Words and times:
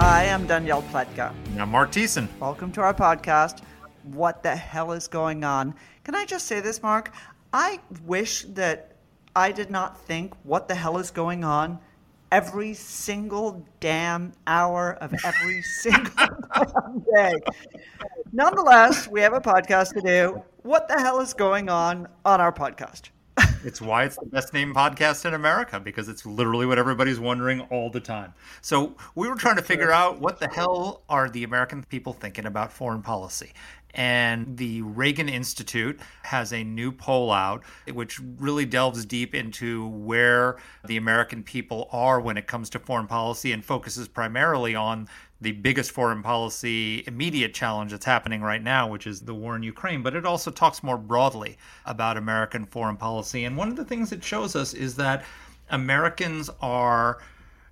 Hi, 0.00 0.28
I'm 0.28 0.46
Danielle 0.46 0.84
Pletka. 0.84 1.34
Now, 1.56 1.66
Mark 1.66 1.90
Thiessen. 1.90 2.28
Welcome 2.38 2.70
to 2.70 2.80
our 2.80 2.94
podcast. 2.94 3.62
What 4.04 4.44
the 4.44 4.54
hell 4.54 4.92
is 4.92 5.08
going 5.08 5.42
on? 5.42 5.74
Can 6.04 6.14
I 6.14 6.24
just 6.24 6.46
say 6.46 6.60
this, 6.60 6.80
Mark? 6.84 7.12
I 7.52 7.80
wish 8.06 8.44
that 8.50 8.92
I 9.34 9.50
did 9.50 9.72
not 9.72 10.00
think 10.02 10.34
what 10.44 10.68
the 10.68 10.76
hell 10.76 10.98
is 10.98 11.10
going 11.10 11.42
on 11.42 11.80
every 12.30 12.74
single 12.74 13.66
damn 13.80 14.34
hour 14.46 14.92
of 15.00 15.12
every 15.24 15.62
single 15.80 16.28
damn 16.54 17.04
day. 17.12 17.34
Nonetheless, 18.30 19.08
we 19.08 19.20
have 19.22 19.32
a 19.32 19.40
podcast 19.40 19.94
to 19.94 20.00
do. 20.00 20.40
What 20.62 20.86
the 20.86 21.00
hell 21.00 21.18
is 21.18 21.34
going 21.34 21.68
on 21.68 22.06
on 22.24 22.40
our 22.40 22.52
podcast? 22.52 23.10
It's 23.64 23.80
why 23.80 24.04
it's 24.04 24.16
the 24.16 24.26
best 24.26 24.52
named 24.52 24.74
podcast 24.74 25.24
in 25.24 25.34
America 25.34 25.80
because 25.80 26.08
it's 26.08 26.24
literally 26.24 26.66
what 26.66 26.78
everybody's 26.78 27.18
wondering 27.18 27.60
all 27.62 27.90
the 27.90 28.00
time. 28.00 28.34
So 28.60 28.94
we 29.14 29.28
were 29.28 29.34
trying 29.34 29.56
to 29.56 29.62
figure 29.62 29.90
out 29.90 30.20
what 30.20 30.38
the 30.38 30.48
hell 30.48 31.02
are 31.08 31.28
the 31.28 31.44
American 31.44 31.82
people 31.84 32.12
thinking 32.12 32.46
about 32.46 32.72
foreign 32.72 33.02
policy. 33.02 33.52
And 33.94 34.56
the 34.56 34.82
Reagan 34.82 35.28
Institute 35.28 35.98
has 36.22 36.52
a 36.52 36.62
new 36.62 36.92
poll 36.92 37.32
out, 37.32 37.64
which 37.92 38.20
really 38.38 38.66
delves 38.66 39.04
deep 39.04 39.34
into 39.34 39.88
where 39.88 40.58
the 40.84 40.98
American 40.98 41.42
people 41.42 41.88
are 41.90 42.20
when 42.20 42.36
it 42.36 42.46
comes 42.46 42.70
to 42.70 42.78
foreign 42.78 43.06
policy 43.06 43.50
and 43.50 43.64
focuses 43.64 44.06
primarily 44.06 44.74
on 44.74 45.08
the 45.40 45.52
biggest 45.52 45.92
foreign 45.92 46.22
policy 46.22 47.04
immediate 47.06 47.54
challenge 47.54 47.92
that's 47.92 48.04
happening 48.04 48.42
right 48.42 48.62
now, 48.62 48.88
which 48.88 49.06
is 49.06 49.20
the 49.20 49.34
war 49.34 49.54
in 49.54 49.62
Ukraine. 49.62 50.02
But 50.02 50.16
it 50.16 50.26
also 50.26 50.50
talks 50.50 50.82
more 50.82 50.98
broadly 50.98 51.56
about 51.86 52.16
American 52.16 52.66
foreign 52.66 52.96
policy. 52.96 53.44
And 53.44 53.56
one 53.56 53.68
of 53.68 53.76
the 53.76 53.84
things 53.84 54.10
it 54.12 54.24
shows 54.24 54.56
us 54.56 54.74
is 54.74 54.96
that 54.96 55.24
Americans 55.70 56.50
are, 56.60 57.18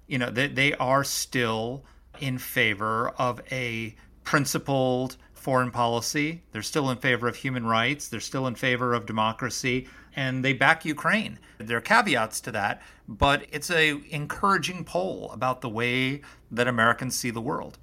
you 0.06 0.18
know, 0.18 0.30
they, 0.30 0.46
they 0.46 0.74
are 0.74 1.02
still 1.02 1.84
in 2.20 2.38
favor 2.38 3.10
of 3.18 3.40
a 3.50 3.94
principled, 4.22 5.16
foreign 5.32 5.70
policy. 5.70 6.42
They're 6.52 6.62
still 6.62 6.90
in 6.90 6.98
favor 6.98 7.28
of 7.28 7.36
human 7.36 7.66
rights. 7.66 8.08
They're 8.08 8.20
still 8.20 8.46
in 8.46 8.54
favor 8.54 8.94
of 8.94 9.06
democracy, 9.06 9.88
and 10.16 10.44
they 10.44 10.52
back 10.52 10.84
Ukraine. 10.84 11.38
There 11.58 11.76
are 11.76 11.82
caveats 11.82 12.40
to 12.42 12.52
that, 12.52 12.82
but 13.06 13.46
it's 13.52 13.70
a 13.70 14.00
encouraging 14.10 14.84
poll 14.84 15.30
about 15.32 15.60
the 15.60 15.68
way 15.68 16.22
that 16.50 16.66
Americans 16.66 17.14
see 17.14 17.30
the 17.30 17.40
world. 17.40 17.78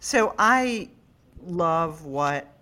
So 0.00 0.34
I 0.38 0.90
love 1.42 2.04
what 2.04 2.54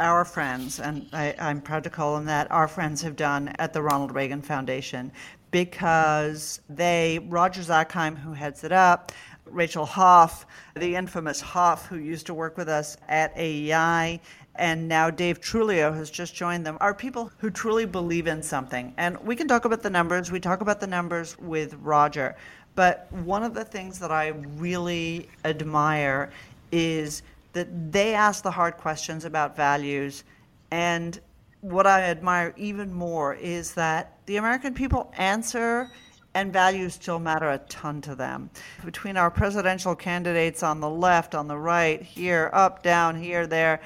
our 0.00 0.24
friends, 0.24 0.80
and 0.80 1.08
I, 1.12 1.34
I'm 1.38 1.60
proud 1.60 1.84
to 1.84 1.90
call 1.90 2.16
them 2.16 2.24
that, 2.26 2.50
our 2.50 2.66
friends 2.66 3.02
have 3.02 3.16
done 3.16 3.48
at 3.58 3.72
the 3.72 3.82
Ronald 3.82 4.14
Reagan 4.14 4.42
Foundation 4.42 5.12
because 5.50 6.60
they, 6.68 7.20
Roger 7.28 7.60
Zakheim, 7.60 8.16
who 8.16 8.32
heads 8.32 8.64
it 8.64 8.72
up, 8.72 9.12
Rachel 9.46 9.84
Hoff, 9.84 10.46
the 10.74 10.94
infamous 10.94 11.40
Hoff, 11.40 11.86
who 11.86 11.96
used 11.96 12.26
to 12.26 12.34
work 12.34 12.56
with 12.56 12.68
us 12.68 12.96
at 13.08 13.36
AEI, 13.36 14.20
and 14.60 14.86
now 14.86 15.08
Dave 15.08 15.40
Trulio 15.40 15.92
has 15.96 16.10
just 16.10 16.34
joined 16.34 16.66
them, 16.66 16.76
are 16.82 16.92
people 16.92 17.32
who 17.38 17.48
truly 17.48 17.86
believe 17.86 18.26
in 18.26 18.42
something. 18.42 18.92
And 18.98 19.18
we 19.20 19.34
can 19.34 19.48
talk 19.48 19.64
about 19.64 19.82
the 19.82 19.88
numbers. 19.88 20.30
We 20.30 20.38
talk 20.38 20.60
about 20.60 20.80
the 20.80 20.86
numbers 20.86 21.38
with 21.38 21.74
Roger. 21.80 22.36
But 22.74 23.10
one 23.10 23.42
of 23.42 23.54
the 23.54 23.64
things 23.64 23.98
that 24.00 24.12
I 24.12 24.28
really 24.28 25.30
admire 25.46 26.30
is 26.70 27.22
that 27.54 27.90
they 27.90 28.12
ask 28.12 28.42
the 28.42 28.50
hard 28.50 28.76
questions 28.76 29.24
about 29.24 29.56
values. 29.56 30.24
And 30.70 31.18
what 31.62 31.86
I 31.86 32.02
admire 32.02 32.52
even 32.58 32.92
more 32.92 33.34
is 33.36 33.72
that 33.74 34.18
the 34.26 34.36
American 34.36 34.74
people 34.74 35.10
answer 35.16 35.90
and 36.34 36.52
values 36.52 36.94
still 36.94 37.18
matter 37.18 37.48
a 37.48 37.58
ton 37.70 38.02
to 38.02 38.14
them. 38.14 38.50
Between 38.84 39.16
our 39.16 39.30
presidential 39.30 39.96
candidates 39.96 40.62
on 40.62 40.80
the 40.80 40.90
left, 40.90 41.34
on 41.34 41.48
the 41.48 41.56
right, 41.56 42.02
here, 42.02 42.50
up, 42.52 42.82
down, 42.82 43.20
here, 43.20 43.46
there, 43.46 43.80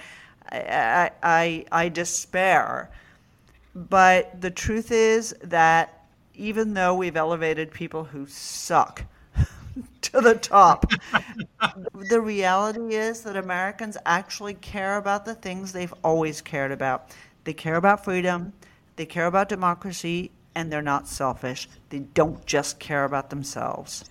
I, 0.55 1.11
I, 1.23 1.65
I 1.73 1.89
despair. 1.89 2.91
But 3.75 4.41
the 4.41 4.51
truth 4.51 4.93
is 4.93 5.35
that 5.43 6.05
even 6.35 6.75
though 6.75 6.95
we've 6.95 7.17
elevated 7.17 7.71
people 7.71 8.05
who 8.05 8.27
suck 8.27 9.05
to 10.03 10.21
the 10.21 10.35
top, 10.35 10.87
the 12.11 12.21
reality 12.21 12.95
is 12.95 13.23
that 13.23 13.37
Americans 13.37 13.97
actually 14.07 14.55
care 14.55 14.97
about 14.97 15.25
the 15.25 15.35
things 15.35 15.73
they've 15.73 15.95
always 16.03 16.41
cared 16.41 16.73
about. 16.73 17.11
They 17.45 17.53
care 17.53 17.77
about 17.77 18.05
freedom, 18.05 18.53
they 18.97 19.07
care 19.07 19.27
about 19.27 19.49
democracy, 19.49 20.31
and 20.55 20.73
they're 20.73 20.83
not 20.83 21.09
selfish. 21.09 21.69
They 21.91 22.01
don't 22.01 22.45
just 22.47 22.79
care 22.79 23.05
about 23.05 23.31
themselves. 23.31 24.05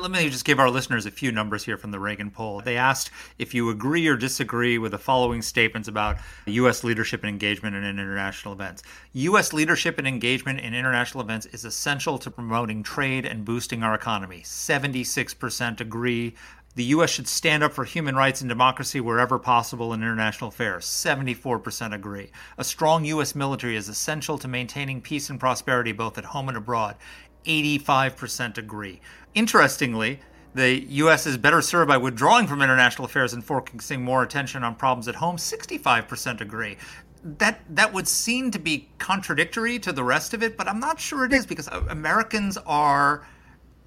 Let 0.00 0.12
me 0.12 0.30
just 0.30 0.46
give 0.46 0.58
our 0.58 0.70
listeners 0.70 1.04
a 1.04 1.10
few 1.10 1.30
numbers 1.30 1.64
here 1.64 1.76
from 1.76 1.90
the 1.90 1.98
Reagan 1.98 2.30
poll. 2.30 2.62
They 2.62 2.78
asked 2.78 3.10
if 3.38 3.52
you 3.52 3.68
agree 3.68 4.08
or 4.08 4.16
disagree 4.16 4.78
with 4.78 4.92
the 4.92 4.98
following 4.98 5.42
statements 5.42 5.88
about 5.88 6.16
U.S. 6.46 6.82
leadership 6.82 7.20
and 7.20 7.28
engagement 7.28 7.76
in 7.76 7.84
international 7.84 8.54
events. 8.54 8.82
U.S. 9.12 9.52
leadership 9.52 9.98
and 9.98 10.08
engagement 10.08 10.60
in 10.60 10.72
international 10.72 11.22
events 11.22 11.44
is 11.46 11.66
essential 11.66 12.16
to 12.16 12.30
promoting 12.30 12.82
trade 12.82 13.26
and 13.26 13.44
boosting 13.44 13.82
our 13.82 13.94
economy. 13.94 14.40
76% 14.40 15.80
agree. 15.82 16.34
The 16.76 16.84
U.S. 16.84 17.10
should 17.10 17.28
stand 17.28 17.62
up 17.62 17.74
for 17.74 17.84
human 17.84 18.16
rights 18.16 18.40
and 18.40 18.48
democracy 18.48 19.00
wherever 19.00 19.38
possible 19.38 19.92
in 19.92 20.00
international 20.00 20.48
affairs. 20.48 20.86
74% 20.86 21.92
agree. 21.92 22.30
A 22.56 22.64
strong 22.64 23.04
U.S. 23.04 23.34
military 23.34 23.76
is 23.76 23.90
essential 23.90 24.38
to 24.38 24.48
maintaining 24.48 25.02
peace 25.02 25.28
and 25.28 25.38
prosperity 25.38 25.92
both 25.92 26.16
at 26.16 26.24
home 26.24 26.48
and 26.48 26.56
abroad. 26.56 26.96
85% 27.44 28.58
agree. 28.58 29.00
Interestingly, 29.34 30.20
the 30.54 30.80
U.S. 30.94 31.26
is 31.26 31.36
better 31.36 31.62
served 31.62 31.88
by 31.88 31.96
withdrawing 31.96 32.46
from 32.46 32.62
international 32.62 33.04
affairs 33.04 33.32
and 33.32 33.44
focusing 33.44 34.02
more 34.02 34.22
attention 34.22 34.64
on 34.64 34.74
problems 34.74 35.06
at 35.06 35.14
home. 35.14 35.36
65% 35.36 36.40
agree. 36.40 36.76
That 37.22 37.60
that 37.68 37.92
would 37.92 38.08
seem 38.08 38.50
to 38.50 38.58
be 38.58 38.88
contradictory 38.98 39.78
to 39.80 39.92
the 39.92 40.02
rest 40.02 40.32
of 40.32 40.42
it, 40.42 40.56
but 40.56 40.66
I'm 40.66 40.80
not 40.80 40.98
sure 40.98 41.24
it 41.24 41.32
is 41.32 41.44
because 41.46 41.68
Americans 41.68 42.56
are 42.66 43.26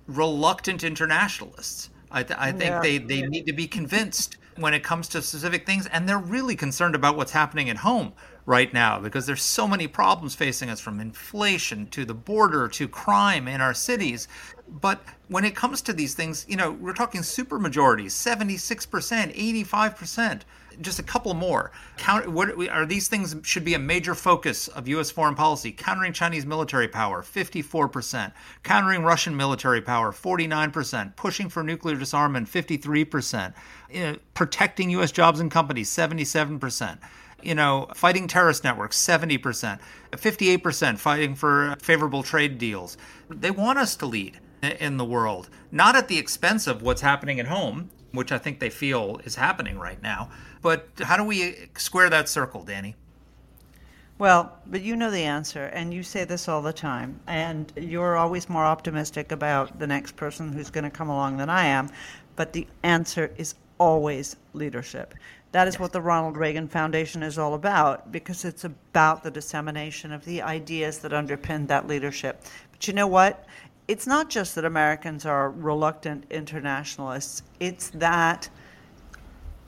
reluctant 0.07 0.83
internationalists. 0.83 1.89
I, 2.11 2.21
th- 2.21 2.39
I 2.39 2.51
think 2.51 2.69
yeah. 2.69 2.79
they, 2.79 2.97
they 2.99 3.21
need 3.23 3.47
to 3.47 3.53
be 3.53 3.67
convinced 3.67 4.37
when 4.57 4.75
it 4.75 4.83
comes 4.83 5.07
to 5.09 5.21
specific 5.23 5.65
things, 5.65 5.87
and 5.87 6.07
they're 6.07 6.19
really 6.19 6.55
concerned 6.55 6.93
about 6.93 7.17
what's 7.17 7.31
happening 7.31 7.71
at 7.71 7.77
home 7.77 8.13
right 8.45 8.73
now 8.73 8.99
because 8.99 9.25
there's 9.25 9.41
so 9.41 9.67
many 9.67 9.87
problems 9.87 10.35
facing 10.35 10.69
us 10.69 10.79
from 10.79 10.99
inflation 10.99 11.87
to 11.87 12.05
the 12.05 12.13
border 12.13 12.67
to 12.67 12.87
crime 12.87 13.47
in 13.47 13.61
our 13.61 13.73
cities. 13.73 14.27
But 14.67 15.01
when 15.27 15.45
it 15.45 15.55
comes 15.55 15.81
to 15.83 15.93
these 15.93 16.13
things, 16.13 16.45
you 16.49 16.57
know, 16.57 16.71
we're 16.71 16.93
talking 16.93 17.23
super 17.23 17.59
majorities 17.59 18.13
76%, 18.13 19.59
85% 19.63 20.41
just 20.81 20.99
a 20.99 21.03
couple 21.03 21.33
more. 21.33 21.71
Count, 21.97 22.27
what 22.27 22.49
are 22.69 22.85
these 22.85 23.07
things 23.07 23.35
should 23.43 23.63
be 23.63 23.75
a 23.75 23.79
major 23.79 24.15
focus 24.15 24.67
of 24.67 24.87
U.S. 24.87 25.11
foreign 25.11 25.35
policy? 25.35 25.71
Countering 25.71 26.13
Chinese 26.13 26.45
military 26.45 26.87
power, 26.87 27.21
54%. 27.21 28.31
Countering 28.63 29.03
Russian 29.03 29.38
military 29.38 29.81
power, 29.81 30.12
49%. 30.12 31.15
Pushing 31.15 31.50
for 31.50 31.63
nuclear 31.63 31.95
disarmament, 31.95 32.47
53%. 32.50 33.53
You 33.91 34.00
know, 34.00 34.18
protecting 34.33 34.89
U.S. 34.91 35.12
jobs 35.12 35.39
and 35.39 35.51
companies, 35.51 35.89
77% 35.89 36.97
you 37.45 37.56
know, 37.56 37.88
fighting 37.95 38.28
terrorist 38.28 38.63
networks, 38.63 38.98
70%, 38.98 39.80
58% 40.12 40.98
fighting 40.98 41.36
for 41.36 41.75
favorable 41.81 42.24
trade 42.24 42.57
deals. 42.57 42.98
They 43.30 43.51
want 43.51 43.80
us 43.80 43.95
to 43.98 44.06
lead 44.06 44.40
in 44.62 44.98
the 44.98 45.06
world, 45.06 45.50
not 45.72 45.95
at 45.95 46.07
the 46.07 46.18
expense 46.18 46.68
of 46.68 46.81
what's 46.81 47.01
happening 47.01 47.40
at 47.40 47.48
home, 47.48 47.90
which 48.12 48.31
I 48.31 48.38
think 48.38 48.60
they 48.60 48.69
feel 48.69 49.19
is 49.25 49.36
happening 49.36 49.78
right 49.78 50.01
now. 50.01 50.30
But 50.62 50.88
how 51.01 51.18
do 51.18 51.24
we 51.24 51.69
square 51.75 52.10
that 52.10 52.30
circle, 52.30 52.63
Danny? 52.63 52.95
Well, 54.19 54.60
but 54.68 54.81
you 54.81 54.95
know 54.95 55.10
the 55.10 55.24
answer, 55.24 55.66
and 55.66 55.94
you 55.94 56.04
say 56.04 56.24
this 56.24 56.48
all 56.48 56.62
the 56.62 56.72
time, 56.72 57.19
and 57.28 57.74
you're 57.75 58.16
always 58.16 58.48
more 58.48 58.63
optimistic 58.63 59.31
about 59.31 59.80
the 59.80 59.88
next 59.88 60.16
person 60.16 60.54
who's 60.54 60.69
going 60.69 60.84
to 60.84 60.90
come 60.90 61.10
along 61.10 61.38
than 61.38 61.50
I 61.50 61.66
am. 61.66 61.90
But 62.36 62.54
the 62.54 62.68
answer 62.84 63.34
is 63.38 63.56
always 63.80 64.36
leadership. 64.54 65.16
That 65.53 65.67
is 65.67 65.79
what 65.79 65.94
the 65.94 66.01
Ronald 66.01 66.35
Reagan 66.35 66.67
Foundation 66.67 67.21
is 67.21 67.38
all 67.38 67.53
about 67.53 68.11
because 68.11 68.44
it's 68.44 68.63
about 68.63 69.23
the 69.23 69.29
dissemination 69.29 70.11
of 70.11 70.25
the 70.25 70.41
ideas 70.41 70.97
that 71.00 71.11
underpin 71.11 71.67
that 71.67 71.88
leadership. 71.88 72.44
But 72.71 72.88
you 72.88 72.94
know 72.94 73.05
what? 73.05 73.45
It's 73.88 74.07
not 74.07 74.31
just 74.31 74.55
that 74.55 74.65
Americans 74.65 75.27
are 75.27 75.51
reluctant 75.51 76.25
internationalists, 76.31 77.44
it's 77.59 77.91
that 77.91 78.50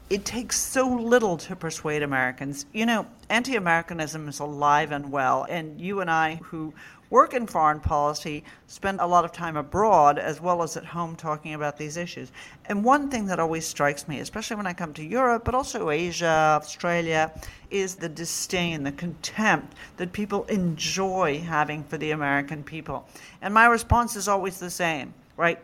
it 0.10 0.26
takes 0.26 0.60
so 0.60 0.88
little 0.88 1.38
to 1.38 1.56
persuade 1.56 2.02
Americans. 2.02 2.66
You 2.74 2.88
know, 2.88 3.06
anti 3.30 3.56
Americanism 3.56 4.28
is 4.28 4.40
alive 4.40 4.92
and 4.92 5.12
well, 5.12 5.46
and 5.48 5.80
you 5.80 6.02
and 6.02 6.10
I, 6.10 6.40
who 6.46 6.74
work 7.10 7.34
in 7.34 7.48
foreign 7.48 7.80
policy, 7.80 8.44
spend 8.68 9.00
a 9.00 9.06
lot 9.06 9.26
of 9.26 9.32
time 9.32 9.58
abroad 9.58 10.18
as 10.18 10.42
well 10.42 10.64
as 10.64 10.76
at 10.76 10.86
home 10.86 11.16
talking 11.16 11.54
about 11.54 11.78
these 11.78 11.98
issues. 11.98 12.32
And 12.66 12.84
one 12.84 13.10
thing 13.10 13.26
that 13.28 13.40
always 13.40 13.66
strikes 13.66 14.08
me, 14.08 14.20
especially 14.20 14.58
when 14.58 14.68
I 14.68 14.74
come 14.74 14.94
to 14.94 15.04
Europe, 15.04 15.46
but 15.46 15.56
also 15.56 15.90
Asia, 15.90 16.60
Australia, 16.62 17.32
is 17.70 17.96
the 17.96 18.10
disdain, 18.10 18.84
the 18.84 18.92
contempt 18.92 19.76
that 19.98 20.12
people 20.14 20.46
enjoy 20.46 21.40
having 21.40 21.84
for 21.84 21.98
the 21.98 22.12
American 22.12 22.64
people. 22.64 23.08
And 23.42 23.54
my 23.54 23.66
response 23.66 24.16
is 24.16 24.28
always 24.28 24.60
the 24.60 24.70
same, 24.70 25.14
right? 25.38 25.60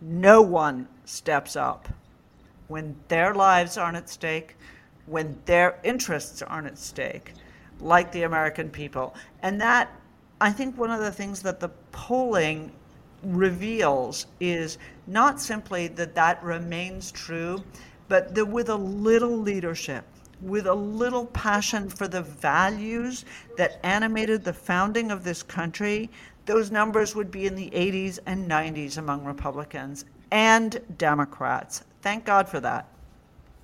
No 0.00 0.42
one 0.42 0.88
steps 1.04 1.56
up 1.56 1.88
when 2.68 2.96
their 3.08 3.34
lives 3.34 3.76
aren't 3.76 3.96
at 3.96 4.08
stake, 4.08 4.56
when 5.06 5.38
their 5.44 5.78
interests 5.82 6.42
aren't 6.42 6.66
at 6.66 6.78
stake, 6.78 7.32
like 7.80 8.10
the 8.12 8.22
American 8.22 8.70
people. 8.70 9.14
And 9.42 9.60
that, 9.60 9.90
I 10.44 10.52
think, 10.52 10.76
one 10.76 10.90
of 10.90 11.00
the 11.00 11.10
things 11.10 11.40
that 11.40 11.58
the 11.58 11.70
polling 11.90 12.70
reveals 13.22 14.26
is 14.40 14.76
not 15.06 15.40
simply 15.40 15.86
that 15.88 16.14
that 16.16 16.44
remains 16.44 17.10
true, 17.10 17.64
but 18.08 18.34
that 18.34 18.44
with 18.44 18.68
a 18.68 18.76
little 18.76 19.38
leadership, 19.38 20.04
with 20.42 20.66
a 20.66 20.74
little 20.74 21.24
passion 21.24 21.88
for 21.88 22.08
the 22.08 22.20
values 22.20 23.24
that 23.56 23.80
animated 23.84 24.44
the 24.44 24.52
founding 24.52 25.10
of 25.10 25.24
this 25.24 25.42
country, 25.42 26.10
those 26.44 26.70
numbers 26.70 27.14
would 27.14 27.30
be 27.30 27.46
in 27.46 27.54
the 27.54 27.70
80s 27.70 28.18
and 28.26 28.46
90s 28.46 28.98
among 28.98 29.24
Republicans 29.24 30.04
and 30.30 30.78
Democrats. 30.98 31.84
Thank 32.02 32.26
God 32.26 32.50
for 32.50 32.60
that. 32.60 32.86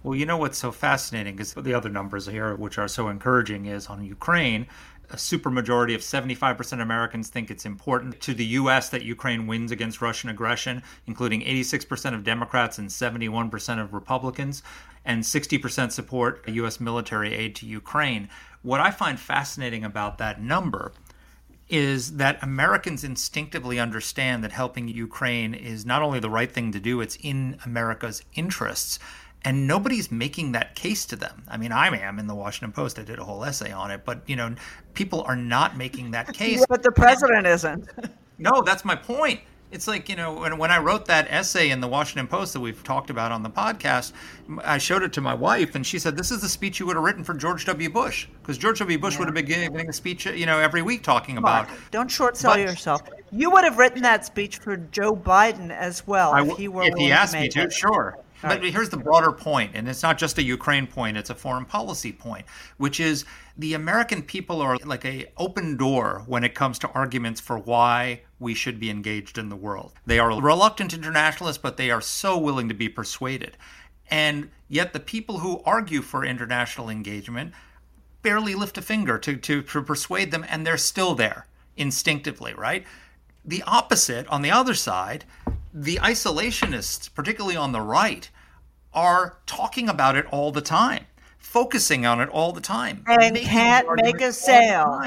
Well, 0.03 0.17
you 0.17 0.25
know 0.25 0.39
what's 0.39 0.57
so 0.57 0.73
fascinating 0.73 1.39
is 1.41 1.53
the 1.53 1.75
other 1.75 1.91
numbers 1.91 2.25
here, 2.25 2.55
which 2.57 2.79
are 2.79 2.89
so 2.89 3.09
encouraging, 3.09 3.67
is 3.67 3.89
on 3.89 4.03
Ukraine. 4.03 4.67
A 5.13 5.17
supermajority 5.17 5.97
of 5.97 6.03
75% 6.03 6.75
of 6.75 6.81
Americans 6.81 7.29
think 7.29 7.51
it's 7.51 7.67
important 7.67 8.21
to 8.21 8.33
the 8.33 8.45
U.S. 8.45 8.91
that 8.91 9.03
Ukraine 9.03 9.49
wins 9.49 9.73
against 9.73 10.01
Russian 10.01 10.31
aggression, 10.31 10.83
including 11.07 11.41
86% 11.41 12.15
of 12.15 12.23
Democrats 12.23 12.79
and 12.79 12.89
71% 12.89 13.83
of 13.83 13.93
Republicans, 13.93 14.63
and 15.05 15.25
60% 15.25 15.91
support 15.91 16.49
U.S. 16.49 16.79
military 16.79 17.35
aid 17.35 17.57
to 17.57 17.67
Ukraine. 17.67 18.29
What 18.63 18.81
I 18.81 18.93
find 18.93 19.19
fascinating 19.19 19.83
about 19.85 20.19
that 20.19 20.41
number 20.41 20.93
is 21.69 22.17
that 22.17 22.43
Americans 22.43 23.05
instinctively 23.05 23.79
understand 23.79 24.45
that 24.45 24.53
helping 24.53 24.89
Ukraine 24.89 25.55
is 25.55 25.87
not 25.87 26.03
only 26.03 26.21
the 26.21 26.29
right 26.31 26.51
thing 26.51 26.73
to 26.73 26.81
do, 26.81 27.01
it's 27.01 27.17
in 27.23 27.59
America's 27.65 28.23
interests. 28.35 28.99
And 29.45 29.67
nobody's 29.67 30.11
making 30.11 30.53
that 30.53 30.75
case 30.75 31.07
to 31.07 31.17
them. 31.17 31.45
I 31.49 31.57
mean, 31.57 31.73
I 31.73 31.87
am 31.97 32.19
in 32.19 32.27
the 32.27 32.35
Washington 32.35 32.73
Post. 32.73 32.99
I 32.99 33.03
did 33.03 33.19
a 33.19 33.25
whole 33.25 33.43
essay 33.45 33.73
on 33.73 33.91
it, 33.91 34.05
but 34.05 34.21
you 34.27 34.37
know, 34.37 34.55
people 34.93 35.23
are 35.23 35.37
not 35.37 35.77
making 35.77 36.11
that 36.11 36.33
case. 36.35 36.59
yeah, 36.61 36.67
but 36.69 36.83
the 36.83 36.93
president 36.93 37.47
isn't. 37.47 37.89
no, 38.39 38.63
that's 38.63 38.85
my 38.85 38.95
point 38.95 39.41
it's 39.71 39.87
like 39.87 40.09
you 40.09 40.17
know 40.17 40.35
when, 40.35 40.57
when 40.59 40.71
i 40.71 40.79
wrote 40.79 41.07
that 41.07 41.27
essay 41.31 41.71
in 41.71 41.81
the 41.81 41.87
washington 41.87 42.27
post 42.27 42.53
that 42.53 42.61
we've 42.61 42.83
talked 42.83 43.11
about 43.11 43.33
on 43.33 43.43
the 43.43 43.51
podcast 43.51 44.13
i 44.65 44.79
showed 44.79 45.03
it 45.03 45.13
to 45.13 45.21
my 45.21 45.35
wife 45.35 45.75
and 45.75 45.87
she 45.87 45.99
said 45.99 46.17
this 46.17 46.31
is 46.31 46.41
the 46.41 46.49
speech 46.49 46.81
you 46.81 46.87
would 46.87 46.97
have 46.97 47.05
written 47.05 47.23
for 47.23 47.35
george 47.35 47.65
w 47.65 47.89
bush 47.89 48.27
because 48.43 48.59
george 48.59 48.79
w 48.79 48.99
bush 48.99 49.15
yeah. 49.15 49.19
would 49.21 49.29
have 49.29 49.35
been 49.35 49.45
giving 49.45 49.89
a 49.89 49.93
speech 49.93 50.27
you 50.27 50.47
know 50.47 50.59
every 50.59 50.83
week 50.83 51.03
talking 51.03 51.37
Come 51.37 51.45
about 51.45 51.69
on. 51.69 51.77
don't 51.91 52.11
short 52.11 52.37
sell 52.37 52.53
but, 52.53 52.61
yourself 52.61 53.03
you 53.31 53.51
would 53.51 53.65
have 53.65 53.79
written 53.79 54.03
that 54.03 54.25
speech 54.25 54.59
for 54.59 54.77
joe 54.77 55.13
biden 55.13 55.71
as 55.71 56.07
well 56.07 56.35
if 56.35 56.57
he 56.57 56.69
were 56.69 56.83
if 56.83 56.95
he 56.97 57.13
asked 57.13 57.35
me 57.35 57.49
to 57.49 57.63
it. 57.63 57.73
sure 57.73 58.19
but 58.43 58.65
here's 58.65 58.89
the 58.89 58.97
broader 58.97 59.33
point, 59.33 59.73
and 59.75 59.89
it's 59.89 60.03
not 60.03 60.19
just 60.19 60.39
a 60.39 60.43
Ukraine 60.43 60.87
point, 60.87 61.17
it's 61.17 61.31
a 61.31 61.35
foreign 61.35 61.65
policy 61.65 62.13
point, 62.13 62.47
which 62.79 63.01
is 63.01 63.25
the 63.57 63.75
American 63.75 64.23
people 64.23 64.61
are 64.61 64.77
like 64.85 65.05
a 65.05 65.27
open 65.37 65.77
door 65.77 66.23
when 66.27 66.45
it 66.45 66.55
comes 66.55 66.79
to 66.81 66.91
arguments 66.91 67.41
for 67.41 67.59
why 67.59 68.23
we 68.39 68.55
should 68.55 68.81
be 68.81 68.91
engaged 68.91 69.39
in 69.39 69.49
the 69.49 69.57
world. 69.57 69.93
They 70.07 70.19
are 70.19 70.41
reluctant 70.41 70.95
internationalists, 70.95 71.59
but 71.59 71.77
they 71.77 71.91
are 71.91 72.01
so 72.01 72.39
willing 72.39 72.69
to 72.69 72.75
be 72.75 72.89
persuaded. 72.89 73.57
And 74.11 74.51
yet 74.69 74.93
the 74.93 75.01
people 75.01 75.39
who 75.39 75.63
argue 75.65 76.03
for 76.03 76.25
international 76.25 76.89
engagement 76.89 77.53
barely 78.23 78.55
lift 78.55 78.79
a 78.79 78.83
finger 78.83 79.19
to, 79.19 79.37
to, 79.37 79.63
to 79.63 79.83
persuade 79.83 80.31
them, 80.31 80.45
and 80.49 80.67
they're 80.67 80.77
still 80.77 81.15
there 81.15 81.47
instinctively, 81.77 82.55
right? 82.55 82.85
The 83.45 83.63
opposite, 83.63 84.27
on 84.29 84.43
the 84.43 84.51
other 84.51 84.75
side, 84.75 85.25
the 85.73 85.97
isolationists, 85.97 87.13
particularly 87.13 87.57
on 87.57 87.73
the 87.73 87.81
right, 87.81 88.31
are 88.93 89.39
talking 89.47 89.89
about 89.89 90.17
it 90.17 90.27
all 90.27 90.51
the 90.51 90.61
time, 90.61 91.07
focusing 91.39 92.05
on 92.05 92.21
it 92.21 92.29
all 92.29 92.53
the 92.53 92.61
time. 92.61 93.05
And 93.07 93.37
they 93.37 93.45
can't 93.45 93.89
make 94.03 94.21
a 94.21 94.33
sale. 94.33 95.03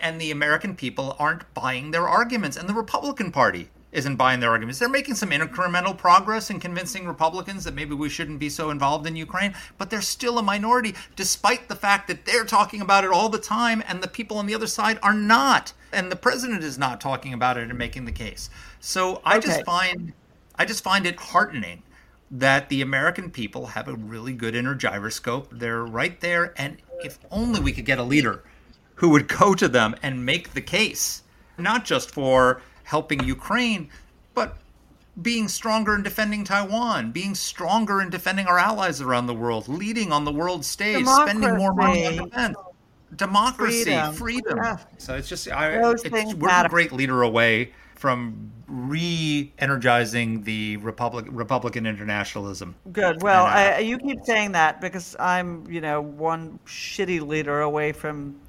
And 0.00 0.20
the 0.20 0.30
American 0.30 0.76
people 0.76 1.16
aren't 1.18 1.52
buying 1.54 1.90
their 1.90 2.08
arguments, 2.08 2.56
and 2.56 2.68
the 2.68 2.74
Republican 2.74 3.32
Party 3.32 3.70
isn't 3.90 4.16
buying 4.16 4.38
their 4.38 4.50
arguments. 4.50 4.78
They're 4.78 4.88
making 4.88 5.14
some 5.14 5.30
incremental 5.30 5.96
progress 5.96 6.50
in 6.50 6.60
convincing 6.60 7.06
Republicans 7.06 7.64
that 7.64 7.74
maybe 7.74 7.94
we 7.94 8.08
shouldn't 8.08 8.38
be 8.38 8.50
so 8.50 8.70
involved 8.70 9.06
in 9.06 9.16
Ukraine, 9.16 9.54
but 9.78 9.88
they're 9.88 10.02
still 10.02 10.38
a 10.38 10.42
minority, 10.42 10.94
despite 11.16 11.68
the 11.68 11.74
fact 11.74 12.06
that 12.08 12.26
they're 12.26 12.44
talking 12.44 12.80
about 12.80 13.04
it 13.04 13.10
all 13.10 13.28
the 13.28 13.38
time, 13.38 13.82
and 13.88 14.02
the 14.02 14.08
people 14.08 14.36
on 14.36 14.46
the 14.46 14.54
other 14.54 14.66
side 14.66 14.98
are 15.02 15.14
not. 15.14 15.72
And 15.92 16.12
the 16.12 16.16
president 16.16 16.62
is 16.62 16.76
not 16.76 17.00
talking 17.00 17.32
about 17.32 17.56
it 17.56 17.68
and 17.68 17.78
making 17.78 18.04
the 18.04 18.12
case. 18.12 18.50
So 18.80 19.20
I 19.24 19.38
okay. 19.38 19.48
just 19.48 19.64
find 19.64 20.12
I 20.54 20.64
just 20.64 20.82
find 20.82 21.06
it 21.06 21.16
heartening 21.16 21.82
that 22.30 22.68
the 22.68 22.82
American 22.82 23.30
people 23.30 23.66
have 23.66 23.88
a 23.88 23.94
really 23.94 24.32
good 24.32 24.54
inner 24.54 24.74
gyroscope. 24.74 25.48
They're 25.50 25.84
right 25.84 26.20
there, 26.20 26.52
and 26.56 26.76
if 27.02 27.18
only 27.30 27.60
we 27.60 27.72
could 27.72 27.86
get 27.86 27.98
a 27.98 28.02
leader 28.02 28.44
who 28.96 29.10
would 29.10 29.28
go 29.28 29.54
to 29.54 29.68
them 29.68 29.94
and 30.02 30.26
make 30.26 30.52
the 30.52 30.60
case, 30.60 31.22
not 31.56 31.84
just 31.84 32.10
for 32.10 32.60
helping 32.84 33.22
Ukraine, 33.24 33.88
but 34.34 34.56
being 35.22 35.48
stronger 35.48 35.94
in 35.94 36.02
defending 36.02 36.44
Taiwan, 36.44 37.12
being 37.12 37.34
stronger 37.34 38.00
in 38.02 38.10
defending 38.10 38.46
our 38.46 38.58
allies 38.58 39.00
around 39.00 39.26
the 39.26 39.34
world, 39.34 39.68
leading 39.68 40.12
on 40.12 40.24
the 40.24 40.32
world 40.32 40.64
stage, 40.64 40.98
Democracy. 40.98 41.38
spending 41.38 41.58
more 41.58 41.72
money 41.72 42.06
on 42.06 42.28
defense 42.28 42.56
democracy, 43.16 43.84
freedom. 43.84 44.14
freedom. 44.14 44.58
Yeah. 44.58 44.78
So 44.98 45.14
it's 45.14 45.28
just 45.28 45.50
I, 45.50 45.80
Those 45.80 46.04
it's, 46.04 46.34
we're 46.34 46.48
matter. 46.48 46.66
a 46.66 46.70
great 46.70 46.92
leader 46.92 47.22
away 47.22 47.72
from 47.98 48.52
re-energizing 48.68 50.42
the 50.44 50.76
Republic, 50.76 51.26
Republican 51.30 51.84
internationalism. 51.84 52.76
Good. 52.92 53.20
Well, 53.22 53.44
uh, 53.44 53.48
I, 53.48 53.78
you 53.80 53.98
keep 53.98 54.24
saying 54.24 54.52
that 54.52 54.80
because 54.80 55.16
I'm, 55.18 55.68
you 55.68 55.80
know, 55.80 56.00
one 56.00 56.60
shitty 56.64 57.26
leader 57.26 57.60
away 57.60 57.90
from 57.90 58.40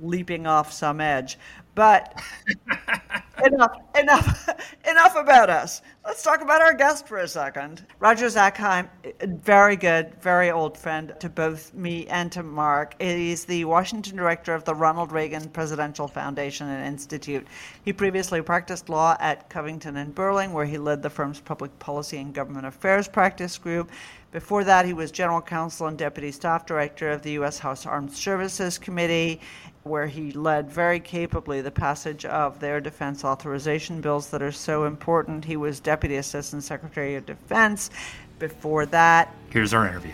leaping 0.00 0.48
off 0.48 0.72
some 0.72 1.00
edge. 1.00 1.38
But 1.76 2.20
enough, 3.44 3.76
enough, 3.98 4.48
enough 4.90 5.16
about 5.16 5.50
us. 5.50 5.82
Let's 6.04 6.22
talk 6.22 6.40
about 6.40 6.62
our 6.62 6.74
guest 6.74 7.06
for 7.06 7.18
a 7.18 7.28
second. 7.28 7.84
Roger 7.98 8.26
Zakheim, 8.26 8.88
a 9.20 9.26
very 9.26 9.76
good, 9.76 10.14
very 10.20 10.50
old 10.50 10.78
friend 10.78 11.14
to 11.20 11.28
both 11.28 11.74
me 11.74 12.06
and 12.06 12.30
to 12.32 12.42
Mark. 12.42 13.00
He's 13.00 13.44
the 13.44 13.64
Washington 13.64 14.16
director 14.16 14.54
of 14.54 14.64
the 14.64 14.74
Ronald 14.74 15.12
Reagan 15.12 15.48
Presidential 15.50 16.08
Foundation 16.08 16.68
and 16.68 16.86
Institute. 16.86 17.46
He 17.84 17.92
previously 17.92 18.40
practiced 18.42 18.88
law 18.88 19.16
at 19.20 19.48
Covington 19.50 19.96
and 19.96 20.14
Burling, 20.14 20.52
where 20.52 20.66
he 20.66 20.78
led 20.78 21.02
the 21.02 21.10
firm's 21.10 21.40
public 21.40 21.76
policy 21.78 22.18
and 22.18 22.34
government 22.34 22.66
affairs 22.66 23.08
practice 23.08 23.58
group. 23.58 23.90
Before 24.32 24.64
that, 24.64 24.84
he 24.84 24.92
was 24.92 25.10
general 25.10 25.40
counsel 25.40 25.86
and 25.86 25.96
deputy 25.96 26.30
staff 26.30 26.66
director 26.66 27.10
of 27.10 27.22
the 27.22 27.32
U.S. 27.32 27.58
House 27.58 27.86
Armed 27.86 28.12
Services 28.12 28.76
Committee 28.76 29.40
where 29.86 30.06
he 30.06 30.32
led 30.32 30.70
very 30.70 31.00
capably 31.00 31.60
the 31.60 31.70
passage 31.70 32.24
of 32.24 32.60
their 32.60 32.80
defense 32.80 33.24
authorization 33.24 34.00
bills 34.00 34.28
that 34.30 34.42
are 34.42 34.52
so 34.52 34.84
important. 34.84 35.44
He 35.44 35.56
was 35.56 35.80
Deputy 35.80 36.16
Assistant 36.16 36.64
Secretary 36.64 37.14
of 37.14 37.24
Defense. 37.24 37.90
Before 38.38 38.84
that, 38.86 39.34
Here's 39.50 39.72
our 39.72 39.86
interview. 39.86 40.12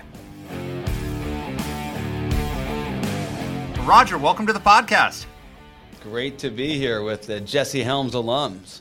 Roger, 3.85 4.17
welcome 4.17 4.47
to 4.47 4.53
the 4.53 4.61
podcast. 4.61 5.27
Great 6.03 6.39
to 6.39 6.51
be 6.51 6.79
here 6.79 7.03
with 7.03 7.27
the 7.27 7.41
Jesse 7.41 7.83
Helms 7.83 8.13
alums. 8.13 8.81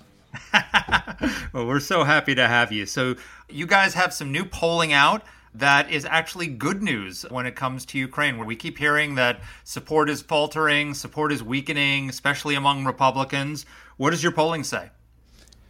well, 1.54 1.66
we're 1.66 1.80
so 1.80 2.04
happy 2.04 2.36
to 2.36 2.48
have 2.48 2.72
you. 2.72 2.86
So, 2.86 3.16
you 3.50 3.66
guys 3.66 3.94
have 3.96 4.14
some 4.14 4.32
new 4.32 4.46
polling 4.46 4.94
out 4.94 5.24
that 5.56 5.92
is 5.92 6.06
actually 6.06 6.48
good 6.48 6.82
news 6.82 7.26
when 7.30 7.46
it 7.46 7.56
comes 7.56 7.86
to 7.88 7.98
Ukraine, 7.98 8.38
where 8.38 8.48
we 8.48 8.56
keep 8.56 8.78
hearing 8.78 9.16
that 9.16 9.42
support 9.64 10.10
is 10.10 10.22
faltering, 10.22 10.94
support 10.94 11.32
is 11.32 11.44
weakening, 11.44 12.10
especially 12.10 12.56
among 12.56 12.86
Republicans. 12.86 13.66
What 13.98 14.12
does 14.12 14.24
your 14.24 14.32
polling 14.32 14.64
say? 14.64 14.90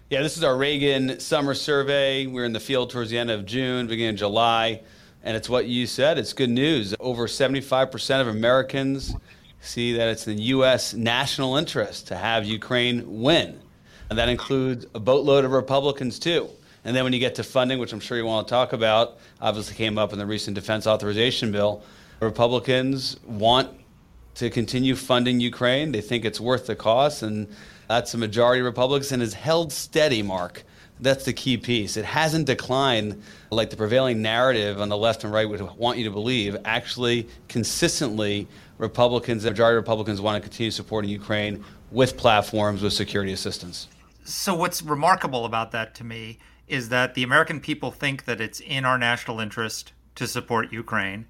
Yeah, 0.10 0.22
this 0.22 0.38
is 0.38 0.44
our 0.44 0.58
Reagan 0.58 1.20
summer 1.20 1.54
survey. 1.54 2.28
We 2.28 2.42
are 2.42 2.46
in 2.46 2.54
the 2.54 2.60
field 2.60 2.90
towards 2.90 3.10
the 3.10 3.18
end 3.18 3.32
of 3.32 3.46
June, 3.46 3.88
beginning 3.88 4.16
of 4.16 4.20
July. 4.20 4.82
And 5.24 5.38
it's 5.38 5.48
what 5.50 5.68
you 5.68 5.88
said. 5.88 6.18
It's 6.18 6.34
good 6.34 6.50
news. 6.50 6.94
Over 7.00 7.28
75% 7.28 8.22
of 8.22 8.28
Americans 8.28 9.16
see 9.62 9.94
that 9.94 10.10
it's 10.10 10.28
in 10.28 10.38
U.S. 10.40 10.94
national 10.94 11.56
interest 11.56 12.08
to 12.08 12.18
have 12.18 12.46
Ukraine 12.46 13.22
win. 13.22 13.60
And 14.10 14.20
that 14.20 14.30
includes 14.30 14.86
a 14.94 15.00
boatload 15.00 15.46
of 15.46 15.52
Republicans, 15.52 16.20
too. 16.20 16.50
And 16.84 16.96
then 16.96 17.04
when 17.04 17.14
you 17.14 17.20
get 17.20 17.36
to 17.36 17.44
funding, 17.44 17.80
which 17.80 17.94
I'm 17.94 18.00
sure 18.00 18.18
you 18.18 18.26
want 18.26 18.48
to 18.48 18.52
talk 18.52 18.74
about, 18.74 19.18
obviously 19.40 19.76
came 19.76 19.98
up 19.98 20.14
in 20.14 20.20
the 20.20 20.26
recent 20.26 20.56
defense 20.56 20.88
authorization 20.88 21.52
bill, 21.52 21.84
Republicans 22.20 23.20
want 23.26 23.70
to 24.36 24.50
continue 24.50 24.96
funding 24.96 25.40
Ukraine. 25.40 25.92
They 25.92 26.02
think 26.02 26.26
it's 26.26 26.40
worth 26.40 26.68
the 26.68 26.76
cost, 26.76 27.22
and 27.22 27.48
that's 27.88 28.12
the 28.12 28.18
majority 28.18 28.62
of 28.62 28.66
Republicans 28.66 29.12
and 29.12 29.22
has 29.22 29.34
held 29.34 29.72
steady, 29.72 30.22
Mark. 30.22 30.64
That's 31.00 31.26
the 31.26 31.34
key 31.34 31.58
piece. 31.58 31.98
It 31.98 32.06
hasn't 32.06 32.46
declined 32.46 33.22
like 33.50 33.72
the 33.72 33.78
prevailing 33.78 34.22
narrative 34.22 34.80
on 34.80 34.90
the 34.90 34.98
left 34.98 35.24
and 35.24 35.34
right 35.34 35.50
would 35.50 35.62
want 35.76 35.98
you 35.98 36.04
to 36.06 36.12
believe. 36.12 36.56
Actually, 36.64 37.28
consistently, 37.48 38.48
Republicans, 38.78 39.44
the 39.44 39.50
majority 39.50 39.78
of 39.78 39.84
Republicans 39.84 40.22
want 40.22 40.42
to 40.42 40.48
continue 40.48 40.72
supporting 40.72 41.10
Ukraine 41.10 41.64
with 41.92 42.18
platforms 42.18 42.82
with 42.84 42.94
security 42.94 43.34
assistance. 43.34 43.88
So, 44.24 44.54
what's 44.54 44.84
remarkable 44.84 45.46
about 45.46 45.72
that 45.72 45.96
to 45.96 46.04
me 46.04 46.38
is 46.72 46.88
that 46.90 47.14
the 47.14 47.24
American 47.24 47.60
people 47.60 47.92
think 47.92 48.24
that 48.24 48.40
it's 48.40 48.62
in 48.62 48.86
our 48.86 48.98
national 48.98 49.42
interest 49.42 49.92
to 50.16 50.26
support 50.26 50.72
Ukraine. 50.72 51.26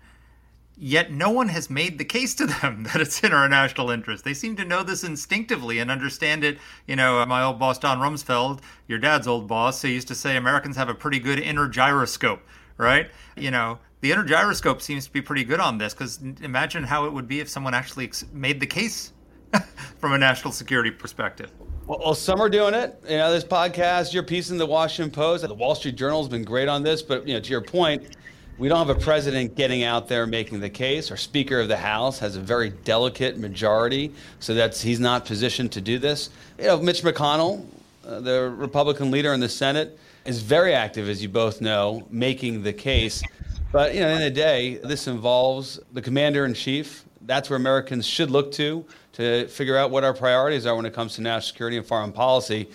Yet 0.77 1.12
no 1.12 1.31
one 1.31 1.50
has 1.50 1.69
made 1.69 1.98
the 1.98 2.05
case 2.05 2.36
to 2.36 2.45
them 2.45 2.83
that 2.93 3.01
it's 3.01 3.24
in 3.24 3.33
our 3.33 3.50
national 3.50 3.89
interest. 3.89 4.24
They 4.24 4.36
seem 4.36 4.55
to 4.57 4.65
know 4.65 4.83
this 4.83 5.03
instinctively 5.03 5.79
and 5.79 5.89
understand 5.89 6.43
it. 6.43 6.60
You 6.88 6.95
know, 6.95 7.25
my 7.25 7.43
old 7.43 7.57
boss, 7.57 7.79
Don 7.79 7.98
Rumsfeld, 7.98 8.62
your 8.88 9.00
dad's 9.00 9.27
old 9.27 9.48
boss, 9.48 9.81
he 9.81 9.93
used 9.93 10.07
to 10.10 10.15
say 10.15 10.38
Americans 10.38 10.77
have 10.77 10.89
a 10.89 10.95
pretty 10.95 11.19
good 11.19 11.39
inner 11.39 11.67
gyroscope, 11.67 12.41
right? 12.77 13.10
You 13.36 13.50
know, 13.50 13.79
the 14.01 14.12
inner 14.12 14.24
gyroscope 14.24 14.81
seems 14.81 15.05
to 15.05 15.12
be 15.12 15.21
pretty 15.21 15.43
good 15.43 15.60
on 15.60 15.79
this 15.79 15.93
because 15.93 16.19
imagine 16.41 16.83
how 16.83 17.05
it 17.05 17.13
would 17.13 17.27
be 17.27 17.39
if 17.39 17.50
someone 17.50 17.74
actually 17.74 18.12
made 18.31 18.60
the 18.60 18.67
case 18.67 19.12
from 19.98 20.13
a 20.13 20.17
national 20.19 20.53
security 20.53 20.91
perspective. 20.91 21.51
Well, 21.88 22.13
some 22.13 22.39
are 22.39 22.50
doing 22.50 22.75
it. 22.75 23.01
You 23.09 23.17
know, 23.17 23.31
this 23.31 23.43
podcast, 23.43 24.13
your 24.13 24.21
piece 24.21 24.51
in 24.51 24.57
the 24.57 24.65
Washington 24.65 25.11
Post, 25.11 25.47
the 25.47 25.53
Wall 25.53 25.73
Street 25.73 25.95
Journal 25.95 26.21
has 26.21 26.29
been 26.29 26.43
great 26.43 26.67
on 26.67 26.83
this. 26.83 27.01
But 27.01 27.27
you 27.27 27.33
know, 27.33 27.39
to 27.39 27.50
your 27.50 27.61
point, 27.61 28.15
we 28.59 28.69
don't 28.69 28.85
have 28.85 28.95
a 28.95 29.00
president 29.00 29.55
getting 29.55 29.83
out 29.83 30.07
there 30.07 30.27
making 30.27 30.59
the 30.59 30.69
case. 30.69 31.09
Our 31.09 31.17
Speaker 31.17 31.59
of 31.59 31.67
the 31.67 31.77
House 31.77 32.19
has 32.19 32.35
a 32.35 32.39
very 32.39 32.69
delicate 32.69 33.39
majority, 33.39 34.13
so 34.39 34.53
that's 34.53 34.79
he's 34.79 35.00
not 35.00 35.25
positioned 35.25 35.71
to 35.71 35.81
do 35.81 35.97
this. 35.97 36.29
You 36.59 36.65
know, 36.65 36.77
Mitch 36.79 37.01
McConnell, 37.01 37.65
uh, 38.07 38.19
the 38.19 38.53
Republican 38.55 39.09
leader 39.09 39.33
in 39.33 39.39
the 39.39 39.50
Senate, 39.50 39.97
is 40.25 40.39
very 40.41 40.75
active, 40.75 41.09
as 41.09 41.23
you 41.23 41.29
both 41.29 41.61
know, 41.61 42.07
making 42.11 42.61
the 42.61 42.73
case. 42.73 43.23
But 43.71 43.95
you 43.95 44.01
know, 44.01 44.09
in 44.09 44.21
the 44.21 44.29
day, 44.29 44.75
this 44.75 45.07
involves 45.07 45.79
the 45.93 46.01
commander 46.01 46.45
in 46.45 46.53
chief. 46.53 47.05
That's 47.21 47.50
where 47.50 47.57
Americans 47.57 48.05
should 48.05 48.29
look 48.29 48.51
to 48.53 48.85
to 49.13 49.48
figure 49.48 49.77
out 49.77 49.91
what 49.91 50.03
our 50.03 50.13
priorities 50.13 50.65
are 50.65 50.75
when 50.75 50.86
it 50.86 50.94
comes 50.94 51.15
to 51.15 51.22
national 51.22 51.48
security 51.48 51.77
and 51.77 51.86
foreign 51.86 52.12
policy. 52.12 52.70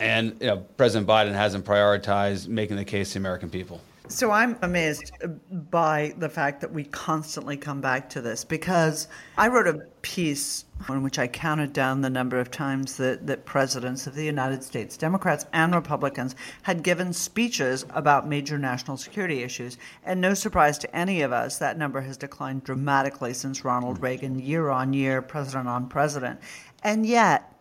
And 0.00 0.36
you 0.40 0.48
know, 0.48 0.58
President 0.76 1.08
Biden 1.08 1.32
hasn't 1.32 1.64
prioritized 1.64 2.48
making 2.48 2.76
the 2.76 2.84
case 2.84 3.08
to 3.08 3.14
the 3.14 3.20
American 3.20 3.50
people. 3.50 3.80
So 4.08 4.30
I'm 4.30 4.56
amazed 4.62 5.10
uh, 5.22 5.26
by 5.26 6.14
the 6.16 6.28
fact 6.28 6.60
that 6.60 6.72
we 6.72 6.84
constantly 6.84 7.56
come 7.56 7.80
back 7.80 8.08
to 8.10 8.20
this 8.20 8.44
because 8.44 9.08
I 9.36 9.48
wrote 9.48 9.66
a 9.66 9.80
piece 10.02 10.64
in 10.88 11.02
which 11.02 11.18
I 11.18 11.26
counted 11.26 11.72
down 11.72 12.02
the 12.02 12.10
number 12.10 12.38
of 12.38 12.52
times 12.52 12.98
that, 12.98 13.26
that 13.26 13.46
presidents 13.46 14.06
of 14.06 14.14
the 14.14 14.24
United 14.24 14.62
States, 14.62 14.96
Democrats 14.96 15.46
and 15.52 15.74
Republicans, 15.74 16.36
had 16.62 16.84
given 16.84 17.12
speeches 17.12 17.84
about 17.90 18.28
major 18.28 18.58
national 18.58 18.96
security 18.96 19.42
issues. 19.42 19.76
And 20.04 20.20
no 20.20 20.34
surprise 20.34 20.78
to 20.78 20.96
any 20.96 21.22
of 21.22 21.32
us, 21.32 21.58
that 21.58 21.76
number 21.76 22.00
has 22.02 22.16
declined 22.16 22.62
dramatically 22.62 23.34
since 23.34 23.64
Ronald 23.64 23.98
hmm. 23.98 24.04
Reagan, 24.04 24.38
year 24.38 24.68
on 24.68 24.92
year, 24.92 25.20
president 25.20 25.68
on 25.68 25.88
president. 25.88 26.38
And 26.84 27.06
yet, 27.06 27.55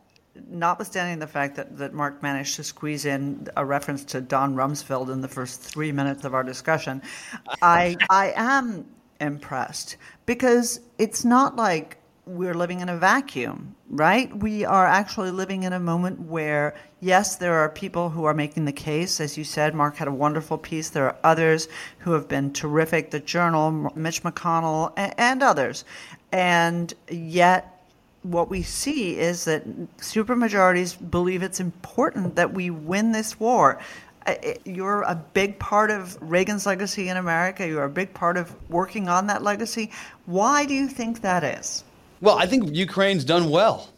notwithstanding 0.50 1.20
the 1.20 1.28
fact 1.28 1.56
that, 1.56 1.78
that 1.78 1.94
Mark 1.94 2.22
managed 2.22 2.56
to 2.56 2.64
squeeze 2.64 3.06
in 3.06 3.48
a 3.56 3.66
reference 3.66 4.04
to 4.06 4.22
Don 4.22 4.56
Rumsfeld 4.56 5.12
in 5.12 5.22
the 5.22 5.28
first 5.28 5.62
three 5.62 5.92
minutes 5.92 6.26
of 6.26 6.34
our 6.34 6.44
discussion, 6.44 7.02
I, 7.62 7.96
I 8.10 8.34
am 8.36 8.86
impressed 9.20 9.98
because 10.26 10.82
it's 10.98 11.24
not 11.24 11.56
like 11.56 11.98
we're 12.26 12.56
living 12.56 12.80
in 12.80 12.90
a 12.90 12.98
vacuum, 12.98 13.76
right? 13.90 14.36
We 14.36 14.66
are 14.66 14.86
actually 14.86 15.32
living 15.32 15.64
in 15.64 15.74
a 15.74 15.80
moment 15.80 16.20
where, 16.22 16.76
yes, 17.00 17.36
there 17.36 17.54
are 17.54 17.70
people 17.70 18.10
who 18.10 18.24
are 18.26 18.34
making 18.34 18.66
the 18.66 18.72
case. 18.72 19.22
As 19.22 19.38
you 19.38 19.44
said, 19.44 19.76
Mark 19.76 19.96
had 19.98 20.08
a 20.08 20.12
wonderful 20.12 20.58
piece. 20.58 20.90
There 20.90 21.06
are 21.06 21.18
others 21.24 21.68
who 22.00 22.14
have 22.14 22.28
been 22.28 22.52
terrific, 22.52 23.12
the 23.12 23.20
Journal, 23.20 23.92
Mitch 23.96 24.24
McConnell, 24.24 24.92
and, 24.98 25.14
and 25.18 25.44
others. 25.44 25.86
And 26.32 26.94
yet, 27.10 27.75
what 28.32 28.50
we 28.50 28.64
see 28.64 29.18
is 29.18 29.46
that 29.46 29.64
supermajorities 29.98 30.98
believe 31.12 31.44
it's 31.44 31.60
important 31.60 32.36
that 32.36 32.54
we 32.54 32.70
win 32.72 33.12
this 33.12 33.40
war. 33.40 33.80
You're 34.64 35.04
a 35.04 35.16
big 35.34 35.60
part 35.60 35.92
of 35.92 36.18
Reagan's 36.20 36.66
legacy 36.66 37.10
in 37.10 37.18
America. 37.18 37.68
You're 37.68 37.84
a 37.84 37.90
big 37.90 38.14
part 38.14 38.38
of 38.38 38.56
working 38.70 39.08
on 39.08 39.28
that 39.28 39.44
legacy. 39.44 39.92
Why 40.26 40.66
do 40.66 40.74
you 40.74 40.88
think 40.88 41.22
that 41.22 41.44
is? 41.44 41.84
Well, 42.22 42.38
I 42.38 42.48
think 42.48 42.76
Ukraine's 42.76 43.24
done 43.24 43.52
well. 43.52 43.90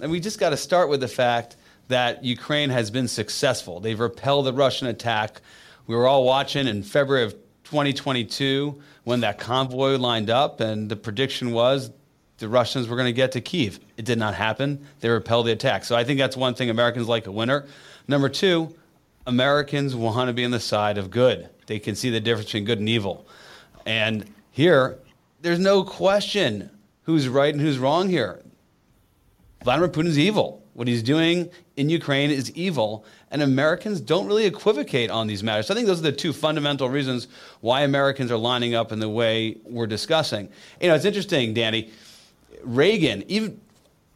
And 0.00 0.10
we 0.10 0.18
just 0.18 0.40
got 0.40 0.50
to 0.50 0.56
start 0.56 0.88
with 0.88 1.00
the 1.00 1.08
fact 1.08 1.56
that 1.86 2.24
Ukraine 2.24 2.70
has 2.70 2.90
been 2.90 3.06
successful. 3.06 3.78
They've 3.78 3.98
repelled 3.98 4.46
the 4.46 4.52
Russian 4.52 4.88
attack. 4.88 5.40
We 5.86 5.94
were 5.94 6.08
all 6.08 6.24
watching 6.24 6.66
in 6.66 6.82
February 6.82 7.24
of 7.24 7.34
2022 7.64 8.82
when 9.04 9.20
that 9.20 9.38
convoy 9.38 9.96
lined 9.96 10.30
up, 10.30 10.60
and 10.60 10.88
the 10.88 10.96
prediction 10.96 11.52
was 11.52 11.90
the 12.42 12.48
Russians 12.48 12.88
were 12.88 12.96
going 12.96 13.06
to 13.06 13.12
get 13.12 13.32
to 13.32 13.40
Kiev. 13.40 13.78
It 13.96 14.04
did 14.04 14.18
not 14.18 14.34
happen. 14.34 14.84
They 14.98 15.08
repelled 15.08 15.46
the 15.46 15.52
attack. 15.52 15.84
So 15.84 15.94
I 15.94 16.02
think 16.02 16.18
that's 16.18 16.36
one 16.36 16.54
thing 16.54 16.70
Americans 16.70 17.08
like 17.08 17.28
a 17.28 17.32
winner. 17.32 17.66
Number 18.08 18.28
two, 18.28 18.74
Americans 19.28 19.94
want 19.94 20.26
to 20.26 20.32
be 20.32 20.44
on 20.44 20.50
the 20.50 20.58
side 20.58 20.98
of 20.98 21.08
good. 21.08 21.48
They 21.66 21.78
can 21.78 21.94
see 21.94 22.10
the 22.10 22.18
difference 22.18 22.46
between 22.46 22.64
good 22.64 22.80
and 22.80 22.88
evil. 22.88 23.28
And 23.86 24.26
here, 24.50 24.98
there's 25.40 25.60
no 25.60 25.84
question 25.84 26.68
who's 27.04 27.28
right 27.28 27.54
and 27.54 27.62
who's 27.62 27.78
wrong 27.78 28.08
here. 28.08 28.42
Vladimir 29.62 29.88
Putin's 29.88 30.18
evil. 30.18 30.64
What 30.74 30.88
he's 30.88 31.04
doing 31.04 31.48
in 31.76 31.90
Ukraine 31.90 32.32
is 32.32 32.50
evil, 32.52 33.04
and 33.30 33.40
Americans 33.40 34.00
don't 34.00 34.26
really 34.26 34.46
equivocate 34.46 35.10
on 35.10 35.28
these 35.28 35.44
matters. 35.44 35.68
So 35.68 35.74
I 35.74 35.76
think 35.76 35.86
those 35.86 36.00
are 36.00 36.10
the 36.10 36.12
two 36.12 36.32
fundamental 36.32 36.88
reasons 36.88 37.28
why 37.60 37.82
Americans 37.82 38.32
are 38.32 38.38
lining 38.38 38.74
up 38.74 38.90
in 38.90 38.98
the 38.98 39.08
way 39.08 39.58
we're 39.64 39.86
discussing. 39.86 40.48
You 40.80 40.88
know, 40.88 40.96
it's 40.96 41.04
interesting, 41.04 41.54
Danny 41.54 41.92
Reagan, 42.64 43.24
even 43.28 43.60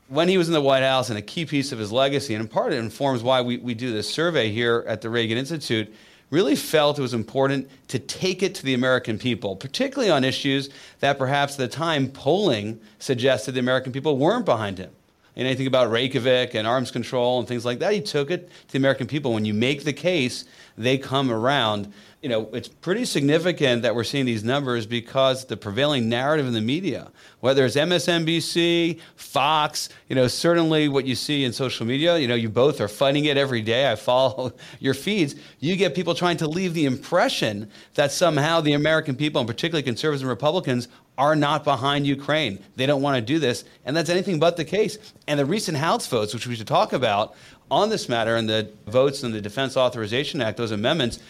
when 0.08 0.28
he 0.28 0.38
was 0.38 0.48
in 0.48 0.54
the 0.54 0.60
White 0.60 0.82
House, 0.82 1.10
and 1.10 1.18
a 1.18 1.22
key 1.22 1.44
piece 1.44 1.72
of 1.72 1.78
his 1.78 1.90
legacy, 1.90 2.34
and 2.34 2.42
in 2.42 2.48
part 2.48 2.72
it 2.72 2.78
informs 2.78 3.22
why 3.22 3.40
we, 3.40 3.58
we 3.58 3.74
do 3.74 3.92
this 3.92 4.08
survey 4.08 4.50
here 4.50 4.84
at 4.86 5.00
the 5.00 5.10
Reagan 5.10 5.36
Institute, 5.36 5.92
really 6.30 6.56
felt 6.56 6.98
it 6.98 7.02
was 7.02 7.14
important 7.14 7.68
to 7.88 7.98
take 7.98 8.42
it 8.42 8.54
to 8.56 8.64
the 8.64 8.74
American 8.74 9.18
people, 9.18 9.54
particularly 9.54 10.10
on 10.10 10.24
issues 10.24 10.70
that 11.00 11.18
perhaps 11.18 11.54
at 11.54 11.58
the 11.58 11.68
time 11.68 12.08
polling 12.08 12.80
suggested 12.98 13.52
the 13.52 13.60
American 13.60 13.92
people 13.92 14.16
weren't 14.16 14.44
behind 14.44 14.78
him. 14.78 14.90
And 15.36 15.46
anything 15.46 15.66
about 15.66 15.90
Reykjavik 15.90 16.54
and 16.54 16.66
arms 16.66 16.90
control 16.90 17.38
and 17.38 17.46
things 17.46 17.64
like 17.64 17.78
that, 17.80 17.92
he 17.92 18.00
took 18.00 18.30
it 18.30 18.48
to 18.48 18.72
the 18.72 18.78
American 18.78 19.06
people. 19.06 19.34
When 19.34 19.44
you 19.44 19.52
make 19.52 19.84
the 19.84 19.92
case, 19.92 20.46
they 20.78 20.96
come 20.96 21.30
around 21.30 21.92
you 22.26 22.30
know, 22.30 22.48
it's 22.54 22.66
pretty 22.66 23.04
significant 23.04 23.82
that 23.82 23.94
we're 23.94 24.02
seeing 24.02 24.26
these 24.26 24.42
numbers 24.42 24.84
because 24.84 25.44
the 25.44 25.56
prevailing 25.56 26.08
narrative 26.08 26.44
in 26.44 26.54
the 26.54 26.60
media, 26.60 27.12
whether 27.38 27.64
it's 27.64 27.76
MSNBC, 27.76 28.98
Fox, 29.14 29.90
you 30.08 30.16
know, 30.16 30.26
certainly 30.26 30.88
what 30.88 31.04
you 31.04 31.14
see 31.14 31.44
in 31.44 31.52
social 31.52 31.86
media, 31.86 32.18
you 32.18 32.26
know, 32.26 32.34
you 32.34 32.48
both 32.48 32.80
are 32.80 32.88
fighting 32.88 33.26
it 33.26 33.36
every 33.36 33.62
day. 33.62 33.88
I 33.88 33.94
follow 33.94 34.52
your 34.80 34.92
feeds. 34.92 35.36
You 35.60 35.76
get 35.76 35.94
people 35.94 36.16
trying 36.16 36.38
to 36.38 36.48
leave 36.48 36.74
the 36.74 36.84
impression 36.84 37.70
that 37.94 38.10
somehow 38.10 38.60
the 38.60 38.72
American 38.72 39.14
people, 39.14 39.40
and 39.40 39.46
particularly 39.46 39.84
conservatives 39.84 40.22
and 40.22 40.28
Republicans, 40.28 40.88
are 41.16 41.36
not 41.36 41.62
behind 41.62 42.08
Ukraine. 42.08 42.58
They 42.74 42.86
don't 42.86 43.02
want 43.02 43.18
to 43.18 43.22
do 43.22 43.38
this. 43.38 43.64
And 43.84 43.96
that's 43.96 44.10
anything 44.10 44.40
but 44.40 44.56
the 44.56 44.64
case. 44.64 44.98
And 45.28 45.38
the 45.38 45.46
recent 45.46 45.78
House 45.78 46.08
votes, 46.08 46.34
which 46.34 46.48
we 46.48 46.56
should 46.56 46.66
talk 46.66 46.92
about 46.92 47.36
on 47.70 47.88
this 47.88 48.08
matter, 48.08 48.34
and 48.34 48.48
the 48.48 48.70
votes 48.86 49.22
in 49.22 49.30
the 49.30 49.40
Defense 49.40 49.76
Authorization 49.76 50.40
Act, 50.40 50.56
those 50.56 50.72
amendments, 50.72 51.20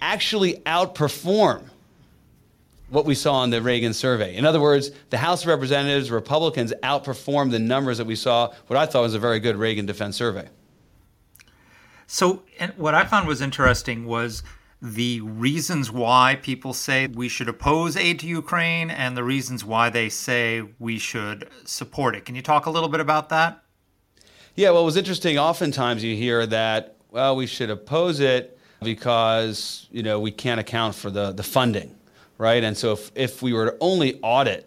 actually 0.00 0.54
outperform 0.66 1.64
what 2.90 3.04
we 3.04 3.14
saw 3.14 3.44
in 3.44 3.50
the 3.50 3.62
Reagan 3.62 3.94
survey. 3.94 4.34
In 4.34 4.44
other 4.44 4.60
words, 4.60 4.90
the 5.10 5.18
House 5.18 5.42
of 5.42 5.48
Representatives, 5.48 6.10
Republicans 6.10 6.72
outperformed 6.82 7.52
the 7.52 7.58
numbers 7.58 7.98
that 7.98 8.06
we 8.06 8.16
saw, 8.16 8.52
what 8.66 8.76
I 8.76 8.86
thought 8.86 9.02
was 9.02 9.14
a 9.14 9.18
very 9.18 9.40
good 9.40 9.56
Reagan 9.56 9.86
defense 9.86 10.16
survey. 10.16 10.48
So, 12.06 12.42
and 12.58 12.72
what 12.76 12.94
I 12.94 13.04
found 13.04 13.28
was 13.28 13.40
interesting 13.40 14.04
was 14.06 14.42
the 14.82 15.20
reasons 15.20 15.92
why 15.92 16.38
people 16.42 16.72
say 16.72 17.06
we 17.06 17.28
should 17.28 17.48
oppose 17.48 17.96
aid 17.96 18.18
to 18.20 18.26
Ukraine 18.26 18.90
and 18.90 19.16
the 19.16 19.22
reasons 19.22 19.64
why 19.64 19.90
they 19.90 20.08
say 20.08 20.62
we 20.78 20.98
should 20.98 21.48
support 21.64 22.16
it. 22.16 22.24
Can 22.24 22.34
you 22.34 22.42
talk 22.42 22.66
a 22.66 22.70
little 22.70 22.88
bit 22.88 23.00
about 23.00 23.28
that? 23.28 23.62
Yeah, 24.56 24.70
well, 24.70 24.82
it 24.82 24.86
was 24.86 24.96
interesting. 24.96 25.38
Oftentimes 25.38 26.02
you 26.02 26.16
hear 26.16 26.46
that, 26.46 26.96
well, 27.10 27.36
we 27.36 27.46
should 27.46 27.70
oppose 27.70 28.18
it 28.18 28.58
because 28.82 29.86
you 29.90 30.02
know 30.02 30.20
we 30.20 30.30
can't 30.30 30.60
account 30.60 30.94
for 30.94 31.10
the, 31.10 31.32
the 31.32 31.42
funding, 31.42 31.94
right? 32.38 32.62
And 32.62 32.76
so 32.76 32.92
if, 32.92 33.10
if 33.14 33.42
we 33.42 33.52
were 33.52 33.72
to 33.72 33.76
only 33.80 34.18
audit 34.22 34.66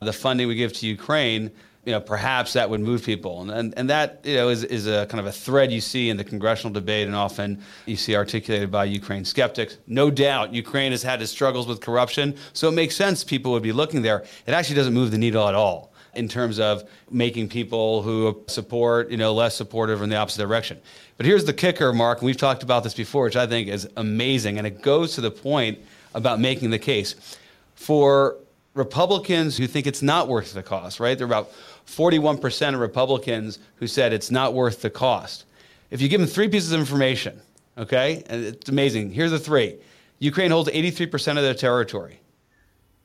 the 0.00 0.12
funding 0.12 0.48
we 0.48 0.54
give 0.54 0.72
to 0.74 0.86
Ukraine, 0.86 1.50
you 1.84 1.92
know, 1.92 2.00
perhaps 2.00 2.54
that 2.54 2.68
would 2.68 2.80
move 2.80 3.04
people. 3.04 3.42
And, 3.42 3.50
and, 3.50 3.74
and 3.76 3.90
that, 3.90 4.20
you 4.24 4.36
know, 4.36 4.48
is, 4.48 4.64
is 4.64 4.86
a 4.86 5.06
kind 5.06 5.20
of 5.20 5.26
a 5.26 5.32
thread 5.32 5.70
you 5.70 5.80
see 5.80 6.08
in 6.08 6.16
the 6.16 6.24
congressional 6.24 6.72
debate 6.72 7.06
and 7.06 7.14
often 7.14 7.62
you 7.86 7.96
see 7.96 8.16
articulated 8.16 8.70
by 8.70 8.84
Ukraine 8.86 9.24
skeptics. 9.24 9.78
No 9.86 10.10
doubt 10.10 10.52
Ukraine 10.52 10.92
has 10.92 11.02
had 11.02 11.20
its 11.20 11.30
struggles 11.30 11.66
with 11.66 11.80
corruption, 11.80 12.36
so 12.52 12.68
it 12.68 12.72
makes 12.72 12.96
sense 12.96 13.22
people 13.22 13.52
would 13.52 13.62
be 13.62 13.72
looking 13.72 14.02
there. 14.02 14.24
It 14.46 14.52
actually 14.52 14.76
doesn't 14.76 14.94
move 14.94 15.10
the 15.10 15.18
needle 15.18 15.46
at 15.48 15.54
all 15.54 15.93
in 16.16 16.28
terms 16.28 16.58
of 16.58 16.88
making 17.10 17.48
people 17.48 18.02
who 18.02 18.42
support, 18.46 19.10
you 19.10 19.16
know, 19.16 19.32
less 19.32 19.56
supportive 19.56 20.02
in 20.02 20.10
the 20.10 20.16
opposite 20.16 20.42
direction. 20.42 20.80
But 21.16 21.26
here's 21.26 21.44
the 21.44 21.52
kicker, 21.52 21.92
Mark, 21.92 22.18
and 22.18 22.26
we've 22.26 22.36
talked 22.36 22.62
about 22.62 22.84
this 22.84 22.94
before, 22.94 23.24
which 23.24 23.36
I 23.36 23.46
think 23.46 23.68
is 23.68 23.88
amazing, 23.96 24.58
and 24.58 24.66
it 24.66 24.82
goes 24.82 25.14
to 25.14 25.20
the 25.20 25.30
point 25.30 25.78
about 26.14 26.40
making 26.40 26.70
the 26.70 26.78
case. 26.78 27.36
For 27.74 28.36
Republicans 28.74 29.56
who 29.56 29.66
think 29.66 29.86
it's 29.86 30.02
not 30.02 30.28
worth 30.28 30.52
the 30.52 30.62
cost, 30.62 30.98
right? 30.98 31.16
There 31.16 31.26
are 31.26 31.30
about 31.30 31.52
41% 31.86 32.74
of 32.74 32.80
Republicans 32.80 33.58
who 33.76 33.86
said 33.86 34.12
it's 34.12 34.30
not 34.30 34.52
worth 34.54 34.82
the 34.82 34.90
cost. 34.90 35.44
If 35.90 36.00
you 36.00 36.08
give 36.08 36.20
them 36.20 36.28
three 36.28 36.48
pieces 36.48 36.72
of 36.72 36.80
information, 36.80 37.40
okay, 37.78 38.24
and 38.26 38.44
it's 38.44 38.68
amazing. 38.68 39.12
Here's 39.12 39.30
the 39.30 39.38
three 39.38 39.78
Ukraine 40.18 40.50
holds 40.50 40.70
83% 40.70 41.36
of 41.36 41.42
their 41.42 41.54
territory. 41.54 42.20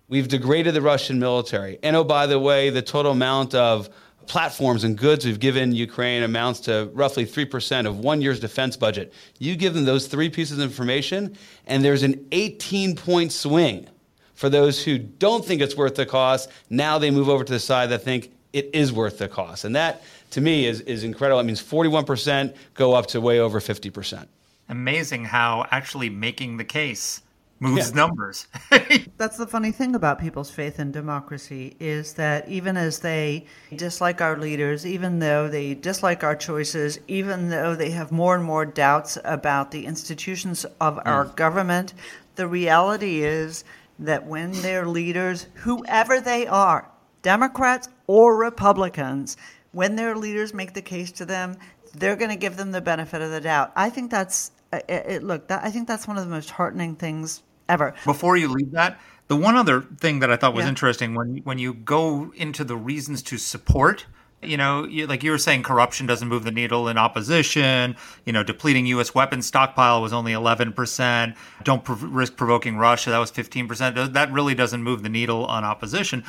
We've 0.09 0.27
degraded 0.27 0.73
the 0.73 0.81
Russian 0.81 1.19
military. 1.19 1.77
And 1.83 1.95
oh, 1.95 2.03
by 2.03 2.25
the 2.25 2.39
way, 2.39 2.71
the 2.71 2.81
total 2.81 3.11
amount 3.11 3.53
of 3.53 3.89
platforms 4.25 4.83
and 4.83 4.97
goods 4.97 5.25
we've 5.25 5.39
given 5.39 5.73
Ukraine 5.73 6.23
amounts 6.23 6.59
to 6.61 6.89
roughly 6.93 7.25
3% 7.25 7.85
of 7.85 7.99
one 7.99 8.21
year's 8.21 8.39
defense 8.39 8.75
budget. 8.75 9.13
You 9.37 9.55
give 9.55 9.73
them 9.73 9.85
those 9.85 10.07
three 10.07 10.29
pieces 10.29 10.57
of 10.57 10.63
information, 10.63 11.37
and 11.67 11.85
there's 11.85 12.03
an 12.03 12.27
18 12.31 12.95
point 12.95 13.31
swing 13.31 13.87
for 14.33 14.49
those 14.49 14.83
who 14.83 14.97
don't 14.97 15.45
think 15.45 15.61
it's 15.61 15.75
worth 15.75 15.95
the 15.95 16.05
cost. 16.05 16.49
Now 16.69 16.97
they 16.97 17.11
move 17.11 17.29
over 17.29 17.43
to 17.43 17.53
the 17.53 17.59
side 17.59 17.89
that 17.89 18.03
think 18.03 18.31
it 18.53 18.69
is 18.73 18.91
worth 18.91 19.19
the 19.19 19.27
cost. 19.27 19.65
And 19.65 19.75
that, 19.75 20.01
to 20.31 20.41
me, 20.41 20.65
is, 20.65 20.81
is 20.81 21.03
incredible. 21.03 21.39
It 21.39 21.43
means 21.43 21.61
41% 21.61 22.55
go 22.73 22.93
up 22.93 23.07
to 23.07 23.21
way 23.21 23.39
over 23.39 23.59
50%. 23.59 24.27
Amazing 24.69 25.25
how 25.25 25.65
actually 25.71 26.09
making 26.09 26.57
the 26.57 26.63
case 26.63 27.21
moves 27.59 27.89
Yeah. 27.89 27.95
numbers. 27.95 28.47
That's 29.17 29.37
the 29.37 29.47
funny 29.47 29.71
thing 29.71 29.95
about 29.95 30.19
people's 30.19 30.49
faith 30.51 30.79
in 30.79 30.91
democracy 30.91 31.75
is 31.79 32.13
that 32.13 32.47
even 32.47 32.77
as 32.77 32.99
they 32.99 33.45
dislike 33.75 34.21
our 34.21 34.37
leaders, 34.37 34.85
even 34.85 35.19
though 35.19 35.47
they 35.47 35.73
dislike 35.73 36.23
our 36.23 36.35
choices, 36.35 36.99
even 37.07 37.49
though 37.49 37.75
they 37.75 37.91
have 37.91 38.11
more 38.11 38.35
and 38.35 38.43
more 38.43 38.65
doubts 38.65 39.17
about 39.23 39.71
the 39.71 39.85
institutions 39.85 40.65
of 40.79 40.99
our 41.05 41.25
government, 41.25 41.93
the 42.35 42.47
reality 42.47 43.23
is 43.23 43.63
that 43.99 44.25
when 44.25 44.51
their 44.61 44.85
leaders, 44.87 45.47
whoever 45.55 46.21
they 46.21 46.47
are, 46.47 46.89
Democrats 47.21 47.89
or 48.07 48.37
Republicans, 48.37 49.35
when 49.73 49.95
their 49.97 50.15
leaders 50.15 50.53
make 50.53 50.73
the 50.73 50.81
case 50.81 51.11
to 51.11 51.25
them, 51.25 51.57
they're 51.95 52.15
going 52.15 52.29
to 52.31 52.37
give 52.37 52.55
them 52.55 52.71
the 52.71 52.79
benefit 52.81 53.21
of 53.21 53.31
the 53.31 53.41
doubt. 53.41 53.71
I 53.75 53.89
think 53.89 54.09
that's 54.09 54.51
uh, 54.71 54.79
it, 54.87 55.05
it, 55.07 55.23
look. 55.23 55.47
That, 55.47 55.63
I 55.63 55.71
think 55.71 55.87
that's 55.87 56.07
one 56.07 56.17
of 56.17 56.23
the 56.23 56.29
most 56.29 56.51
heartening 56.51 56.95
things 56.95 57.41
ever. 57.69 57.93
Before 58.03 58.35
you 58.35 58.49
leave 58.49 58.71
that, 58.71 58.99
the 59.29 59.35
one 59.37 59.55
other 59.55 59.81
thing 59.99 60.19
that 60.19 60.31
I 60.31 60.35
thought 60.35 60.53
was 60.53 60.65
Yeah. 60.65 60.69
interesting 60.69 61.13
when 61.13 61.41
when 61.45 61.59
you 61.59 61.73
go 61.73 62.31
into 62.35 62.63
the 62.63 62.75
reasons 62.75 63.21
to 63.23 63.37
support, 63.37 64.05
you 64.41 64.57
know, 64.57 64.85
you, 64.85 65.05
like 65.05 65.21
you 65.23 65.31
were 65.31 65.37
saying, 65.37 65.63
corruption 65.63 66.07
doesn't 66.07 66.27
move 66.27 66.43
the 66.45 66.51
needle 66.51 66.87
in 66.87 66.97
opposition. 66.97 67.95
You 68.25 68.33
know, 68.33 68.43
depleting 68.43 68.85
U.S. 68.87 69.13
weapons 69.13 69.45
stockpile 69.45 70.01
was 70.01 70.13
only 70.13 70.33
11 70.33 70.73
percent. 70.73 71.35
Don't 71.63 71.83
prov- 71.83 72.03
risk 72.03 72.35
provoking 72.37 72.77
Russia. 72.77 73.11
That 73.11 73.19
was 73.19 73.31
15 73.31 73.67
percent. 73.67 74.13
That 74.13 74.31
really 74.31 74.55
doesn't 74.55 74.81
move 74.81 75.03
the 75.03 75.09
needle 75.09 75.45
on 75.45 75.63
opposition. 75.63 76.23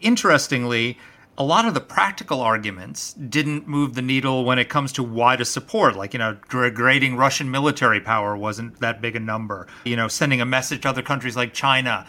Interestingly. 0.00 0.98
A 1.40 1.50
lot 1.50 1.64
of 1.64 1.72
the 1.72 1.80
practical 1.80 2.42
arguments 2.42 3.14
didn't 3.14 3.66
move 3.66 3.94
the 3.94 4.02
needle 4.02 4.44
when 4.44 4.58
it 4.58 4.68
comes 4.68 4.92
to 4.92 5.02
why 5.02 5.36
to 5.36 5.44
support. 5.46 5.96
Like, 5.96 6.12
you 6.12 6.18
know, 6.18 6.36
degrading 6.50 7.16
Russian 7.16 7.50
military 7.50 7.98
power 7.98 8.36
wasn't 8.36 8.78
that 8.80 9.00
big 9.00 9.16
a 9.16 9.20
number. 9.20 9.66
You 9.86 9.96
know, 9.96 10.06
sending 10.06 10.42
a 10.42 10.44
message 10.44 10.82
to 10.82 10.90
other 10.90 11.00
countries 11.00 11.36
like 11.36 11.54
China, 11.54 12.04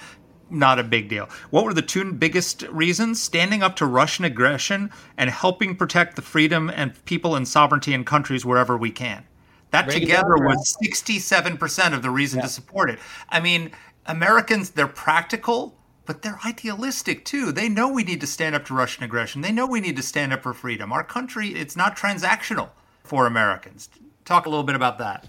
not 0.49 0.79
a 0.79 0.83
big 0.83 1.07
deal. 1.07 1.29
What 1.49 1.63
were 1.63 1.73
the 1.73 1.81
two 1.81 2.11
biggest 2.11 2.63
reasons? 2.63 3.21
Standing 3.21 3.63
up 3.63 3.77
to 3.77 3.85
Russian 3.85 4.25
aggression 4.25 4.91
and 5.15 5.29
helping 5.29 5.77
protect 5.77 6.17
the 6.17 6.21
freedom 6.21 6.69
and 6.69 6.93
people 7.05 7.33
and 7.33 7.47
sovereignty 7.47 7.93
in 7.93 8.03
countries 8.03 8.43
wherever 8.43 8.75
we 8.75 8.91
can. 8.91 9.23
That 9.69 9.87
Reagan 9.87 10.01
together 10.01 10.35
was 10.35 10.75
67% 10.83 11.93
of 11.93 12.01
the 12.01 12.09
reason 12.09 12.41
to 12.41 12.49
support 12.49 12.89
it. 12.89 12.99
I 13.29 13.39
mean, 13.39 13.71
Americans, 14.05 14.71
they're 14.71 14.87
practical, 14.87 15.77
but 16.05 16.21
they're 16.21 16.39
idealistic 16.45 17.25
too. 17.25 17.51
They 17.51 17.69
know 17.69 17.87
we 17.87 18.03
need 18.03 18.21
to 18.21 18.27
stand 18.27 18.55
up 18.55 18.65
to 18.65 18.73
Russian 18.73 19.03
aggression. 19.03 19.41
They 19.41 19.51
know 19.51 19.65
we 19.65 19.81
need 19.81 19.95
to 19.97 20.03
stand 20.03 20.33
up 20.33 20.43
for 20.43 20.53
freedom. 20.53 20.91
Our 20.91 21.03
country, 21.03 21.49
it's 21.49 21.75
not 21.75 21.95
transactional 21.95 22.69
for 23.03 23.25
Americans. 23.25 23.89
Talk 24.25 24.45
a 24.45 24.49
little 24.49 24.63
bit 24.63 24.75
about 24.75 24.97
that. 24.99 25.27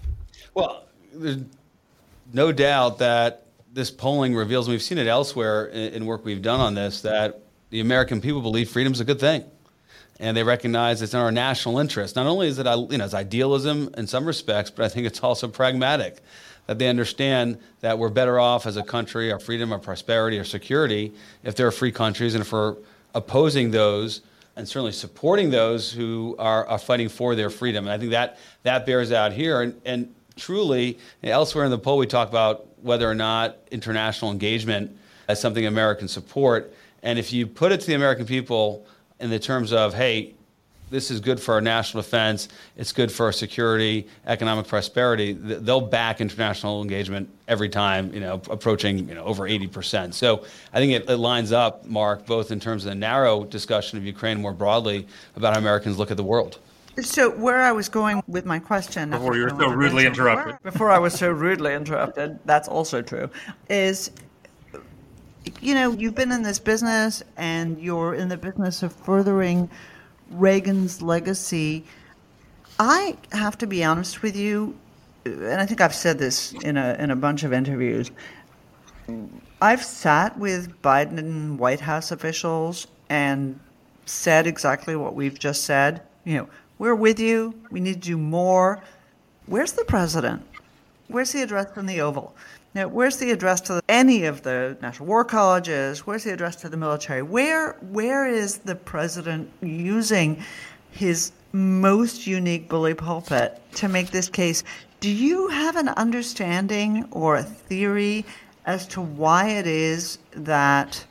Well, 0.53 0.85
there's 1.13 1.37
no 2.31 2.51
doubt 2.51 2.99
that 2.99 3.47
this 3.71 3.89
polling 3.91 4.35
reveals, 4.35 4.67
and 4.67 4.73
we've 4.73 4.83
seen 4.83 4.97
it 4.97 5.07
elsewhere 5.07 5.65
in, 5.67 6.05
work 6.05 6.23
we've 6.23 6.41
done 6.41 6.59
on 6.59 6.75
this, 6.75 7.01
that 7.01 7.41
the 7.69 7.79
American 7.79 8.21
people 8.21 8.41
believe 8.41 8.69
freedom 8.69 8.93
is 8.93 8.99
a 8.99 9.05
good 9.05 9.19
thing. 9.19 9.43
And 10.19 10.37
they 10.37 10.43
recognize 10.43 11.01
it's 11.01 11.15
in 11.15 11.19
our 11.19 11.31
national 11.31 11.79
interest. 11.79 12.15
Not 12.15 12.27
only 12.27 12.47
is 12.47 12.59
it 12.59 12.65
you 12.65 12.97
know, 12.97 13.05
it's 13.05 13.15
idealism 13.15 13.89
in 13.97 14.05
some 14.05 14.25
respects, 14.25 14.69
but 14.69 14.85
I 14.85 14.89
think 14.89 15.07
it's 15.07 15.21
also 15.21 15.47
pragmatic. 15.47 16.19
That 16.67 16.79
they 16.79 16.87
understand 16.87 17.59
that 17.81 17.97
we're 17.97 18.09
better 18.09 18.39
off 18.39 18.65
as 18.65 18.77
a 18.77 18.83
country, 18.83 19.31
our 19.31 19.39
freedom, 19.39 19.73
our 19.73 19.79
prosperity, 19.79 20.37
our 20.37 20.45
security, 20.45 21.13
if 21.43 21.55
there 21.55 21.67
are 21.67 21.71
free 21.71 21.91
countries, 21.91 22.35
and 22.35 22.41
if 22.41 22.51
we're 22.51 22.77
opposing 23.13 23.71
those 23.71 24.21
and 24.55 24.67
certainly 24.67 24.91
supporting 24.91 25.49
those 25.49 25.91
who 25.91 26.35
are, 26.39 26.65
are 26.67 26.77
fighting 26.77 27.09
for 27.09 27.35
their 27.35 27.49
freedom. 27.49 27.85
And 27.85 27.91
I 27.91 27.97
think 27.97 28.11
that 28.11 28.37
that 28.63 28.85
bears 28.85 29.11
out 29.11 29.33
here. 29.33 29.61
And, 29.61 29.81
and 29.83 30.13
truly, 30.35 30.99
elsewhere 31.23 31.65
in 31.65 31.71
the 31.71 31.77
poll, 31.77 31.97
we 31.97 32.07
talk 32.07 32.29
about 32.29 32.67
whether 32.81 33.09
or 33.09 33.15
not 33.15 33.57
international 33.71 34.31
engagement 34.31 34.95
is 35.27 35.39
something 35.39 35.65
Americans 35.65 36.11
support. 36.11 36.73
And 37.01 37.17
if 37.17 37.33
you 37.33 37.47
put 37.47 37.71
it 37.71 37.81
to 37.81 37.87
the 37.87 37.95
American 37.95 38.25
people 38.25 38.85
in 39.19 39.29
the 39.29 39.39
terms 39.39 39.73
of, 39.73 39.93
hey, 39.93 40.35
this 40.93 41.09
is 41.09 41.19
good 41.19 41.39
for 41.39 41.55
our 41.55 41.61
national 41.61 42.03
defense, 42.03 42.49
it's 42.77 42.91
good 42.91 43.11
for 43.11 43.25
our 43.25 43.31
security, 43.31 44.07
economic 44.27 44.67
prosperity, 44.67 45.33
they'll 45.33 45.81
back 45.81 46.21
international 46.21 46.83
engagement 46.83 47.27
every 47.47 47.67
time, 47.67 48.13
you 48.13 48.19
know, 48.19 48.39
approaching 48.51 49.09
you 49.09 49.15
know, 49.15 49.23
over 49.25 49.49
80%. 49.49 50.13
So 50.13 50.45
I 50.71 50.77
think 50.77 50.93
it, 50.93 51.09
it 51.09 51.17
lines 51.17 51.51
up, 51.51 51.83
Mark, 51.85 52.27
both 52.27 52.51
in 52.51 52.59
terms 52.59 52.85
of 52.85 52.89
the 52.89 52.95
narrow 52.95 53.43
discussion 53.43 53.97
of 53.97 54.05
Ukraine 54.05 54.39
more 54.39 54.53
broadly 54.53 55.07
about 55.35 55.53
how 55.53 55.59
Americans 55.59 55.97
look 55.97 56.11
at 56.11 56.17
the 56.17 56.23
world. 56.23 56.59
So 57.01 57.31
where 57.31 57.63
I 57.63 57.71
was 57.71 57.89
going 57.89 58.21
with 58.27 58.45
my 58.45 58.59
question 58.59 59.09
Before 59.09 59.35
you 59.35 59.45
were 59.45 59.49
so 59.49 59.69
rudely 59.71 60.05
intervention- 60.05 60.49
interrupted. 60.49 60.63
Before 60.73 60.91
I 60.91 60.99
was 60.99 61.15
so 61.15 61.31
rudely 61.31 61.73
interrupted, 61.73 62.37
that's 62.45 62.67
also 62.67 63.01
true. 63.01 63.31
Is 63.67 64.11
you 65.59 65.73
know 65.73 65.91
you've 65.91 66.15
been 66.15 66.31
in 66.31 66.43
this 66.43 66.59
business 66.59 67.23
and 67.35 67.79
you're 67.79 68.13
in 68.13 68.29
the 68.29 68.37
business 68.37 68.83
of 68.83 68.93
furthering 68.93 69.69
Reagan's 70.33 71.01
legacy. 71.01 71.83
I 72.79 73.17
have 73.31 73.57
to 73.59 73.67
be 73.67 73.83
honest 73.83 74.21
with 74.21 74.35
you, 74.35 74.77
and 75.25 75.61
I 75.61 75.65
think 75.65 75.81
I've 75.81 75.95
said 75.95 76.17
this 76.19 76.53
in 76.53 76.77
a 76.77 76.95
in 76.99 77.11
a 77.11 77.15
bunch 77.15 77.43
of 77.43 77.53
interviews. 77.53 78.11
I've 79.61 79.83
sat 79.83 80.37
with 80.37 80.81
Biden 80.81 81.17
and 81.17 81.59
White 81.59 81.81
House 81.81 82.11
officials 82.11 82.87
and 83.09 83.59
said 84.05 84.47
exactly 84.47 84.95
what 84.95 85.15
we've 85.15 85.37
just 85.37 85.63
said. 85.63 86.01
You 86.25 86.37
know, 86.37 86.49
we're 86.79 86.95
with 86.95 87.19
you. 87.19 87.53
We 87.71 87.79
need 87.79 88.01
to 88.01 88.09
do 88.09 88.17
more. 88.17 88.81
Where's 89.45 89.73
the 89.73 89.85
president? 89.85 90.41
Where's 91.07 91.31
the 91.31 91.41
address 91.41 91.71
from 91.73 91.85
the 91.85 92.01
Oval? 92.01 92.35
Now, 92.75 92.87
where's 92.87 93.17
the 93.17 93.29
address 93.29 93.61
to 93.61 93.83
any 93.87 94.25
of 94.25 94.41
the 94.41 94.77
national 94.81 95.07
war 95.07 95.23
colleges? 95.23 96.07
Where's 96.07 96.23
the 96.23 96.33
address 96.33 96.55
to 96.57 96.69
the 96.69 96.77
military? 96.77 97.21
Where 97.21 97.73
where 97.91 98.27
is 98.27 98.57
the 98.59 98.75
president 98.75 99.51
using 99.61 100.43
his 100.91 101.31
most 101.51 102.25
unique 102.25 102.67
bully 102.69 102.95
pulpit 102.95 103.61
to 103.75 103.87
make 103.87 104.09
this 104.09 104.27
case? 104.27 104.63
Do 105.01 105.09
you 105.09 105.49
have 105.49 105.75
an 105.75 105.89
understanding 105.89 107.05
or 107.11 107.35
a 107.35 107.43
theory 107.43 108.25
as 108.65 108.87
to 108.87 109.01
why 109.01 109.49
it 109.49 109.67
is 109.67 110.17
that 110.31 111.05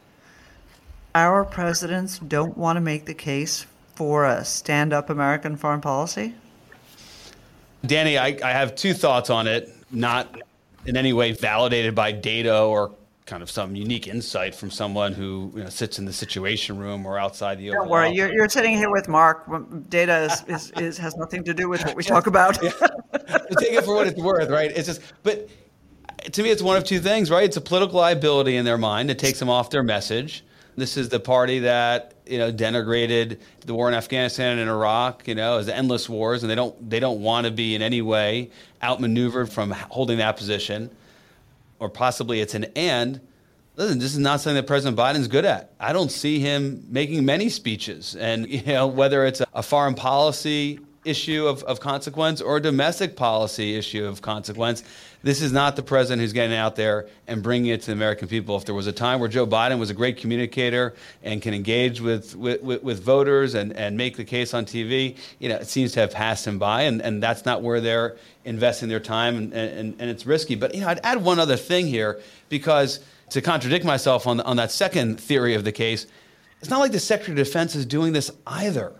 our 1.14 1.44
presidents 1.44 2.18
don't 2.18 2.56
want 2.56 2.76
to 2.76 2.80
make 2.80 3.04
the 3.04 3.14
case 3.14 3.66
for 3.94 4.24
a 4.24 4.44
stand-up 4.44 5.10
American 5.10 5.56
foreign 5.56 5.82
policy? 5.82 6.34
Danny, 7.84 8.16
I, 8.16 8.38
I 8.42 8.50
have 8.50 8.74
two 8.74 8.94
thoughts 8.94 9.28
on 9.28 9.46
it, 9.46 9.72
not 9.90 10.40
in 10.86 10.96
any 10.96 11.12
way 11.12 11.32
validated 11.32 11.94
by 11.94 12.12
data 12.12 12.62
or 12.62 12.92
kind 13.24 13.42
of 13.42 13.50
some 13.50 13.76
unique 13.76 14.08
insight 14.08 14.54
from 14.54 14.70
someone 14.70 15.12
who 15.12 15.52
you 15.54 15.62
know, 15.62 15.68
sits 15.68 15.98
in 15.98 16.04
the 16.04 16.12
situation 16.12 16.76
room 16.76 17.06
or 17.06 17.18
outside 17.18 17.58
the 17.58 17.70
Don't 17.70 17.88
worry, 17.88 18.10
you're, 18.12 18.32
you're 18.32 18.48
sitting 18.48 18.76
here 18.76 18.90
with 18.90 19.08
Mark. 19.08 19.46
Data 19.88 20.24
is, 20.24 20.44
is, 20.48 20.70
is 20.72 20.98
has 20.98 21.16
nothing 21.16 21.44
to 21.44 21.54
do 21.54 21.68
with 21.68 21.84
what 21.84 21.94
we 21.94 22.02
talk 22.02 22.26
about. 22.26 22.60
take 22.60 22.72
it 23.72 23.84
for 23.84 23.94
what 23.94 24.08
it's 24.08 24.20
worth, 24.20 24.50
right? 24.50 24.72
It's 24.72 24.88
just, 24.88 25.00
but 25.22 25.48
to 26.32 26.42
me, 26.42 26.50
it's 26.50 26.62
one 26.62 26.76
of 26.76 26.84
two 26.84 26.98
things, 26.98 27.30
right? 27.30 27.44
It's 27.44 27.56
a 27.56 27.60
political 27.60 27.98
liability 27.98 28.56
in 28.56 28.64
their 28.64 28.78
mind. 28.78 29.10
It 29.10 29.18
takes 29.18 29.38
them 29.38 29.48
off 29.48 29.70
their 29.70 29.82
message. 29.82 30.44
This 30.76 30.96
is 30.96 31.08
the 31.08 31.20
party 31.20 31.60
that 31.60 32.14
you 32.26 32.38
know 32.38 32.52
denigrated 32.52 33.38
the 33.60 33.74
war 33.74 33.88
in 33.88 33.94
Afghanistan 33.94 34.58
and 34.58 34.68
Iraq, 34.68 35.26
you 35.26 35.34
know, 35.34 35.58
as 35.58 35.68
endless 35.68 36.08
wars, 36.08 36.42
and 36.42 36.50
they 36.50 36.54
don't 36.54 36.90
they 36.90 37.00
don't 37.00 37.20
want 37.20 37.46
to 37.46 37.50
be 37.50 37.74
in 37.74 37.82
any 37.82 38.02
way 38.02 38.50
outmaneuvered 38.82 39.50
from 39.50 39.70
holding 39.70 40.18
that 40.18 40.36
position, 40.36 40.90
or 41.78 41.88
possibly 41.88 42.40
it's 42.40 42.54
an 42.54 42.64
and. 42.76 43.20
Listen, 43.74 43.98
this 43.98 44.12
is 44.12 44.18
not 44.18 44.38
something 44.38 44.56
that 44.56 44.66
President 44.66 44.98
Biden's 44.98 45.28
good 45.28 45.46
at. 45.46 45.72
I 45.80 45.94
don't 45.94 46.12
see 46.12 46.40
him 46.40 46.84
making 46.90 47.24
many 47.24 47.48
speeches, 47.48 48.14
and 48.14 48.46
you 48.48 48.62
know 48.64 48.86
whether 48.86 49.24
it's 49.24 49.42
a 49.54 49.62
foreign 49.62 49.94
policy 49.94 50.78
issue 51.04 51.46
of, 51.46 51.62
of 51.64 51.80
consequence 51.80 52.40
or 52.40 52.58
a 52.58 52.62
domestic 52.62 53.16
policy 53.16 53.76
issue 53.76 54.04
of 54.04 54.22
consequence. 54.22 54.84
This 55.22 55.40
is 55.40 55.52
not 55.52 55.76
the 55.76 55.82
president 55.82 56.20
who's 56.20 56.32
getting 56.32 56.56
out 56.56 56.74
there 56.74 57.06
and 57.28 57.42
bringing 57.42 57.70
it 57.70 57.80
to 57.82 57.86
the 57.86 57.92
American 57.92 58.26
people. 58.26 58.56
If 58.56 58.64
there 58.64 58.74
was 58.74 58.88
a 58.88 58.92
time 58.92 59.20
where 59.20 59.28
Joe 59.28 59.46
Biden 59.46 59.78
was 59.78 59.88
a 59.88 59.94
great 59.94 60.16
communicator 60.16 60.94
and 61.22 61.40
can 61.40 61.54
engage 61.54 62.00
with, 62.00 62.34
with, 62.34 62.62
with 62.62 63.02
voters 63.02 63.54
and, 63.54 63.72
and 63.74 63.96
make 63.96 64.16
the 64.16 64.24
case 64.24 64.52
on 64.52 64.66
TV, 64.66 65.16
you 65.38 65.48
know, 65.48 65.56
it 65.56 65.68
seems 65.68 65.92
to 65.92 66.00
have 66.00 66.10
passed 66.10 66.46
him 66.46 66.58
by, 66.58 66.82
and, 66.82 67.00
and 67.00 67.22
that's 67.22 67.44
not 67.44 67.62
where 67.62 67.80
they're 67.80 68.16
investing 68.44 68.88
their 68.88 69.00
time, 69.00 69.36
and, 69.36 69.52
and, 69.52 69.94
and 70.00 70.10
it's 70.10 70.26
risky. 70.26 70.56
But, 70.56 70.74
you 70.74 70.80
know, 70.80 70.88
I'd 70.88 71.00
add 71.04 71.22
one 71.22 71.38
other 71.38 71.56
thing 71.56 71.86
here 71.86 72.20
because 72.48 72.98
to 73.30 73.40
contradict 73.40 73.84
myself 73.84 74.26
on, 74.26 74.40
on 74.40 74.56
that 74.56 74.72
second 74.72 75.20
theory 75.20 75.54
of 75.54 75.62
the 75.62 75.72
case, 75.72 76.06
it's 76.60 76.70
not 76.70 76.80
like 76.80 76.92
the 76.92 77.00
Secretary 77.00 77.40
of 77.40 77.46
Defense 77.46 77.76
is 77.76 77.86
doing 77.86 78.12
this 78.12 78.30
either. 78.46 78.92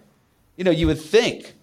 You 0.57 0.65
know, 0.65 0.71
you 0.71 0.87
would 0.87 1.01
think 1.01 1.55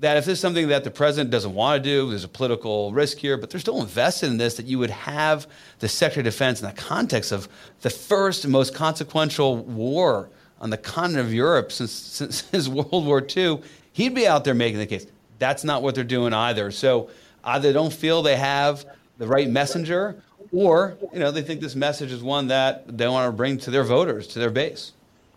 that 0.00 0.16
if 0.16 0.24
this 0.24 0.34
is 0.34 0.40
something 0.40 0.68
that 0.68 0.84
the 0.84 0.90
president 0.90 1.30
doesn't 1.30 1.54
want 1.54 1.82
to 1.82 1.88
do, 1.88 2.10
there's 2.10 2.24
a 2.24 2.28
political 2.28 2.92
risk 2.92 3.18
here, 3.18 3.36
but 3.36 3.50
they're 3.50 3.60
still 3.60 3.80
invested 3.82 4.26
in 4.26 4.36
this, 4.36 4.54
that 4.54 4.66
you 4.66 4.78
would 4.78 4.90
have 4.90 5.46
the 5.80 5.88
Secretary 5.88 6.20
of 6.20 6.32
Defense 6.32 6.62
in 6.62 6.68
the 6.68 6.74
context 6.74 7.32
of 7.32 7.48
the 7.80 7.90
first 7.90 8.44
and 8.44 8.52
most 8.52 8.74
consequential 8.74 9.56
war 9.56 10.30
on 10.60 10.70
the 10.70 10.76
continent 10.76 11.26
of 11.26 11.32
Europe 11.32 11.72
since, 11.72 11.90
since, 11.90 12.44
since 12.50 12.68
World 12.68 13.06
War 13.06 13.26
II, 13.36 13.60
he'd 13.92 14.14
be 14.14 14.26
out 14.26 14.44
there 14.44 14.54
making 14.54 14.78
the 14.78 14.86
case. 14.86 15.06
That's 15.38 15.64
not 15.64 15.82
what 15.82 15.94
they're 15.94 16.04
doing 16.04 16.32
either. 16.32 16.70
So 16.70 17.10
either 17.42 17.68
they 17.68 17.72
don't 17.72 17.92
feel 17.92 18.22
they 18.22 18.36
have 18.36 18.84
the 19.18 19.26
right 19.26 19.48
messenger, 19.48 20.22
or 20.52 20.96
you 21.12 21.18
know 21.18 21.30
they 21.30 21.42
think 21.42 21.60
this 21.60 21.74
message 21.74 22.12
is 22.12 22.22
one 22.22 22.48
that 22.48 22.96
they 22.96 23.06
want 23.08 23.28
to 23.28 23.36
bring 23.36 23.58
to 23.58 23.70
their 23.70 23.84
voters, 23.84 24.28
to 24.28 24.38
their 24.38 24.50
base. 24.50 24.92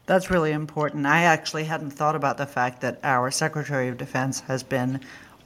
That's 0.06 0.30
really 0.30 0.52
important. 0.52 1.06
I 1.06 1.24
actually 1.24 1.66
hadn't 1.66 1.92
thought 1.92 2.16
about 2.16 2.38
the 2.38 2.46
fact 2.46 2.82
that 2.82 3.00
our 3.04 3.32
Secretary 3.32 3.88
of 3.88 3.98
Defense 3.98 4.42
has 4.42 4.64
been 4.64 5.00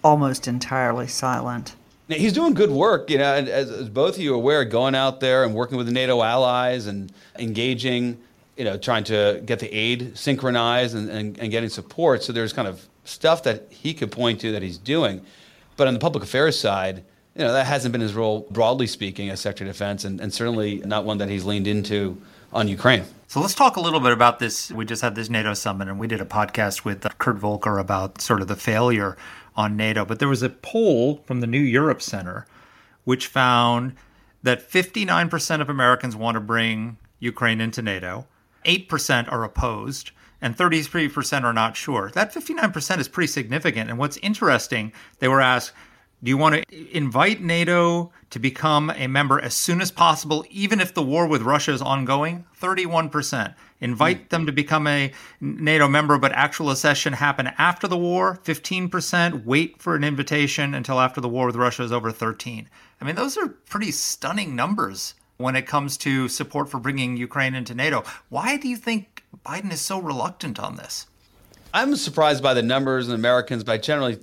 almost 0.03 0.47
entirely 0.47 1.07
silent. 1.07 1.75
Now, 2.07 2.17
he's 2.17 2.33
doing 2.33 2.53
good 2.53 2.69
work, 2.69 3.09
you 3.09 3.17
know, 3.17 3.33
as, 3.33 3.71
as, 3.71 3.89
both 3.89 4.15
of 4.15 4.21
you 4.21 4.33
are 4.33 4.37
aware, 4.37 4.63
going 4.63 4.93
out 4.93 5.19
there 5.19 5.43
and 5.43 5.55
working 5.55 5.77
with 5.77 5.87
the 5.87 5.91
NATO 5.91 6.21
allies 6.21 6.85
and 6.85 7.11
engaging, 7.39 8.19
you 8.55 8.63
know, 8.63 8.77
trying 8.77 9.03
to 9.05 9.41
get 9.45 9.59
the 9.59 9.73
aid 9.73 10.15
synchronized 10.15 10.95
and, 10.95 11.09
and, 11.09 11.39
and 11.39 11.49
getting 11.49 11.69
support. 11.69 12.21
So 12.21 12.31
there's 12.31 12.53
kind 12.53 12.67
of 12.67 12.87
stuff 13.05 13.41
that 13.43 13.65
he 13.71 13.93
could 13.93 14.11
point 14.11 14.39
to 14.41 14.51
that 14.51 14.61
he's 14.61 14.77
doing. 14.77 15.25
But 15.77 15.87
on 15.87 15.95
the 15.95 15.99
public 15.99 16.23
affairs 16.23 16.59
side, 16.59 17.03
you 17.35 17.43
know, 17.43 17.51
that 17.51 17.65
hasn't 17.65 17.91
been 17.91 18.01
his 18.01 18.13
role, 18.13 18.47
broadly 18.51 18.87
speaking, 18.87 19.29
as 19.29 19.41
Secretary 19.41 19.69
of 19.69 19.75
Defense, 19.75 20.05
and, 20.05 20.21
and 20.21 20.31
certainly 20.31 20.77
not 20.85 21.05
one 21.05 21.17
that 21.17 21.29
he's 21.29 21.43
leaned 21.43 21.67
into 21.67 22.21
on 22.53 22.67
Ukraine. 22.67 23.03
So 23.27 23.41
let's 23.41 23.55
talk 23.55 23.75
a 23.75 23.81
little 23.81 23.99
bit 23.99 24.11
about 24.11 24.39
this. 24.39 24.71
We 24.71 24.85
just 24.85 25.01
had 25.01 25.15
this 25.15 25.29
NATO 25.29 25.53
summit, 25.55 25.87
and 25.87 25.99
we 25.99 26.07
did 26.07 26.21
a 26.21 26.25
podcast 26.25 26.85
with 26.85 27.05
uh, 27.05 27.09
Kurt 27.17 27.37
Volker 27.37 27.79
about 27.79 28.21
sort 28.21 28.41
of 28.41 28.47
the 28.47 28.55
failure 28.55 29.17
on 29.55 29.75
NATO. 29.75 30.05
But 30.05 30.19
there 30.19 30.27
was 30.27 30.43
a 30.43 30.49
poll 30.49 31.23
from 31.25 31.41
the 31.41 31.47
New 31.47 31.59
Europe 31.59 32.01
Center 32.01 32.45
which 33.05 33.27
found 33.27 33.93
that 34.43 34.69
59% 34.69 35.61
of 35.61 35.69
Americans 35.69 36.15
want 36.15 36.35
to 36.35 36.41
bring 36.41 36.97
Ukraine 37.19 37.61
into 37.61 37.81
NATO, 37.81 38.27
8% 38.65 39.31
are 39.31 39.43
opposed, 39.43 40.11
and 40.41 40.57
33% 40.57 41.43
are 41.43 41.53
not 41.53 41.77
sure. 41.77 42.11
That 42.13 42.33
59% 42.33 42.99
is 42.99 43.07
pretty 43.07 43.27
significant. 43.27 43.89
And 43.89 43.97
what's 43.97 44.17
interesting, 44.17 44.91
they 45.19 45.27
were 45.27 45.41
asked, 45.41 45.71
do 46.25 46.29
you 46.29 46.37
want 46.37 46.55
to 46.55 46.97
invite 46.97 47.39
NATO 47.39 48.11
to 48.31 48.39
become 48.39 48.89
a 48.95 49.05
member 49.05 49.39
as 49.39 49.53
soon 49.53 49.79
as 49.79 49.91
possible, 49.91 50.43
even 50.49 50.79
if 50.79 50.91
the 50.91 51.03
war 51.03 51.27
with 51.27 51.43
Russia 51.43 51.71
is 51.71 51.83
ongoing? 51.83 52.45
31%. 52.59 53.53
Invite 53.79 54.25
mm. 54.25 54.29
them 54.29 54.47
to 54.47 54.51
become 54.51 54.87
a 54.87 55.11
NATO 55.39 55.87
member, 55.87 56.17
but 56.17 56.31
actual 56.31 56.71
accession 56.71 57.13
happen 57.13 57.51
after 57.59 57.87
the 57.87 57.95
war? 57.95 58.39
15%. 58.43 59.45
Wait 59.45 59.79
for 59.79 59.95
an 59.95 60.03
invitation 60.03 60.73
until 60.73 60.99
after 60.99 61.21
the 61.21 61.29
war 61.29 61.45
with 61.45 61.55
Russia 61.55 61.83
is 61.83 61.91
over? 61.91 62.11
13. 62.11 62.69
I 62.99 63.05
mean, 63.05 63.15
those 63.15 63.37
are 63.37 63.49
pretty 63.49 63.91
stunning 63.91 64.55
numbers 64.55 65.13
when 65.37 65.55
it 65.55 65.67
comes 65.67 65.95
to 65.97 66.27
support 66.27 66.71
for 66.71 66.79
bringing 66.79 67.17
Ukraine 67.17 67.53
into 67.53 67.75
NATO. 67.75 68.03
Why 68.29 68.57
do 68.57 68.67
you 68.67 68.77
think 68.77 69.23
Biden 69.45 69.71
is 69.71 69.81
so 69.81 69.99
reluctant 69.99 70.59
on 70.59 70.75
this? 70.75 71.05
I'm 71.71 71.95
surprised 71.95 72.41
by 72.41 72.55
the 72.55 72.63
numbers 72.63 73.09
and 73.09 73.13
Americans, 73.13 73.63
but 73.63 73.73
I 73.73 73.77
generally 73.77 74.17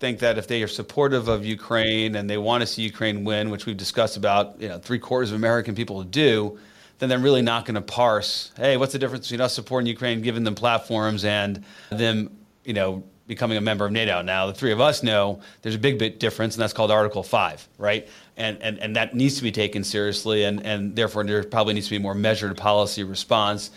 think 0.00 0.18
that 0.20 0.38
if 0.38 0.48
they 0.48 0.62
are 0.62 0.68
supportive 0.68 1.28
of 1.28 1.44
Ukraine 1.44 2.16
and 2.16 2.28
they 2.28 2.38
want 2.38 2.62
to 2.62 2.66
see 2.66 2.82
Ukraine 2.82 3.24
win, 3.24 3.50
which 3.50 3.66
we've 3.66 3.76
discussed 3.76 4.16
about, 4.16 4.60
you 4.60 4.68
know, 4.68 4.78
three 4.78 4.98
quarters 4.98 5.30
of 5.30 5.36
American 5.36 5.74
people 5.74 6.02
do, 6.02 6.58
then 6.98 7.08
they're 7.08 7.18
really 7.18 7.42
not 7.42 7.64
going 7.64 7.74
to 7.74 7.80
parse, 7.80 8.52
hey, 8.56 8.76
what's 8.76 8.92
the 8.92 8.98
difference 8.98 9.26
between 9.26 9.40
us 9.40 9.54
supporting 9.54 9.86
Ukraine, 9.86 10.22
giving 10.22 10.44
them 10.44 10.54
platforms, 10.54 11.24
and 11.24 11.64
them, 11.90 12.36
you 12.64 12.72
know, 12.72 13.02
becoming 13.26 13.56
a 13.56 13.60
member 13.60 13.86
of 13.86 13.92
NATO. 13.92 14.22
Now, 14.22 14.46
the 14.46 14.52
three 14.52 14.72
of 14.72 14.80
us 14.80 15.02
know 15.02 15.40
there's 15.62 15.74
a 15.74 15.78
big 15.78 15.98
bit 15.98 16.20
difference, 16.20 16.54
and 16.54 16.62
that's 16.62 16.72
called 16.72 16.90
Article 16.90 17.22
5, 17.22 17.68
right? 17.78 18.08
And, 18.36 18.60
and, 18.62 18.78
and 18.78 18.96
that 18.96 19.14
needs 19.14 19.36
to 19.36 19.42
be 19.42 19.52
taken 19.52 19.82
seriously, 19.84 20.44
and, 20.44 20.64
and 20.64 20.94
therefore 20.94 21.24
there 21.24 21.42
probably 21.44 21.74
needs 21.74 21.86
to 21.86 21.90
be 21.90 21.98
more 21.98 22.14
measured 22.14 22.56
policy 22.56 23.02
response. 23.04 23.70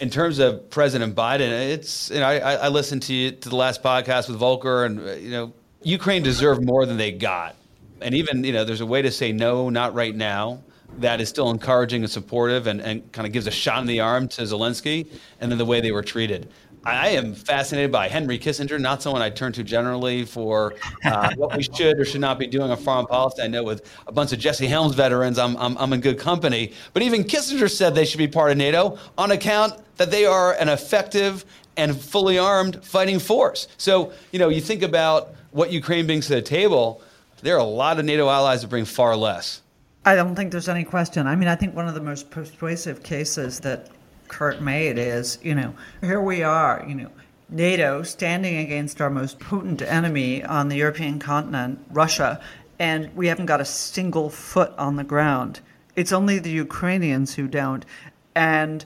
In 0.00 0.10
terms 0.10 0.38
of 0.38 0.70
President 0.70 1.14
Biden, 1.14 1.50
it's, 1.72 2.10
you 2.10 2.20
know, 2.20 2.26
I, 2.26 2.54
I 2.54 2.68
listened 2.68 3.02
to, 3.02 3.30
to 3.32 3.48
the 3.48 3.56
last 3.56 3.82
podcast 3.82 4.28
with 4.28 4.38
Volker, 4.38 4.84
and, 4.84 5.22
you 5.22 5.30
know, 5.30 5.52
Ukraine 5.84 6.22
deserved 6.22 6.64
more 6.64 6.86
than 6.86 6.96
they 6.96 7.12
got. 7.12 7.56
And 8.00 8.14
even, 8.14 8.42
you 8.44 8.52
know, 8.52 8.64
there's 8.64 8.80
a 8.80 8.86
way 8.86 9.02
to 9.02 9.10
say 9.10 9.32
no, 9.32 9.68
not 9.70 9.94
right 9.94 10.14
now, 10.14 10.62
that 10.98 11.20
is 11.20 11.28
still 11.28 11.50
encouraging 11.50 12.02
and 12.02 12.10
supportive 12.10 12.66
and, 12.66 12.80
and 12.80 13.10
kind 13.12 13.26
of 13.26 13.32
gives 13.32 13.46
a 13.46 13.50
shot 13.50 13.80
in 13.80 13.86
the 13.86 14.00
arm 14.00 14.28
to 14.28 14.42
Zelensky, 14.42 15.08
and 15.40 15.50
then 15.50 15.58
the 15.58 15.64
way 15.64 15.80
they 15.80 15.92
were 15.92 16.02
treated. 16.02 16.48
I 16.86 17.08
am 17.10 17.34
fascinated 17.34 17.90
by 17.90 18.08
Henry 18.08 18.38
Kissinger, 18.38 18.78
not 18.78 19.00
someone 19.00 19.22
I 19.22 19.30
turn 19.30 19.52
to 19.54 19.64
generally 19.64 20.26
for 20.26 20.74
uh, 21.04 21.34
what 21.36 21.56
we 21.56 21.62
should 21.62 21.98
or 21.98 22.04
should 22.04 22.20
not 22.20 22.38
be 22.38 22.46
doing 22.46 22.70
on 22.70 22.76
foreign 22.76 23.06
policy. 23.06 23.40
I 23.40 23.46
know 23.46 23.62
with 23.62 23.90
a 24.06 24.12
bunch 24.12 24.32
of 24.32 24.38
Jesse 24.38 24.66
Helms 24.66 24.94
veterans, 24.94 25.38
I'm, 25.38 25.56
I'm, 25.56 25.78
I'm 25.78 25.94
in 25.94 26.00
good 26.00 26.18
company. 26.18 26.72
But 26.92 27.02
even 27.02 27.24
Kissinger 27.24 27.70
said 27.70 27.94
they 27.94 28.04
should 28.04 28.18
be 28.18 28.28
part 28.28 28.50
of 28.50 28.58
NATO 28.58 28.98
on 29.16 29.30
account 29.30 29.80
that 29.96 30.10
they 30.10 30.26
are 30.26 30.52
an 30.54 30.68
effective 30.68 31.46
and 31.78 31.98
fully 31.98 32.38
armed 32.38 32.84
fighting 32.84 33.18
force. 33.18 33.66
So, 33.78 34.12
you 34.30 34.38
know, 34.38 34.50
you 34.50 34.60
think 34.60 34.82
about 34.82 35.34
what 35.54 35.70
Ukraine 35.70 36.04
brings 36.04 36.26
to 36.26 36.34
the 36.34 36.42
table, 36.42 37.00
there 37.42 37.54
are 37.54 37.60
a 37.60 37.62
lot 37.62 38.00
of 38.00 38.04
NATO 38.04 38.28
allies 38.28 38.62
that 38.62 38.68
bring 38.68 38.84
far 38.84 39.16
less. 39.16 39.62
I 40.04 40.16
don't 40.16 40.34
think 40.34 40.50
there's 40.50 40.68
any 40.68 40.82
question. 40.82 41.28
I 41.28 41.36
mean, 41.36 41.48
I 41.48 41.54
think 41.54 41.76
one 41.76 41.86
of 41.86 41.94
the 41.94 42.00
most 42.00 42.28
persuasive 42.28 43.04
cases 43.04 43.60
that 43.60 43.88
Kurt 44.26 44.60
made 44.60 44.98
is, 44.98 45.38
you 45.42 45.54
know, 45.54 45.72
here 46.00 46.20
we 46.20 46.42
are, 46.42 46.84
you 46.88 46.96
know, 46.96 47.10
NATO 47.48 48.02
standing 48.02 48.56
against 48.56 49.00
our 49.00 49.10
most 49.10 49.38
potent 49.38 49.80
enemy 49.80 50.42
on 50.42 50.68
the 50.68 50.76
European 50.76 51.20
continent, 51.20 51.78
Russia, 51.92 52.40
and 52.80 53.14
we 53.14 53.28
haven't 53.28 53.46
got 53.46 53.60
a 53.60 53.64
single 53.64 54.30
foot 54.30 54.72
on 54.76 54.96
the 54.96 55.04
ground. 55.04 55.60
It's 55.94 56.10
only 56.10 56.40
the 56.40 56.50
Ukrainians 56.50 57.36
who 57.36 57.46
don't. 57.46 57.86
And 58.34 58.84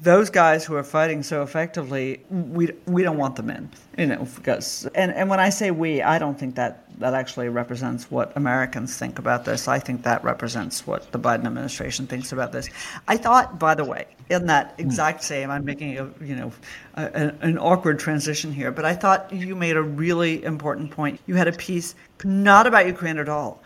those 0.00 0.30
guys 0.30 0.64
who 0.64 0.74
are 0.76 0.84
fighting 0.84 1.22
so 1.22 1.42
effectively, 1.42 2.20
we, 2.30 2.72
we 2.86 3.02
don't 3.02 3.16
want 3.16 3.36
them 3.36 3.50
in, 3.50 3.68
you 3.96 4.06
know, 4.06 4.28
because, 4.36 4.86
and, 4.94 5.12
and 5.12 5.28
when 5.28 5.40
I 5.40 5.48
say 5.48 5.70
we, 5.70 6.02
I 6.02 6.18
don't 6.18 6.38
think 6.38 6.54
that 6.54 6.84
that 6.98 7.14
actually 7.14 7.48
represents 7.48 8.10
what 8.10 8.36
Americans 8.36 8.96
think 8.96 9.18
about 9.18 9.44
this. 9.44 9.68
I 9.68 9.78
think 9.78 10.02
that 10.02 10.22
represents 10.24 10.86
what 10.86 11.10
the 11.12 11.18
Biden 11.18 11.46
administration 11.46 12.06
thinks 12.06 12.32
about 12.32 12.52
this. 12.52 12.68
I 13.06 13.16
thought, 13.16 13.58
by 13.58 13.74
the 13.74 13.84
way, 13.84 14.06
in 14.30 14.46
that 14.46 14.74
hmm. 14.74 14.82
exact 14.82 15.22
same, 15.24 15.50
I'm 15.50 15.64
making 15.64 15.98
a, 15.98 16.10
you 16.20 16.36
know, 16.36 16.52
a, 16.94 17.32
an 17.40 17.58
awkward 17.58 17.98
transition 17.98 18.52
here, 18.52 18.70
but 18.70 18.84
I 18.84 18.94
thought 18.94 19.32
you 19.32 19.54
made 19.56 19.76
a 19.76 19.82
really 19.82 20.44
important 20.44 20.90
point. 20.90 21.20
You 21.26 21.34
had 21.34 21.48
a 21.48 21.52
piece 21.52 21.94
not 22.24 22.66
about 22.66 22.86
Ukraine 22.86 23.18
at 23.18 23.28
all, 23.28 23.62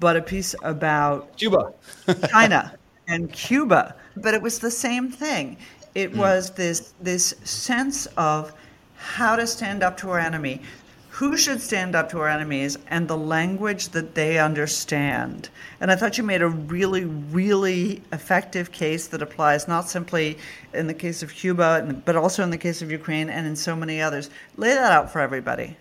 but 0.00 0.16
a 0.16 0.22
piece 0.22 0.54
about 0.62 1.36
Cuba, 1.36 1.72
China, 2.28 2.76
and 3.08 3.32
Cuba. 3.32 3.94
But 4.16 4.34
it 4.34 4.42
was 4.42 4.60
the 4.60 4.70
same 4.70 5.10
thing 5.10 5.58
it 5.96 6.12
mm. 6.12 6.16
was 6.16 6.50
this 6.50 6.92
this 7.00 7.34
sense 7.42 8.06
of 8.18 8.52
how 8.96 9.34
to 9.34 9.46
stand 9.46 9.82
up 9.82 9.96
to 9.96 10.10
our 10.10 10.18
enemy, 10.18 10.60
who 11.08 11.36
should 11.38 11.60
stand 11.60 11.96
up 11.96 12.10
to 12.10 12.20
our 12.20 12.28
enemies, 12.28 12.76
and 12.88 13.08
the 13.08 13.16
language 13.16 13.88
that 13.88 14.14
they 14.14 14.38
understand. 14.38 15.48
And 15.80 15.90
I 15.90 15.96
thought 15.96 16.18
you 16.18 16.24
made 16.24 16.42
a 16.42 16.48
really, 16.48 17.04
really 17.04 18.02
effective 18.12 18.72
case 18.72 19.06
that 19.08 19.22
applies 19.22 19.66
not 19.66 19.88
simply 19.88 20.36
in 20.74 20.86
the 20.86 20.94
case 20.94 21.22
of 21.22 21.32
Cuba, 21.32 22.02
but 22.04 22.14
also 22.14 22.42
in 22.42 22.50
the 22.50 22.58
case 22.58 22.82
of 22.82 22.90
Ukraine 22.90 23.30
and 23.30 23.46
in 23.46 23.56
so 23.56 23.74
many 23.74 24.02
others. 24.02 24.28
Lay 24.56 24.74
that 24.74 24.92
out 24.92 25.10
for 25.10 25.20
everybody. 25.20 25.76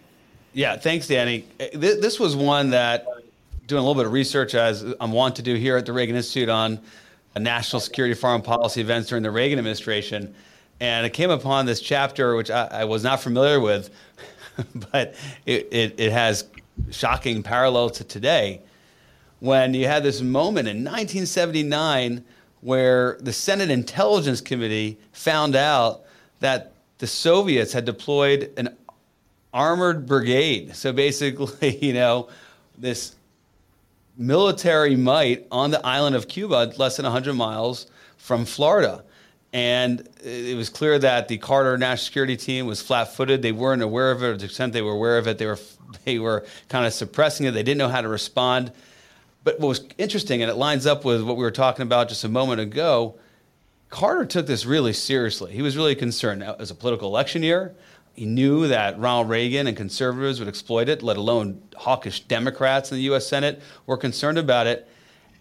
Yeah, 0.53 0.77
thanks, 0.77 1.07
Danny. 1.07 1.45
This 1.73 2.19
was 2.21 2.37
one 2.37 2.69
that 2.69 3.05
doing 3.67 3.79
a 3.79 3.85
little 3.85 4.01
bit 4.01 4.05
of 4.05 4.13
research 4.13 4.55
as 4.55 4.85
I'm 5.01 5.11
wont 5.11 5.35
to 5.35 5.41
do 5.41 5.55
here 5.55 5.75
at 5.75 5.85
the 5.85 5.91
Reagan 5.91 6.15
Institute 6.15 6.47
on 6.47 6.79
national 7.39 7.79
security 7.79 8.15
foreign 8.15 8.41
policy 8.41 8.81
events 8.81 9.09
during 9.09 9.23
the 9.23 9.31
Reagan 9.31 9.59
administration. 9.59 10.33
And 10.79 11.05
I 11.05 11.09
came 11.09 11.31
upon 11.31 11.65
this 11.65 11.79
chapter, 11.79 12.35
which 12.35 12.51
I, 12.51 12.67
I 12.71 12.85
was 12.85 13.03
not 13.03 13.21
familiar 13.21 13.59
with, 13.59 13.89
but 14.91 15.15
it, 15.45 15.67
it, 15.71 15.99
it 15.99 16.11
has 16.11 16.45
shocking 16.91 17.43
parallels 17.43 17.93
to 17.93 18.03
today 18.03 18.61
when 19.39 19.73
you 19.73 19.87
had 19.87 20.03
this 20.03 20.21
moment 20.21 20.67
in 20.67 20.77
1979 20.77 22.23
where 22.61 23.17
the 23.21 23.31
Senate 23.33 23.69
Intelligence 23.69 24.41
Committee 24.41 24.97
found 25.11 25.55
out 25.55 26.03
that 26.39 26.73
the 26.97 27.07
Soviets 27.07 27.73
had 27.73 27.85
deployed 27.85 28.51
an 28.57 28.75
armored 29.53 30.07
brigade. 30.07 30.75
So 30.75 30.91
basically, 30.91 31.77
you 31.85 31.93
know, 31.93 32.27
this 32.77 33.15
military 34.17 34.95
might 34.95 35.47
on 35.51 35.71
the 35.71 35.85
island 35.85 36.15
of 36.15 36.27
Cuba, 36.27 36.73
less 36.77 36.97
than 36.97 37.03
100 37.03 37.33
miles 37.33 37.87
from 38.17 38.45
Florida. 38.45 39.03
And 39.53 40.07
it 40.23 40.57
was 40.57 40.69
clear 40.69 40.99
that 40.99 41.27
the 41.27 41.37
Carter 41.37 41.77
national 41.77 42.05
security 42.05 42.35
team 42.35 42.65
was 42.65 42.81
flat-footed. 42.81 43.41
They 43.41 43.53
weren't 43.53 43.81
aware 43.81 44.11
of 44.11 44.21
it, 44.21 44.27
or 44.27 44.33
to 44.33 44.37
the 44.37 44.45
extent 44.45 44.73
they 44.73 44.81
were 44.81 44.91
aware 44.91 45.17
of 45.17 45.27
it, 45.27 45.37
they 45.37 45.45
were 45.45 45.59
they 46.05 46.19
were 46.19 46.45
kind 46.69 46.85
of 46.85 46.93
suppressing 46.93 47.45
it. 47.45 47.51
They 47.51 47.63
didn't 47.63 47.77
know 47.77 47.87
how 47.87 48.01
to 48.01 48.07
respond. 48.07 48.71
But 49.43 49.59
what 49.59 49.67
was 49.67 49.85
interesting, 49.97 50.41
and 50.41 50.49
it 50.49 50.55
lines 50.55 50.85
up 50.85 51.05
with 51.05 51.21
what 51.21 51.37
we 51.37 51.43
were 51.43 51.51
talking 51.51 51.83
about 51.83 52.09
just 52.09 52.23
a 52.23 52.29
moment 52.29 52.59
ago, 52.59 53.15
Carter 53.89 54.25
took 54.25 54.47
this 54.47 54.65
really 54.65 54.91
seriously. 54.91 55.53
He 55.53 55.61
was 55.61 55.77
really 55.77 55.95
concerned. 55.95 56.41
Now, 56.41 56.53
it 56.53 56.59
was 56.59 56.71
a 56.71 56.75
political 56.75 57.07
election 57.07 57.43
year. 57.43 57.75
He 58.15 58.25
knew 58.25 58.67
that 58.69 58.97
Ronald 58.97 59.29
Reagan 59.29 59.67
and 59.67 59.75
conservatives 59.75 60.39
would 60.39 60.47
exploit 60.47 60.87
it, 60.87 61.03
let 61.03 61.17
alone 61.17 61.61
hawkish 61.75 62.21
Democrats 62.21 62.91
in 62.91 62.97
the 62.97 63.03
U.S. 63.03 63.27
Senate 63.27 63.61
were 63.85 63.97
concerned 63.97 64.37
about 64.37 64.67
it. 64.67 64.87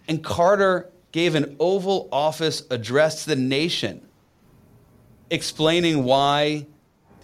And 0.08 0.22
Carter 0.22 0.90
gave 1.12 1.36
an 1.36 1.56
Oval 1.60 2.08
Office 2.10 2.64
address 2.70 3.22
to 3.22 3.30
the 3.30 3.36
nation 3.36 4.06
explaining 5.30 6.04
why 6.04 6.66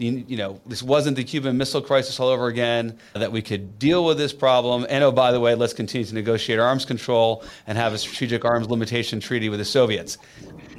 you 0.01 0.37
know, 0.37 0.61
this 0.65 0.83
wasn't 0.83 1.17
the 1.17 1.25
Cuban 1.25 1.59
Missile 1.59 1.83
Crisis 1.83 2.19
all 2.19 2.29
over 2.29 2.47
again, 2.47 2.99
that 3.13 3.31
we 3.31 3.43
could 3.43 3.79
deal 3.79 4.05
with 4.05 4.17
this 4.17 4.33
problem. 4.33 4.87
And 4.89 5.05
oh, 5.05 5.13
by 5.13 5.31
the 5.31 5.41
way, 5.41 5.55
let's 5.55 5.75
continue 5.75 6.07
to 6.07 6.15
negotiate 6.15 6.59
arms 6.59 6.87
control 6.87 7.45
and 7.67 7.77
have 7.77 7.93
a 7.93 7.99
strategic 7.99 8.45
arms 8.45 8.71
limitation 8.71 9.21
treaty 9.21 9.51
with 9.51 9.59
the 9.59 9.65
Soviets. 9.65 10.17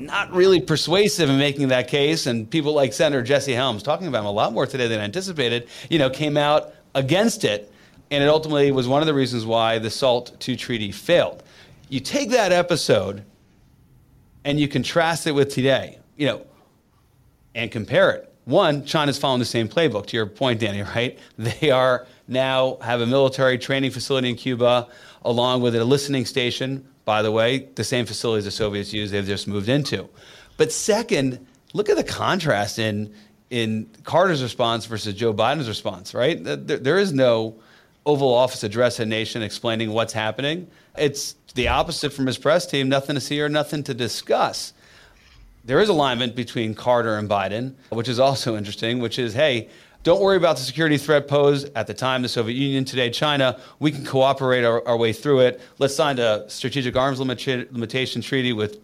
Not 0.05 0.31
really 0.31 0.61
persuasive 0.61 1.29
in 1.29 1.37
making 1.37 1.69
that 1.69 1.87
case. 1.87 2.25
And 2.27 2.49
people 2.49 2.73
like 2.73 2.93
Senator 2.93 3.21
Jesse 3.21 3.53
Helms, 3.53 3.83
talking 3.83 4.07
about 4.07 4.19
him 4.21 4.25
a 4.25 4.31
lot 4.31 4.53
more 4.53 4.65
today 4.65 4.87
than 4.87 4.99
anticipated, 4.99 5.67
you 5.89 5.99
know, 5.99 6.09
came 6.09 6.37
out 6.37 6.73
against 6.95 7.43
it. 7.43 7.71
And 8.09 8.23
it 8.23 8.27
ultimately 8.27 8.71
was 8.71 8.87
one 8.87 9.01
of 9.01 9.07
the 9.07 9.13
reasons 9.13 9.45
why 9.45 9.79
the 9.79 9.89
SALT 9.89 10.47
II 10.47 10.55
treaty 10.57 10.91
failed. 10.91 11.43
You 11.89 11.99
take 11.99 12.29
that 12.31 12.51
episode 12.51 13.23
and 14.43 14.59
you 14.59 14.67
contrast 14.67 15.27
it 15.27 15.31
with 15.31 15.53
today, 15.53 15.99
you 16.17 16.27
know, 16.27 16.45
and 17.55 17.71
compare 17.71 18.11
it 18.11 18.31
one, 18.45 18.85
China's 18.85 19.17
following 19.17 19.39
the 19.39 19.45
same 19.45 19.67
playbook. 19.67 20.07
To 20.07 20.17
your 20.17 20.25
point, 20.25 20.59
Danny, 20.59 20.81
right? 20.81 21.17
They 21.37 21.71
are 21.71 22.07
now 22.27 22.77
have 22.81 23.01
a 23.01 23.05
military 23.05 23.57
training 23.57 23.91
facility 23.91 24.29
in 24.29 24.35
Cuba, 24.35 24.87
along 25.23 25.61
with 25.61 25.75
a 25.75 25.83
listening 25.83 26.25
station. 26.25 26.87
By 27.05 27.21
the 27.21 27.31
way, 27.31 27.69
the 27.75 27.83
same 27.83 28.05
facilities 28.05 28.45
the 28.45 28.51
Soviets 28.51 28.93
used, 28.93 29.13
they've 29.13 29.25
just 29.25 29.47
moved 29.47 29.69
into. 29.69 30.09
But 30.57 30.71
second, 30.71 31.45
look 31.73 31.89
at 31.89 31.97
the 31.97 32.03
contrast 32.03 32.79
in 32.79 33.13
in 33.49 33.89
Carter's 34.03 34.41
response 34.41 34.85
versus 34.85 35.13
Joe 35.13 35.33
Biden's 35.33 35.67
response. 35.67 36.13
Right? 36.13 36.41
There, 36.43 36.55
there 36.55 36.99
is 36.99 37.13
no 37.13 37.55
Oval 38.05 38.33
Office 38.33 38.63
address 38.63 38.99
a 38.99 39.05
nation 39.05 39.41
explaining 39.41 39.91
what's 39.91 40.13
happening. 40.13 40.67
It's 40.97 41.35
the 41.55 41.67
opposite 41.69 42.13
from 42.13 42.27
his 42.27 42.37
press 42.37 42.65
team: 42.65 42.89
nothing 42.89 43.15
to 43.15 43.21
see 43.21 43.41
or 43.41 43.49
nothing 43.49 43.83
to 43.83 43.93
discuss 43.93 44.73
there 45.63 45.79
is 45.79 45.89
alignment 45.89 46.35
between 46.35 46.73
Carter 46.73 47.17
and 47.17 47.29
Biden, 47.29 47.73
which 47.89 48.09
is 48.09 48.19
also 48.19 48.57
interesting, 48.57 48.99
which 48.99 49.19
is 49.19 49.33
hey, 49.33 49.69
don't 50.03 50.21
worry 50.21 50.37
about 50.37 50.57
the 50.57 50.63
security 50.63 50.97
threat 50.97 51.27
posed 51.27 51.69
at 51.75 51.85
the 51.85 51.93
time, 51.93 52.23
the 52.23 52.29
Soviet 52.29 52.55
Union, 52.55 52.85
today 52.85 53.11
China. 53.11 53.59
We 53.79 53.91
can 53.91 54.03
cooperate 54.03 54.63
our, 54.63 54.85
our 54.87 54.97
way 54.97 55.13
through 55.13 55.41
it. 55.41 55.61
Let's 55.77 55.95
sign 55.95 56.17
a 56.17 56.49
strategic 56.49 56.95
arms 56.95 57.19
limita- 57.19 57.71
limitation 57.71 58.21
treaty 58.21 58.51
with, 58.51 58.79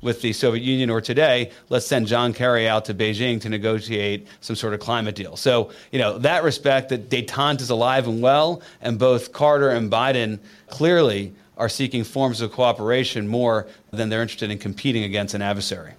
with 0.00 0.22
the 0.22 0.32
Soviet 0.32 0.62
Union, 0.62 0.88
or 0.88 1.02
today, 1.02 1.50
let's 1.68 1.86
send 1.86 2.06
John 2.06 2.32
Kerry 2.32 2.66
out 2.68 2.86
to 2.86 2.94
Beijing 2.94 3.38
to 3.42 3.50
negotiate 3.50 4.26
some 4.40 4.56
sort 4.56 4.72
of 4.72 4.80
climate 4.80 5.14
deal. 5.14 5.36
So, 5.36 5.70
you 5.90 5.98
know, 5.98 6.16
that 6.18 6.42
respect 6.42 6.88
that 6.88 7.10
detente 7.10 7.60
is 7.60 7.68
alive 7.68 8.08
and 8.08 8.22
well, 8.22 8.62
and 8.80 8.98
both 8.98 9.32
Carter 9.32 9.68
and 9.68 9.92
Biden 9.92 10.38
clearly 10.68 11.34
are 11.58 11.68
seeking 11.68 12.02
forms 12.02 12.40
of 12.40 12.50
cooperation 12.50 13.28
more 13.28 13.66
than 13.90 14.08
they're 14.08 14.22
interested 14.22 14.50
in 14.50 14.58
competing 14.58 15.04
against 15.04 15.34
an 15.34 15.42
adversary. 15.42 15.92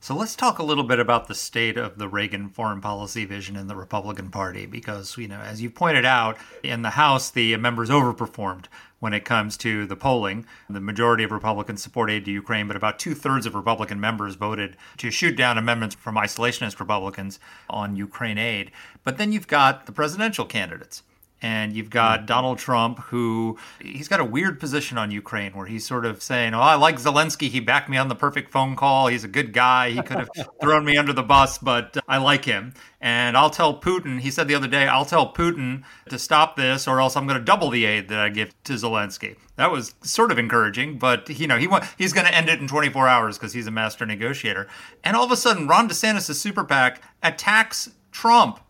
So 0.00 0.14
let's 0.14 0.36
talk 0.36 0.60
a 0.60 0.64
little 0.64 0.84
bit 0.84 1.00
about 1.00 1.26
the 1.26 1.34
state 1.34 1.76
of 1.76 1.98
the 1.98 2.08
Reagan 2.08 2.48
foreign 2.48 2.80
policy 2.80 3.24
vision 3.24 3.56
in 3.56 3.66
the 3.66 3.74
Republican 3.74 4.30
Party, 4.30 4.64
because, 4.64 5.18
you 5.18 5.26
know, 5.26 5.40
as 5.40 5.60
you 5.60 5.70
pointed 5.70 6.04
out, 6.04 6.38
in 6.62 6.82
the 6.82 6.90
House, 6.90 7.30
the 7.30 7.56
members 7.56 7.90
overperformed 7.90 8.66
when 9.00 9.12
it 9.12 9.24
comes 9.24 9.56
to 9.56 9.86
the 9.86 9.96
polling. 9.96 10.46
The 10.70 10.80
majority 10.80 11.24
of 11.24 11.32
Republicans 11.32 11.82
support 11.82 12.10
aid 12.10 12.24
to 12.26 12.30
Ukraine, 12.30 12.68
but 12.68 12.76
about 12.76 13.00
two 13.00 13.14
thirds 13.14 13.44
of 13.44 13.56
Republican 13.56 13.98
members 13.98 14.36
voted 14.36 14.76
to 14.98 15.10
shoot 15.10 15.36
down 15.36 15.58
amendments 15.58 15.96
from 15.96 16.14
isolationist 16.14 16.78
Republicans 16.78 17.40
on 17.68 17.96
Ukraine 17.96 18.38
aid. 18.38 18.70
But 19.02 19.18
then 19.18 19.32
you've 19.32 19.48
got 19.48 19.86
the 19.86 19.92
presidential 19.92 20.44
candidates 20.44 21.02
and 21.40 21.72
you've 21.72 21.90
got 21.90 22.20
hmm. 22.20 22.26
Donald 22.26 22.58
Trump, 22.58 22.98
who 22.98 23.58
he's 23.80 24.08
got 24.08 24.20
a 24.20 24.24
weird 24.24 24.58
position 24.58 24.98
on 24.98 25.10
Ukraine 25.10 25.52
where 25.52 25.66
he's 25.66 25.86
sort 25.86 26.04
of 26.04 26.22
saying, 26.22 26.54
Oh, 26.54 26.60
I 26.60 26.74
like 26.74 26.96
Zelensky. 26.96 27.48
He 27.48 27.60
backed 27.60 27.88
me 27.88 27.96
on 27.96 28.08
the 28.08 28.14
perfect 28.14 28.50
phone 28.50 28.76
call. 28.76 29.08
He's 29.08 29.24
a 29.24 29.28
good 29.28 29.52
guy. 29.52 29.90
He 29.90 30.02
could 30.02 30.18
have 30.18 30.30
thrown 30.60 30.84
me 30.84 30.96
under 30.96 31.12
the 31.12 31.22
bus, 31.22 31.58
but 31.58 31.96
I 32.08 32.18
like 32.18 32.44
him. 32.44 32.74
And 33.00 33.36
I'll 33.36 33.50
tell 33.50 33.80
Putin, 33.80 34.20
he 34.20 34.30
said 34.30 34.48
the 34.48 34.56
other 34.56 34.66
day, 34.66 34.88
I'll 34.88 35.04
tell 35.04 35.32
Putin 35.32 35.84
to 36.08 36.18
stop 36.18 36.56
this 36.56 36.88
or 36.88 37.00
else 37.00 37.16
I'm 37.16 37.26
going 37.26 37.38
to 37.38 37.44
double 37.44 37.70
the 37.70 37.84
aid 37.84 38.08
that 38.08 38.18
I 38.18 38.28
give 38.28 38.60
to 38.64 38.72
Zelensky. 38.72 39.36
That 39.54 39.70
was 39.70 39.94
sort 40.02 40.32
of 40.32 40.38
encouraging, 40.38 40.98
but 40.98 41.28
you 41.28 41.46
know, 41.46 41.58
he 41.58 41.68
went, 41.68 41.84
he's 41.96 42.12
going 42.12 42.26
to 42.26 42.34
end 42.34 42.48
it 42.48 42.60
in 42.60 42.66
24 42.66 43.06
hours 43.06 43.38
because 43.38 43.52
he's 43.52 43.66
a 43.66 43.72
master 43.72 44.04
negotiator. 44.04 44.66
And 45.04 45.16
all 45.16 45.24
of 45.24 45.30
a 45.30 45.36
sudden, 45.36 45.68
Ron 45.68 45.88
DeSantis' 45.88 46.34
super 46.34 46.64
PAC 46.64 47.02
attacks 47.22 47.90
Trump 48.10 48.60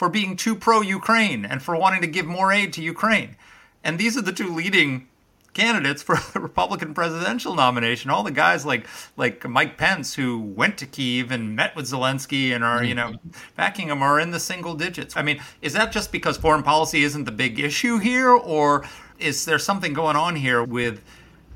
for 0.00 0.08
being 0.08 0.34
too 0.34 0.54
pro 0.54 0.80
Ukraine 0.80 1.44
and 1.44 1.62
for 1.62 1.76
wanting 1.76 2.00
to 2.00 2.06
give 2.06 2.24
more 2.24 2.50
aid 2.50 2.72
to 2.72 2.80
Ukraine. 2.80 3.36
And 3.84 3.98
these 3.98 4.16
are 4.16 4.22
the 4.22 4.32
two 4.32 4.48
leading 4.48 5.08
candidates 5.52 6.02
for 6.02 6.16
the 6.32 6.40
Republican 6.40 6.94
presidential 6.94 7.54
nomination. 7.54 8.10
All 8.10 8.22
the 8.22 8.30
guys 8.30 8.64
like 8.64 8.86
like 9.18 9.46
Mike 9.46 9.76
Pence 9.76 10.14
who 10.14 10.40
went 10.40 10.78
to 10.78 10.86
Kiev 10.86 11.30
and 11.30 11.54
met 11.54 11.76
with 11.76 11.84
Zelensky 11.84 12.54
and 12.54 12.64
are, 12.64 12.82
you 12.82 12.94
know, 12.94 13.08
mm-hmm. 13.08 13.28
backing 13.56 13.88
him 13.88 14.02
are 14.02 14.18
in 14.18 14.30
the 14.30 14.40
single 14.40 14.72
digits. 14.72 15.18
I 15.18 15.22
mean, 15.22 15.38
is 15.60 15.74
that 15.74 15.92
just 15.92 16.12
because 16.12 16.38
foreign 16.38 16.62
policy 16.62 17.02
isn't 17.04 17.24
the 17.24 17.30
big 17.30 17.60
issue 17.60 17.98
here 17.98 18.30
or 18.30 18.86
is 19.18 19.44
there 19.44 19.58
something 19.58 19.92
going 19.92 20.16
on 20.16 20.34
here 20.34 20.64
with 20.64 21.04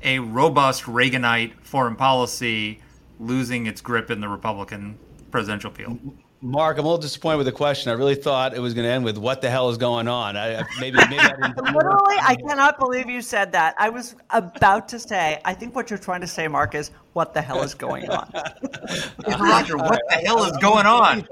a 0.03 0.19
robust 0.19 0.83
Reaganite 0.83 1.53
foreign 1.61 1.95
policy 1.95 2.79
losing 3.19 3.65
its 3.65 3.81
grip 3.81 4.11
in 4.11 4.21
the 4.21 4.29
Republican 4.29 4.99
presidential 5.31 5.71
field? 5.71 5.99
Mark, 6.45 6.77
I'm 6.77 6.85
a 6.85 6.87
little 6.87 7.01
disappointed 7.01 7.37
with 7.37 7.47
the 7.47 7.51
question. 7.51 7.89
I 7.89 7.95
really 7.95 8.13
thought 8.13 8.55
it 8.55 8.59
was 8.59 8.75
going 8.75 8.85
to 8.85 8.91
end 8.91 9.03
with 9.03 9.17
"What 9.17 9.41
the 9.41 9.49
hell 9.49 9.69
is 9.69 9.77
going 9.77 10.07
on?" 10.07 10.37
I, 10.37 10.63
maybe, 10.79 10.97
maybe 10.97 11.17
I 11.17 11.29
didn't. 11.29 11.57
Literally, 11.73 12.17
I 12.21 12.35
cannot 12.35 12.77
believe 12.77 13.09
you 13.09 13.23
said 13.23 13.51
that. 13.53 13.73
I 13.79 13.89
was 13.89 14.15
about 14.29 14.87
to 14.89 14.99
say. 14.99 15.41
I 15.43 15.55
think 15.55 15.75
what 15.75 15.89
you're 15.89 15.97
trying 15.97 16.21
to 16.21 16.27
say, 16.27 16.47
Mark, 16.47 16.75
is 16.75 16.91
"What 17.13 17.33
the 17.33 17.41
hell 17.41 17.63
is 17.63 17.73
going 17.73 18.07
on?" 18.09 18.31
Roger, 19.27 19.75
what 19.77 19.99
the 20.09 20.21
hell 20.23 20.43
is 20.43 20.55
going 20.61 20.85
on? 20.85 21.27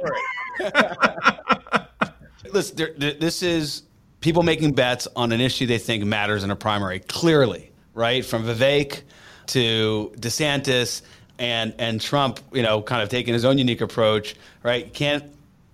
Listen, 2.52 2.76
there, 2.98 3.14
this 3.14 3.44
is 3.44 3.84
people 4.20 4.42
making 4.42 4.74
bets 4.74 5.08
on 5.16 5.32
an 5.32 5.42
issue 5.42 5.68
they 5.68 5.78
think 5.78 6.04
matters 6.04 6.44
in 6.44 6.50
a 6.50 6.56
primary. 6.56 7.00
Clearly, 7.00 7.72
right 7.94 8.26
from 8.26 8.46
Vivek 8.46 9.04
to 9.48 10.12
DeSantis 10.18 11.04
and 11.40 11.74
and 11.80 12.00
Trump, 12.00 12.40
you 12.52 12.62
know, 12.62 12.82
kind 12.82 13.02
of 13.02 13.10
taking 13.10 13.34
his 13.34 13.46
own 13.46 13.58
unique 13.58 13.82
approach, 13.82 14.36
right? 14.62 14.92
Can't 14.94 15.24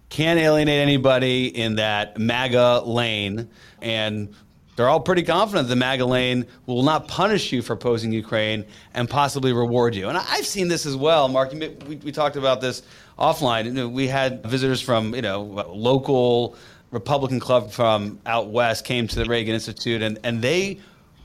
can't 0.10 0.40
alienate 0.40 0.80
anybody 0.80 1.48
in 1.48 1.76
that 1.76 2.18
MAGA 2.18 2.82
lane, 2.86 3.50
and 3.82 4.34
they're 4.76 4.90
all 4.90 5.02
pretty 5.02 5.24
confident 5.24 5.68
the 5.68 5.76
MAGA 5.76 6.06
lane 6.06 6.46
will 6.66 6.84
not 6.84 7.08
punish 7.08 7.52
you 7.52 7.62
for 7.62 7.74
opposing 7.74 8.12
Ukraine 8.12 8.66
and 8.94 9.10
possibly 9.10 9.52
reward 9.52 9.94
you. 9.94 10.08
And 10.08 10.18
I've 10.18 10.46
seen 10.46 10.70
this 10.70 10.86
as 10.86 10.96
well, 10.96 11.28
Mark. 11.28 11.52
We, 11.52 11.98
we 11.98 12.12
talked 12.12 12.38
about 12.38 12.62
this 12.62 12.82
offline. 13.18 13.92
We 13.92 14.08
had 14.08 14.44
visitors 14.44 14.82
from 14.82 15.14
you 15.14 15.22
know 15.22 15.44
local 15.70 16.56
Republican 16.92 17.40
club 17.40 17.72
from 17.72 18.20
out 18.26 18.50
west 18.50 18.86
came 18.86 19.08
to 19.08 19.16
the 19.16 19.26
Reagan 19.26 19.54
Institute, 19.54 20.02
and 20.02 20.18
and 20.24 20.42
they 20.42 20.80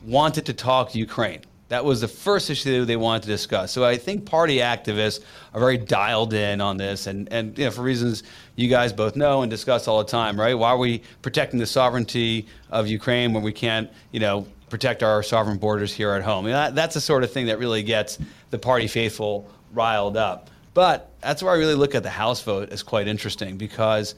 wanted 0.05 0.45
to 0.47 0.53
talk 0.53 0.95
Ukraine 0.95 1.41
that 1.69 1.85
was 1.85 2.01
the 2.01 2.09
first 2.09 2.51
issue 2.51 2.85
they 2.85 2.97
wanted 2.97 3.23
to 3.23 3.29
discuss. 3.29 3.73
So 3.73 3.85
I 3.85 3.97
think 3.97 4.27
party 4.27 4.59
activists 4.59 5.21
are 5.55 5.61
very 5.61 5.79
dialed 5.79 6.35
in 6.35 6.61
on 6.61 6.77
this, 6.77 7.07
and, 7.07 7.31
and 7.33 7.57
you 7.59 7.65
know, 7.65 7.71
for 7.71 7.83
reasons 7.83 8.23
you 8.57 8.69
guys 8.69 8.93
both 8.93 9.17
know 9.17 9.43
and 9.43 9.51
discuss 9.51 9.89
all 9.89 9.99
the 9.99 10.11
time, 10.11 10.39
right? 10.39 10.55
Why 10.55 10.71
are 10.71 10.79
we 10.79 11.03
protecting 11.23 11.59
the 11.59 11.67
sovereignty 11.67 12.47
of 12.71 12.87
Ukraine 12.87 13.33
when 13.33 13.43
we 13.43 13.53
can't, 13.53 13.91
you 14.13 14.21
know, 14.21 14.47
protect 14.75 15.05
our 15.05 15.23
sovereign 15.23 15.57
borders 15.57 15.93
here 15.93 16.11
at 16.15 16.23
home. 16.23 16.47
You 16.47 16.51
know, 16.51 16.59
that, 16.59 16.75
that's 16.75 16.95
the 16.95 17.01
sort 17.01 17.23
of 17.23 17.31
thing 17.31 17.47
that 17.47 17.61
really 17.61 17.85
gets 17.85 18.19
the 18.51 18.59
party 18.59 18.89
faithful 18.89 19.49
riled 19.73 20.17
up. 20.17 20.51
But 20.75 21.11
that's 21.21 21.45
where 21.45 21.53
I 21.53 21.57
really 21.57 21.77
look 21.77 21.95
at 21.95 22.03
the 22.03 22.11
House 22.11 22.43
vote 22.43 22.71
as 22.71 22.83
quite 22.83 23.07
interesting 23.07 23.57
because 23.57 24.17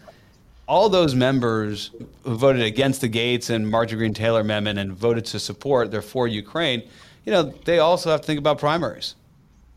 all 0.67 0.89
those 0.89 1.15
members 1.15 1.91
who 2.25 2.35
voted 2.35 2.63
against 2.63 3.03
the 3.03 3.09
Gates 3.09 3.51
and 3.51 3.69
Marjorie 3.69 3.99
Greene 3.99 4.15
Taylor 4.15 4.41
amendment 4.41 4.79
and 4.79 4.93
voted 4.93 5.27
to 5.27 5.39
support, 5.39 5.91
they're 5.91 6.01
for 6.01 6.27
Ukraine, 6.27 6.83
you 7.27 7.33
know, 7.33 7.43
they 7.43 7.81
also 7.81 8.11
have 8.11 8.23
to 8.23 8.27
think 8.27 8.39
about 8.39 8.59
primaries. 8.59 9.17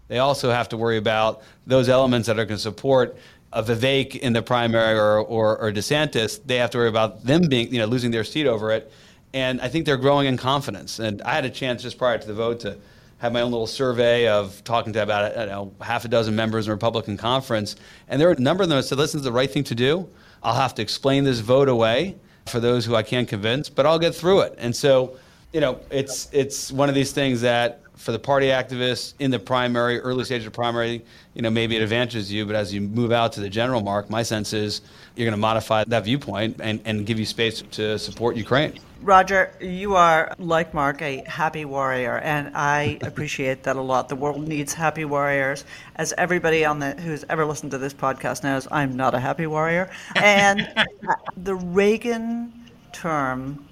They 0.07 0.19
also 0.19 0.51
have 0.51 0.69
to 0.69 0.77
worry 0.77 0.97
about 0.97 1.41
those 1.67 1.89
elements 1.89 2.27
that 2.27 2.39
are 2.39 2.45
going 2.45 2.57
to 2.57 2.61
support 2.61 3.17
a 3.51 3.63
Vivek 3.63 4.15
in 4.15 4.33
the 4.33 4.41
primary 4.41 4.97
or, 4.97 5.19
or, 5.19 5.57
or 5.57 5.71
DeSantis. 5.71 6.39
They 6.45 6.57
have 6.57 6.69
to 6.71 6.77
worry 6.77 6.89
about 6.89 7.25
them 7.25 7.47
being, 7.47 7.73
you 7.73 7.79
know, 7.79 7.85
losing 7.85 8.11
their 8.11 8.23
seat 8.23 8.47
over 8.47 8.71
it. 8.71 8.91
And 9.33 9.59
I 9.61 9.67
think 9.67 9.85
they're 9.85 9.97
growing 9.97 10.27
in 10.27 10.37
confidence. 10.37 10.99
And 10.99 11.21
I 11.23 11.33
had 11.33 11.45
a 11.45 11.49
chance 11.49 11.81
just 11.81 11.97
prior 11.97 12.17
to 12.17 12.27
the 12.27 12.33
vote 12.33 12.61
to 12.61 12.77
have 13.17 13.33
my 13.33 13.41
own 13.41 13.51
little 13.51 13.67
survey 13.67 14.27
of 14.27 14.63
talking 14.63 14.93
to 14.93 15.03
about 15.03 15.35
know, 15.35 15.73
half 15.81 16.05
a 16.05 16.07
dozen 16.07 16.35
members 16.35 16.65
in 16.65 16.69
the 16.69 16.75
Republican 16.75 17.17
conference. 17.17 17.75
And 18.07 18.21
there 18.21 18.29
were 18.29 18.35
a 18.35 18.39
number 18.39 18.63
of 18.63 18.69
them 18.69 18.77
that 18.77 18.83
said, 18.83 18.97
listen, 18.97 19.19
is 19.19 19.23
the 19.23 19.31
right 19.31 19.49
thing 19.49 19.63
to 19.65 19.75
do. 19.75 20.07
I'll 20.41 20.55
have 20.55 20.73
to 20.75 20.81
explain 20.81 21.23
this 21.23 21.39
vote 21.39 21.67
away 21.67 22.15
for 22.45 22.59
those 22.59 22.85
who 22.85 22.95
I 22.95 23.03
can't 23.03 23.27
convince, 23.27 23.69
but 23.69 23.85
I'll 23.85 23.99
get 23.99 24.15
through 24.15 24.41
it. 24.41 24.55
And 24.57 24.75
so, 24.75 25.17
you 25.53 25.61
know, 25.61 25.79
it's 25.89 26.29
it's 26.31 26.71
one 26.71 26.89
of 26.89 26.95
these 26.95 27.11
things 27.11 27.41
that 27.41 27.81
for 27.95 28.13
the 28.13 28.19
party 28.19 28.47
activists 28.47 29.13
in 29.19 29.29
the 29.29 29.39
primary, 29.39 29.99
early 29.99 30.23
stage 30.23 30.45
of 30.45 30.53
primary, 30.53 31.03
you 31.33 31.41
know, 31.41 31.49
maybe 31.49 31.75
it 31.75 31.81
advantages 31.81 32.31
you, 32.31 32.45
but 32.45 32.55
as 32.55 32.73
you 32.73 32.79
move 32.79 33.11
out 33.11 33.33
to 33.33 33.41
the 33.41 33.49
general 33.49 33.81
mark, 33.81 34.09
my 34.09 34.23
sense 34.23 34.53
is 34.53 34.79
you're 35.17 35.25
going 35.25 35.33
to 35.33 35.37
modify 35.37 35.83
that 35.83 36.05
viewpoint 36.05 36.61
and, 36.61 36.79
and 36.85 37.05
give 37.05 37.19
you 37.19 37.25
space 37.25 37.61
to 37.71 37.99
support 37.99 38.37
Ukraine. 38.37 38.79
Roger, 39.01 39.53
you 39.59 39.95
are, 39.95 40.33
like 40.39 40.73
Marc, 40.73 41.01
a 41.01 41.23
happy 41.27 41.65
warrior, 41.65 42.19
and 42.19 42.55
I 42.55 42.99
appreciate 43.01 43.63
that 43.63 43.75
a 43.75 43.81
lot. 43.81 44.07
The 44.07 44.15
world 44.15 44.47
needs 44.47 44.73
happy 44.73 45.03
warriors. 45.03 45.65
As 45.97 46.13
everybody 46.17 46.63
on 46.63 46.79
the 46.79 46.91
who's 46.91 47.25
ever 47.29 47.45
listened 47.45 47.71
to 47.71 47.77
this 47.77 47.93
podcast 47.93 48.43
knows, 48.43 48.65
I'm 48.71 48.95
not 48.95 49.13
a 49.13 49.19
happy 49.19 49.45
warrior. 49.45 49.89
And 50.15 50.69
the 51.35 51.55
Reagan 51.55 52.53
term 52.93 53.65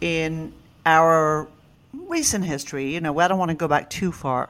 in 0.00 0.52
our 0.86 1.48
recent 1.92 2.44
history, 2.44 2.94
you 2.94 3.00
know, 3.00 3.18
I 3.18 3.28
don't 3.28 3.38
want 3.38 3.50
to 3.50 3.56
go 3.56 3.68
back 3.68 3.90
too 3.90 4.12
far, 4.12 4.48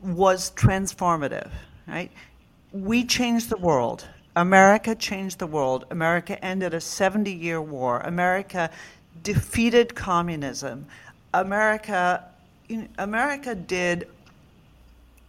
was 0.00 0.52
transformative, 0.52 1.50
right? 1.86 2.10
We 2.72 3.04
changed 3.04 3.50
the 3.50 3.58
world. 3.58 4.06
America 4.36 4.94
changed 4.94 5.40
the 5.40 5.46
world. 5.46 5.84
America 5.90 6.42
ended 6.42 6.72
a 6.72 6.80
70 6.80 7.30
year 7.32 7.60
war. 7.60 8.00
America 8.00 8.70
defeated 9.22 9.94
communism. 9.94 10.86
America, 11.34 12.24
you 12.68 12.78
know, 12.78 12.88
America 12.98 13.54
did 13.54 14.08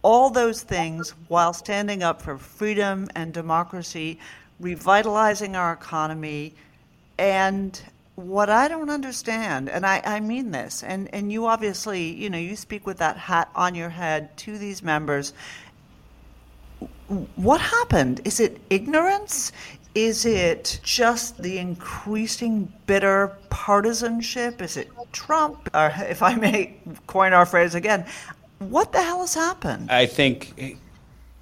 all 0.02 0.30
those 0.30 0.62
things 0.62 1.10
while 1.28 1.52
standing 1.52 2.02
up 2.02 2.22
for 2.22 2.38
freedom 2.38 3.08
and 3.14 3.32
democracy, 3.32 4.18
revitalizing 4.60 5.56
our 5.56 5.72
economy. 5.72 6.54
And 7.18 7.80
what 8.16 8.48
I 8.48 8.68
don't 8.68 8.90
understand, 8.90 9.68
and 9.68 9.84
I, 9.84 10.00
I 10.04 10.20
mean 10.20 10.50
this, 10.52 10.82
and, 10.82 11.12
and 11.12 11.32
you 11.32 11.46
obviously, 11.46 12.02
you 12.02 12.30
know, 12.30 12.38
you 12.38 12.56
speak 12.56 12.86
with 12.86 12.98
that 12.98 13.16
hat 13.16 13.50
on 13.54 13.74
your 13.74 13.88
head 13.88 14.36
to 14.38 14.56
these 14.56 14.82
members 14.82 15.32
what 17.36 17.60
happened? 17.60 18.20
Is 18.24 18.40
it 18.40 18.60
ignorance? 18.70 19.52
Is 19.94 20.26
it 20.26 20.80
just 20.82 21.40
the 21.40 21.58
increasing 21.58 22.72
bitter 22.86 23.36
partisanship? 23.50 24.60
Is 24.60 24.76
it 24.76 24.90
Trump? 25.12 25.70
Or 25.74 25.92
if 25.98 26.22
I 26.22 26.34
may 26.34 26.76
coin 27.06 27.32
our 27.32 27.46
phrase 27.46 27.74
again, 27.74 28.06
what 28.58 28.92
the 28.92 29.02
hell 29.02 29.20
has 29.20 29.34
happened? 29.34 29.90
I 29.90 30.06
think 30.06 30.78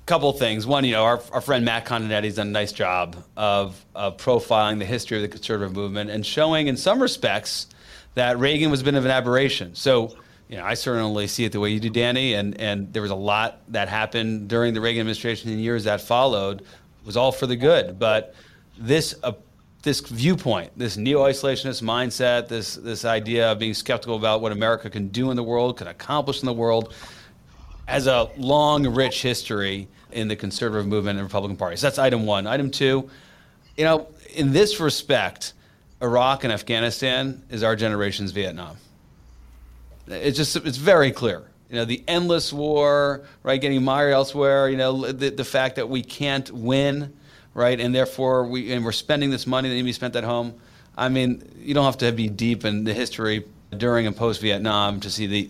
couple 0.06 0.32
things. 0.32 0.66
One, 0.66 0.84
you 0.84 0.92
know, 0.92 1.04
our, 1.04 1.22
our 1.32 1.40
friend 1.40 1.64
Matt 1.64 1.86
Continetti's 1.86 2.36
done 2.36 2.48
a 2.48 2.50
nice 2.50 2.72
job 2.72 3.16
of, 3.36 3.84
of 3.94 4.16
profiling 4.16 4.78
the 4.78 4.84
history 4.84 5.16
of 5.18 5.22
the 5.22 5.28
conservative 5.28 5.74
movement 5.74 6.10
and 6.10 6.24
showing, 6.26 6.66
in 6.66 6.76
some 6.76 7.00
respects, 7.00 7.66
that 8.14 8.38
Reagan 8.38 8.70
was 8.70 8.80
a 8.80 8.84
bit 8.84 8.94
of 8.94 9.04
an 9.04 9.10
aberration. 9.10 9.74
So 9.74 10.16
you 10.52 10.58
know, 10.58 10.64
I 10.64 10.74
certainly 10.74 11.28
see 11.28 11.46
it 11.46 11.52
the 11.52 11.60
way 11.60 11.70
you 11.70 11.80
do, 11.80 11.88
Danny. 11.88 12.34
And, 12.34 12.60
and 12.60 12.92
there 12.92 13.00
was 13.00 13.10
a 13.10 13.14
lot 13.14 13.60
that 13.68 13.88
happened 13.88 14.48
during 14.48 14.74
the 14.74 14.82
Reagan 14.82 15.00
administration 15.00 15.50
and 15.50 15.58
years 15.58 15.84
that 15.84 16.02
followed 16.02 16.60
it 16.60 16.66
was 17.06 17.16
all 17.16 17.32
for 17.32 17.46
the 17.46 17.56
good. 17.56 17.98
But 17.98 18.34
this 18.76 19.14
uh, 19.22 19.32
this 19.82 20.00
viewpoint, 20.00 20.70
this 20.76 20.98
neo-isolationist 20.98 21.82
mindset, 21.82 22.48
this 22.48 22.74
this 22.74 23.06
idea 23.06 23.50
of 23.50 23.58
being 23.58 23.72
skeptical 23.72 24.14
about 24.14 24.42
what 24.42 24.52
America 24.52 24.90
can 24.90 25.08
do 25.08 25.30
in 25.30 25.36
the 25.36 25.42
world, 25.42 25.78
can 25.78 25.86
accomplish 25.86 26.40
in 26.42 26.46
the 26.46 26.52
world, 26.52 26.92
has 27.86 28.06
a 28.06 28.30
long, 28.36 28.86
rich 28.94 29.22
history 29.22 29.88
in 30.10 30.28
the 30.28 30.36
conservative 30.36 30.86
movement 30.86 31.18
and 31.18 31.26
Republican 31.26 31.56
Party. 31.56 31.76
So 31.76 31.86
that's 31.86 31.98
item 31.98 32.26
one. 32.26 32.46
Item 32.46 32.70
two, 32.70 33.08
you 33.76 33.84
know, 33.84 34.08
in 34.34 34.52
this 34.52 34.80
respect, 34.80 35.52
Iraq 36.00 36.44
and 36.44 36.52
Afghanistan 36.52 37.42
is 37.50 37.62
our 37.62 37.76
generation's 37.76 38.32
Vietnam. 38.32 38.76
It's 40.06 40.36
just 40.36 40.56
it's 40.56 40.78
very 40.78 41.12
clear. 41.12 41.42
You 41.70 41.76
know, 41.76 41.84
the 41.84 42.02
endless 42.06 42.52
war, 42.52 43.22
right? 43.42 43.60
Getting 43.60 43.82
mired 43.82 44.12
elsewhere. 44.12 44.68
You 44.68 44.76
know, 44.76 45.10
the 45.12 45.30
the 45.30 45.44
fact 45.44 45.76
that 45.76 45.88
we 45.88 46.02
can't 46.02 46.50
win, 46.50 47.12
right? 47.54 47.80
And 47.80 47.94
therefore 47.94 48.46
we 48.46 48.72
and 48.72 48.84
we're 48.84 48.92
spending 48.92 49.30
this 49.30 49.46
money 49.46 49.68
that 49.68 49.74
needs 49.74 49.84
to 49.84 49.88
be 49.88 49.92
spent 49.92 50.16
at 50.16 50.24
home. 50.24 50.54
I 50.96 51.08
mean, 51.08 51.48
you 51.58 51.72
don't 51.72 51.84
have 51.84 51.98
to 51.98 52.12
be 52.12 52.28
deep 52.28 52.64
in 52.64 52.84
the 52.84 52.92
history 52.92 53.44
during 53.76 54.06
and 54.06 54.14
post 54.14 54.40
Vietnam 54.40 55.00
to 55.00 55.10
see 55.10 55.26
the 55.26 55.48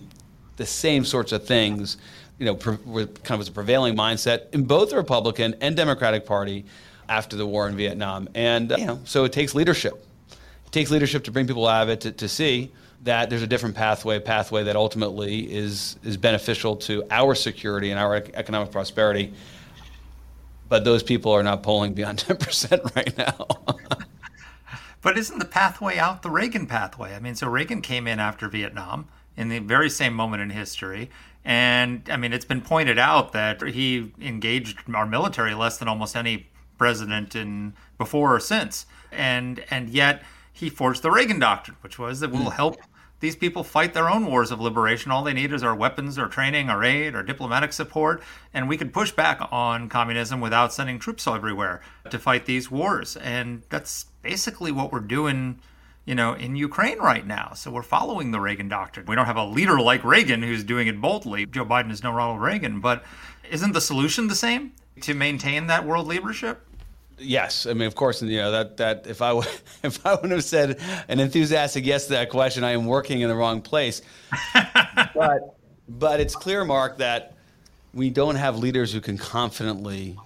the 0.56 0.66
same 0.66 1.04
sorts 1.04 1.32
of 1.32 1.44
things. 1.46 1.96
You 2.42 2.48
know, 2.48 2.54
pre- 2.56 3.06
kind 3.06 3.30
of 3.30 3.38
was 3.38 3.46
a 3.46 3.52
prevailing 3.52 3.96
mindset 3.96 4.52
in 4.52 4.64
both 4.64 4.90
the 4.90 4.96
Republican 4.96 5.54
and 5.60 5.76
Democratic 5.76 6.26
Party 6.26 6.64
after 7.08 7.36
the 7.36 7.46
war 7.46 7.68
in 7.68 7.76
Vietnam. 7.76 8.28
And 8.34 8.74
you 8.76 8.84
know, 8.84 9.00
so 9.04 9.22
it 9.22 9.32
takes 9.32 9.54
leadership. 9.54 10.04
It 10.32 10.72
takes 10.72 10.90
leadership 10.90 11.22
to 11.24 11.30
bring 11.30 11.46
people 11.46 11.68
out 11.68 11.84
of 11.84 11.88
it 11.88 12.00
to, 12.00 12.10
to 12.10 12.28
see 12.28 12.72
that 13.04 13.30
there's 13.30 13.42
a 13.42 13.46
different 13.46 13.76
pathway, 13.76 14.18
pathway 14.18 14.64
that 14.64 14.74
ultimately 14.74 15.52
is 15.52 15.96
is 16.02 16.16
beneficial 16.16 16.74
to 16.78 17.04
our 17.12 17.36
security 17.36 17.92
and 17.92 18.00
our 18.00 18.16
economic 18.34 18.72
prosperity. 18.72 19.32
But 20.68 20.82
those 20.82 21.04
people 21.04 21.30
are 21.30 21.44
not 21.44 21.62
polling 21.62 21.92
beyond 21.92 22.18
10% 22.26 22.96
right 22.96 23.16
now. 23.16 23.46
but 25.02 25.16
isn't 25.16 25.38
the 25.38 25.44
pathway 25.44 25.96
out 25.96 26.22
the 26.22 26.30
Reagan 26.30 26.66
pathway? 26.66 27.14
I 27.14 27.20
mean, 27.20 27.36
so 27.36 27.46
Reagan 27.46 27.82
came 27.82 28.08
in 28.08 28.18
after 28.18 28.48
Vietnam 28.48 29.06
in 29.36 29.48
the 29.48 29.58
very 29.58 29.90
same 29.90 30.14
moment 30.14 30.42
in 30.42 30.50
history. 30.50 31.10
And 31.44 32.08
I 32.10 32.16
mean, 32.16 32.32
it's 32.32 32.44
been 32.44 32.60
pointed 32.60 32.98
out 32.98 33.32
that 33.32 33.60
he 33.62 34.12
engaged 34.20 34.78
our 34.94 35.06
military 35.06 35.54
less 35.54 35.78
than 35.78 35.88
almost 35.88 36.14
any 36.14 36.48
president 36.78 37.34
in 37.34 37.74
before 37.98 38.34
or 38.34 38.40
since. 38.40 38.86
And 39.10 39.64
and 39.70 39.90
yet 39.90 40.22
he 40.52 40.68
forged 40.68 41.02
the 41.02 41.10
Reagan 41.10 41.38
Doctrine, 41.38 41.76
which 41.80 41.98
was 41.98 42.20
that 42.20 42.30
we'll 42.30 42.42
hmm. 42.42 42.56
help 42.56 42.76
these 43.22 43.36
people 43.36 43.62
fight 43.62 43.94
their 43.94 44.10
own 44.10 44.26
wars 44.26 44.50
of 44.50 44.60
liberation. 44.60 45.12
All 45.12 45.22
they 45.22 45.32
need 45.32 45.52
is 45.52 45.62
our 45.62 45.76
weapons, 45.76 46.18
our 46.18 46.26
training, 46.26 46.68
our 46.68 46.82
aid, 46.82 47.14
our 47.14 47.22
diplomatic 47.22 47.72
support, 47.72 48.20
and 48.52 48.68
we 48.68 48.76
could 48.76 48.92
push 48.92 49.12
back 49.12 49.38
on 49.52 49.88
communism 49.88 50.40
without 50.40 50.72
sending 50.72 50.98
troops 50.98 51.28
everywhere 51.28 51.80
to 52.10 52.18
fight 52.18 52.46
these 52.46 52.68
wars. 52.68 53.16
And 53.16 53.62
that's 53.68 54.06
basically 54.22 54.72
what 54.72 54.90
we're 54.90 54.98
doing, 54.98 55.60
you 56.04 56.14
know, 56.14 56.32
in 56.32 56.56
Ukraine 56.56 56.98
right 56.98 57.26
now. 57.26 57.52
So 57.54 57.70
we're 57.70 57.82
following 57.82 58.30
the 58.30 58.40
Reagan 58.40 58.68
doctrine. 58.68 59.06
We 59.06 59.14
don't 59.14 59.26
have 59.26 59.36
a 59.36 59.44
leader 59.44 59.80
like 59.80 60.02
Reagan 60.04 60.42
who's 60.42 60.64
doing 60.64 60.88
it 60.88 61.00
boldly. 61.00 61.46
Joe 61.46 61.64
Biden 61.64 61.90
is 61.90 62.02
no 62.02 62.12
Ronald 62.12 62.40
Reagan, 62.40 62.80
but 62.80 63.04
isn't 63.50 63.72
the 63.72 63.80
solution 63.80 64.28
the 64.28 64.34
same 64.34 64.72
to 65.02 65.14
maintain 65.14 65.66
that 65.68 65.86
world 65.86 66.06
leadership? 66.06 66.66
Yes, 67.18 67.66
I 67.66 67.74
mean, 67.74 67.86
of 67.86 67.94
course, 67.94 68.20
you 68.20 68.38
know 68.38 68.50
that 68.50 68.78
that 68.78 69.06
if 69.06 69.22
I 69.22 69.28
w- 69.28 69.48
if 69.82 70.04
I 70.04 70.14
wouldn't 70.14 70.32
have 70.32 70.44
said 70.44 70.80
an 71.08 71.20
enthusiastic 71.20 71.86
yes 71.86 72.06
to 72.06 72.14
that 72.14 72.30
question, 72.30 72.64
I 72.64 72.72
am 72.72 72.86
working 72.86 73.20
in 73.20 73.28
the 73.28 73.34
wrong 73.36 73.60
place. 73.60 74.02
but 75.14 75.56
but 75.88 76.20
it's 76.20 76.34
clear, 76.34 76.64
Marc, 76.64 76.98
that 76.98 77.36
we 77.94 78.10
don't 78.10 78.36
have 78.36 78.58
leaders 78.58 78.92
who 78.92 79.00
can 79.00 79.18
confidently 79.18 80.16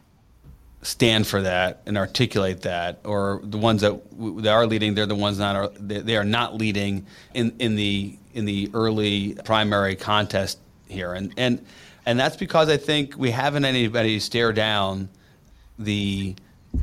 stand 0.83 1.27
for 1.27 1.43
that 1.43 1.83
and 1.87 1.99
articulate 1.99 2.62
that, 2.62 3.01
or 3.05 3.41
the 3.43 3.59
ones 3.59 3.81
that, 3.81 4.11
w- 4.11 4.41
that 4.43 4.53
are 4.53 4.66
leading, 4.66 4.95
they're 4.95 5.07
the 5.07 5.14
ones 5.14 5.39
that 5.39 5.57
are 5.57 5.68
they, 5.68 6.01
they 6.01 6.16
are 6.16 6.24
not 6.24 6.55
leading 6.55 7.07
in 7.35 7.55
in 7.59 7.77
the 7.77 8.16
in 8.35 8.45
the 8.45 8.70
early 8.74 9.37
primary 9.45 9.97
contest 9.97 10.59
here, 10.89 11.12
and 11.12 11.33
and 11.37 11.64
and 12.05 12.18
that's 12.18 12.37
because 12.37 12.68
I 12.68 12.77
think 12.77 13.16
we 13.16 13.31
haven't 13.31 13.64
anybody 13.64 14.20
stare 14.20 14.53
down 14.53 15.09
the 15.79 16.37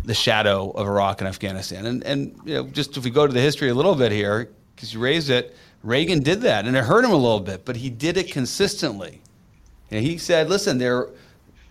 the 0.04 0.14
shadow 0.14 0.72
of 0.72 0.88
Iraq 0.88 1.22
and 1.22 1.28
Afghanistan. 1.28 1.86
And, 1.86 2.04
and 2.04 2.40
you 2.46 2.56
know, 2.56 2.68
just 2.68 2.98
if 2.98 3.04
we 3.04 3.12
go 3.12 3.28
to 3.28 3.34
the 3.34 3.42
history 3.42 3.70
a 3.70 3.74
little 3.74 3.96
bit 3.96 4.12
here, 4.12 4.50
because 4.76 4.94
you 4.94 5.00
raised 5.00 5.30
it, 5.30 5.56
Reagan 5.84 6.22
did 6.22 6.42
that, 6.42 6.66
and 6.66 6.76
it 6.76 6.84
hurt 6.84 7.06
him 7.06 7.12
a 7.12 7.18
little 7.18 7.40
bit, 7.40 7.66
but 7.66 7.76
he 7.76 7.90
did 7.90 8.18
it 8.18 8.32
consistently. 8.32 9.22
And 9.92 10.04
he 10.04 10.18
said, 10.18 10.50
listen, 10.50 10.78
there, 10.78 11.10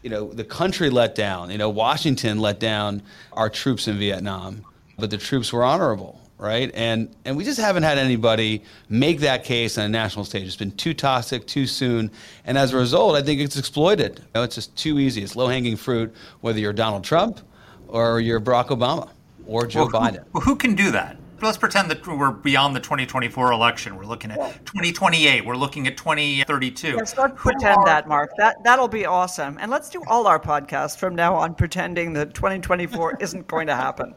you 0.03 0.11
know, 0.11 0.33
the 0.33 0.45
country 0.45 0.91
let 0.91 1.15
down, 1.15 1.51
you 1.51 1.59
know, 1.59 1.71
Washington 1.71 2.41
let 2.41 2.59
down 2.59 3.03
our 3.33 3.49
troops 3.49 3.89
in 3.89 3.99
Vietnam, 3.99 4.65
but 4.99 5.11
the 5.11 5.19
troops 5.19 5.53
were 5.53 5.65
honorable, 5.65 6.21
right? 6.39 6.71
And 6.75 7.15
and 7.25 7.37
we 7.37 7.45
just 7.45 7.61
haven't 7.61 7.85
had 7.85 7.99
anybody 7.99 8.63
make 8.89 9.21
that 9.21 9.45
case 9.45 9.79
on 9.79 9.85
a 9.85 9.89
national 9.89 10.25
stage. 10.25 10.47
It's 10.47 10.57
been 10.57 10.73
too 10.73 10.93
toxic, 10.93 11.47
too 11.47 11.67
soon, 11.67 12.11
and 12.45 12.59
as 12.59 12.73
a 12.73 12.77
result, 12.77 13.15
I 13.15 13.23
think 13.23 13.41
it's 13.41 13.57
exploited. 13.57 14.19
You 14.19 14.25
know, 14.35 14.43
it's 14.43 14.57
just 14.57 14.77
too 14.77 14.99
easy. 14.99 15.23
It's 15.23 15.37
low 15.37 15.47
hanging 15.47 15.77
fruit, 15.77 16.15
whether 16.41 16.59
you're 16.59 16.73
Donald 16.73 17.05
Trump 17.05 17.41
or 17.89 18.21
you're 18.21 18.41
Barack 18.41 18.69
Obama 18.69 19.09
or 19.47 19.67
Joe 19.67 19.89
well, 19.93 20.03
Biden. 20.03 20.25
Who, 20.33 20.41
who 20.41 20.57
can 20.57 20.75
do 20.75 20.91
that? 20.91 21.17
Let's 21.43 21.59
pretend 21.59 21.91
that 21.91 22.07
we're 22.07 22.31
beyond 22.31 22.77
the 22.77 22.81
2024 22.81 23.51
election. 23.51 23.97
We're 23.97 24.05
looking 24.05 24.31
at 24.31 24.65
2028. 24.65 25.45
We're 25.45 25.57
looking 25.57 25.89
at 25.89 25.97
2032. 25.97 26.97
Let's 26.97 27.17
not 27.17 27.35
pretend 27.35 27.79
are, 27.79 27.85
that, 27.85 28.07
Marc. 28.07 28.31
That 28.37 28.63
that'll 28.63 28.87
be 28.87 29.07
awesome. 29.07 29.59
And 29.61 29.71
let's 29.71 29.91
do 29.91 30.03
all 30.07 30.29
our 30.29 30.39
podcasts 30.39 30.97
from 30.97 31.17
now 31.17 31.35
on 31.35 31.55
pretending 31.55 32.13
that 32.13 32.35
2024 32.35 33.17
isn't 33.21 33.49
going 33.49 33.67
to 33.67 33.75
happen. 33.75 34.15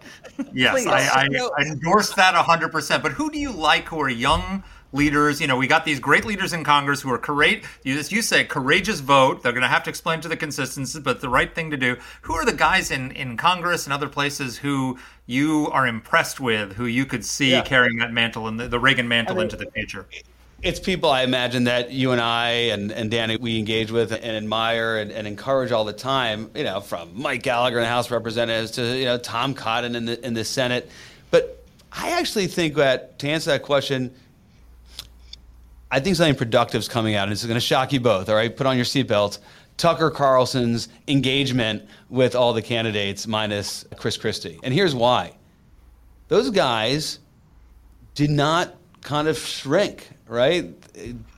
Yes, 0.53 0.85
I, 0.87 1.23
I, 1.23 1.49
I 1.57 1.61
endorse 1.63 2.13
that 2.13 2.35
100%. 2.35 3.01
But 3.01 3.11
who 3.11 3.31
do 3.31 3.39
you 3.39 3.51
like 3.51 3.85
who 3.85 3.99
are 4.01 4.09
young? 4.09 4.63
Leaders. 4.95 5.41
You 5.41 5.47
know, 5.47 5.57
we 5.57 5.67
got 5.67 5.85
these 5.85 5.99
great 5.99 6.25
leaders 6.25 6.53
in 6.53 6.63
Congress 6.63 7.01
who 7.01 7.11
are 7.11 7.17
courageous. 7.17 7.67
You, 7.83 7.97
as 7.99 8.11
you 8.11 8.21
say, 8.21 8.45
courageous 8.45 9.01
vote. 9.01 9.43
They're 9.43 9.51
going 9.51 9.61
to 9.61 9.67
have 9.67 9.83
to 9.83 9.89
explain 9.89 10.21
to 10.21 10.27
the 10.27 10.37
consistency, 10.37 10.99
but 10.99 11.21
the 11.21 11.29
right 11.29 11.53
thing 11.53 11.71
to 11.71 11.77
do. 11.77 11.97
Who 12.21 12.33
are 12.33 12.45
the 12.45 12.53
guys 12.53 12.91
in 12.91 13.11
in 13.11 13.37
Congress 13.37 13.85
and 13.85 13.93
other 13.93 14.09
places 14.09 14.57
who 14.57 14.97
you 15.25 15.69
are 15.71 15.85
impressed 15.85 16.39
with, 16.39 16.73
who 16.73 16.85
you 16.85 17.05
could 17.05 17.25
see 17.25 17.51
yeah. 17.51 17.61
carrying 17.61 17.97
that 17.97 18.11
mantle 18.11 18.47
and 18.47 18.59
the, 18.59 18.67
the 18.67 18.79
Reagan 18.79 19.07
mantle 19.07 19.35
I 19.35 19.37
mean, 19.37 19.43
into 19.45 19.57
the 19.57 19.69
future? 19.71 20.05
It's 20.61 20.79
people 20.79 21.09
I 21.09 21.23
imagine 21.23 21.65
that 21.65 21.91
you 21.91 22.11
and 22.11 22.21
I 22.21 22.49
and, 22.71 22.91
and 22.91 23.11
Danny 23.11 23.37
we 23.37 23.59
engage 23.59 23.91
with 23.91 24.11
and 24.11 24.23
admire 24.23 24.97
and, 24.97 25.11
and, 25.11 25.27
encourage 25.27 25.71
all 25.71 25.85
the 25.85 25.93
time. 25.93 26.49
You 26.55 26.63
know, 26.63 26.79
from 26.79 27.21
Mike 27.21 27.43
Gallagher 27.43 27.77
in 27.77 27.83
the 27.83 27.89
House 27.89 28.07
of 28.07 28.13
Representatives 28.13 28.71
to 28.71 28.97
you 28.97 29.05
know 29.05 29.17
Tom 29.17 29.53
Cotton 29.53 29.95
in 29.95 30.05
the 30.05 30.25
in 30.25 30.33
the 30.33 30.43
Senate. 30.43 30.89
But 31.29 31.63
I 31.91 32.11
actually 32.19 32.47
think 32.47 32.75
that 32.75 33.19
to 33.19 33.29
answer 33.29 33.51
that 33.51 33.63
question, 33.63 34.13
I 35.91 35.99
think 35.99 36.15
something 36.15 36.35
productive 36.35 36.79
is 36.79 36.87
coming 36.87 37.15
out, 37.15 37.23
and 37.23 37.31
it's 37.31 37.45
going 37.45 37.55
to 37.55 37.59
shock 37.59 37.93
you 37.93 37.99
both. 37.99 38.29
All 38.29 38.35
right, 38.35 38.55
put 38.55 38.67
on 38.67 38.75
your 38.75 38.85
seatbelts. 38.85 39.39
Tucker 39.77 40.09
Carlson's 40.09 40.87
engagement 41.07 41.83
with 42.09 42.35
all 42.35 42.53
the 42.53 42.61
candidates 42.61 43.27
minus 43.27 43.85
Chris 43.97 44.17
Christie. 44.17 44.59
And 44.63 44.73
here's 44.73 44.95
why. 44.95 45.33
Those 46.27 46.49
guys 46.49 47.19
did 48.15 48.29
not 48.29 48.73
kind 49.01 49.27
of 49.27 49.37
shrink, 49.37 50.09
right? 50.27 50.73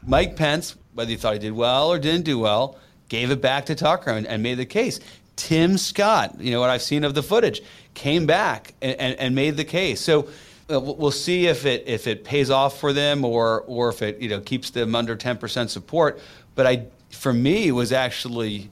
Mike 0.06 0.36
Pence, 0.36 0.76
whether 0.94 1.12
you 1.12 1.18
thought 1.18 1.34
he 1.34 1.40
did 1.40 1.54
well 1.54 1.92
or 1.92 2.00
didn't 2.00 2.26
do 2.26 2.40
well, 2.40 2.78
gave 3.10 3.32
it 3.32 3.42
back 3.42 3.66
to 3.66 3.76
Tucker 3.76 4.12
and, 4.12 4.28
and 4.28 4.44
made 4.44 4.56
the 4.56 4.66
case. 4.66 5.00
Tim 5.36 5.78
Scott, 5.78 6.40
you 6.40 6.52
know 6.52 6.60
what 6.60 6.70
I've 6.70 6.82
seen 6.82 7.04
of 7.04 7.14
the 7.14 7.24
footage, 7.24 7.62
came 7.94 8.26
back 8.26 8.74
and, 8.82 9.00
and, 9.00 9.20
and 9.20 9.36
made 9.36 9.58
the 9.58 9.66
case. 9.66 10.00
So 10.02 10.30
Uh, 10.70 10.80
we'll 10.80 11.12
see 11.12 11.48
if 11.48 11.66
it 11.66 11.84
if 11.88 12.08
it 12.08 12.26
pays 12.26 12.50
off 12.50 12.80
for 12.80 12.92
them 12.92 13.24
or 13.24 13.62
or 13.68 13.90
if 13.90 14.02
it 14.02 14.20
you 14.20 14.28
know 14.28 14.42
keeps 14.42 14.70
them 14.70 14.96
under 14.96 15.16
10% 15.16 15.70
support. 15.70 16.20
But 16.56 16.68
I 16.68 16.88
for 17.10 17.32
me 17.32 17.70
it 17.70 17.72
was 17.72 17.94
actually 17.94 18.70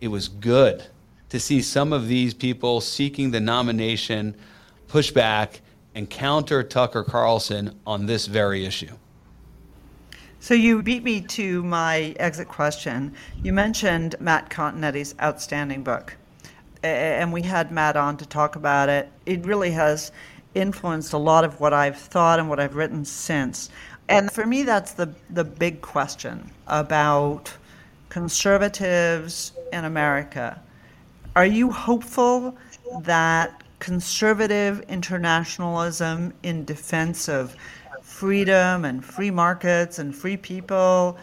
it 0.00 0.08
was 0.08 0.28
good 0.28 0.84
to 1.28 1.38
see 1.38 1.62
some 1.62 1.92
of 1.92 2.08
these 2.08 2.34
people 2.34 2.80
seeking 2.80 3.30
the 3.30 3.40
nomination 3.40 4.36
push 4.88 5.10
back 5.10 5.60
and 5.94 6.10
counter 6.10 6.62
Tucker 6.62 7.04
Carlson 7.04 7.78
on 7.86 8.06
this 8.06 8.26
very 8.26 8.64
issue. 8.66 8.96
So 10.40 10.52
you 10.52 10.82
beat 10.82 11.02
me 11.02 11.22
to 11.22 11.62
my 11.62 12.14
exit 12.18 12.48
question. 12.48 13.14
You 13.42 13.52
mentioned 13.52 14.16
Matt 14.20 14.50
Continetti's 14.50 15.14
outstanding 15.20 15.82
book. 15.82 16.16
And 16.82 17.32
we 17.32 17.40
had 17.40 17.72
Matt 17.72 17.96
on 17.96 18.18
to 18.18 18.26
talk 18.26 18.56
about 18.56 18.90
it. 18.90 19.10
It 19.24 19.46
really 19.46 19.70
has 19.70 20.12
influenced 20.54 21.12
a 21.12 21.18
lot 21.18 21.44
of 21.44 21.60
what 21.60 21.72
I've 21.72 21.98
thought 21.98 22.38
and 22.38 22.48
what 22.48 22.60
I've 22.60 22.74
written 22.74 23.04
since. 23.04 23.70
And 24.08 24.30
for 24.30 24.46
me, 24.46 24.62
that's 24.62 24.92
the, 24.92 25.14
the 25.30 25.44
big 25.44 25.80
question 25.80 26.50
about 26.66 27.52
conservatives 28.08 29.52
in 29.72 29.84
America. 29.84 30.60
Are 31.36 31.46
you 31.46 31.70
hopeful 31.70 32.56
that 33.00 33.62
conservative 33.78 34.80
internationalism 34.88 36.32
in 36.42 36.64
defense 36.64 37.28
of 37.28 37.56
freedom 38.02 38.84
and 38.84 39.04
free 39.04 39.30
markets 39.30 39.98
and 39.98 40.14
free 40.14 40.36
people 40.36 41.18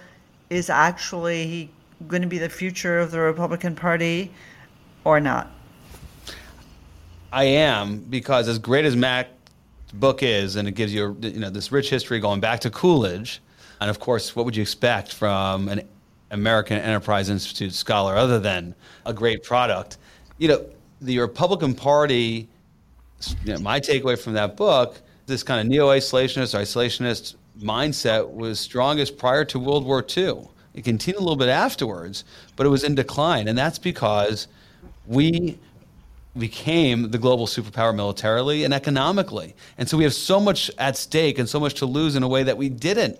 is 0.49 0.69
actually 0.69 1.71
going 2.07 2.21
to 2.21 2.27
be 2.27 2.37
the 2.37 2.49
future 2.49 2.99
of 2.99 3.11
the 3.11 3.19
Republican 3.19 3.75
Party 3.75 4.31
or 5.05 5.19
not? 5.19 5.49
I 7.31 7.45
am 7.45 7.99
because 7.99 8.47
as 8.47 8.59
great 8.59 8.85
as 8.85 8.95
Matt's 8.95 9.29
book 9.93 10.23
is, 10.23 10.55
and 10.55 10.67
it 10.67 10.73
gives 10.73 10.93
you 10.93 11.17
you 11.21 11.39
know 11.39 11.49
this 11.49 11.71
rich 11.71 11.89
history 11.89 12.19
going 12.19 12.39
back 12.39 12.59
to 12.61 12.69
Coolidge, 12.69 13.41
and 13.79 13.89
of 13.89 13.99
course, 13.99 14.35
what 14.35 14.45
would 14.45 14.55
you 14.55 14.61
expect 14.61 15.13
from 15.13 15.69
an 15.69 15.87
American 16.31 16.77
Enterprise 16.77 17.29
Institute 17.29 17.73
scholar 17.73 18.15
other 18.15 18.39
than 18.39 18.75
a 19.05 19.13
great 19.13 19.43
product? 19.43 19.97
You 20.37 20.47
know, 20.49 20.65
the 21.01 21.19
Republican 21.19 21.73
Party. 21.73 22.47
You 23.45 23.53
know, 23.53 23.59
my 23.59 23.79
takeaway 23.79 24.19
from 24.19 24.33
that 24.33 24.57
book, 24.57 24.99
this 25.27 25.43
kind 25.43 25.61
of 25.61 25.67
neo-isolationist 25.67 26.55
or 26.55 26.63
isolationist 26.63 27.35
mindset 27.61 28.27
was 28.31 28.59
strongest 28.59 29.15
prior 29.15 29.45
to 29.45 29.59
World 29.59 29.85
War 29.85 30.03
II. 30.17 30.47
It 30.73 30.83
continued 30.83 31.19
a 31.19 31.23
little 31.23 31.35
bit 31.35 31.49
afterwards, 31.49 32.23
but 32.55 32.65
it 32.65 32.69
was 32.69 32.83
in 32.83 32.95
decline, 32.95 33.47
and 33.47 33.55
that's 33.55 33.77
because 33.77 34.47
we 35.05 35.59
became 36.37 37.11
the 37.11 37.17
global 37.17 37.45
superpower 37.45 37.93
militarily 37.95 38.63
and 38.63 38.73
economically. 38.73 39.55
And 39.77 39.89
so 39.89 39.97
we 39.97 40.03
have 40.03 40.13
so 40.13 40.39
much 40.39 40.71
at 40.77 40.95
stake 40.95 41.39
and 41.39 41.47
so 41.47 41.59
much 41.59 41.75
to 41.75 41.85
lose 41.85 42.15
in 42.15 42.23
a 42.23 42.27
way 42.27 42.43
that 42.43 42.57
we 42.57 42.69
didn't 42.69 43.19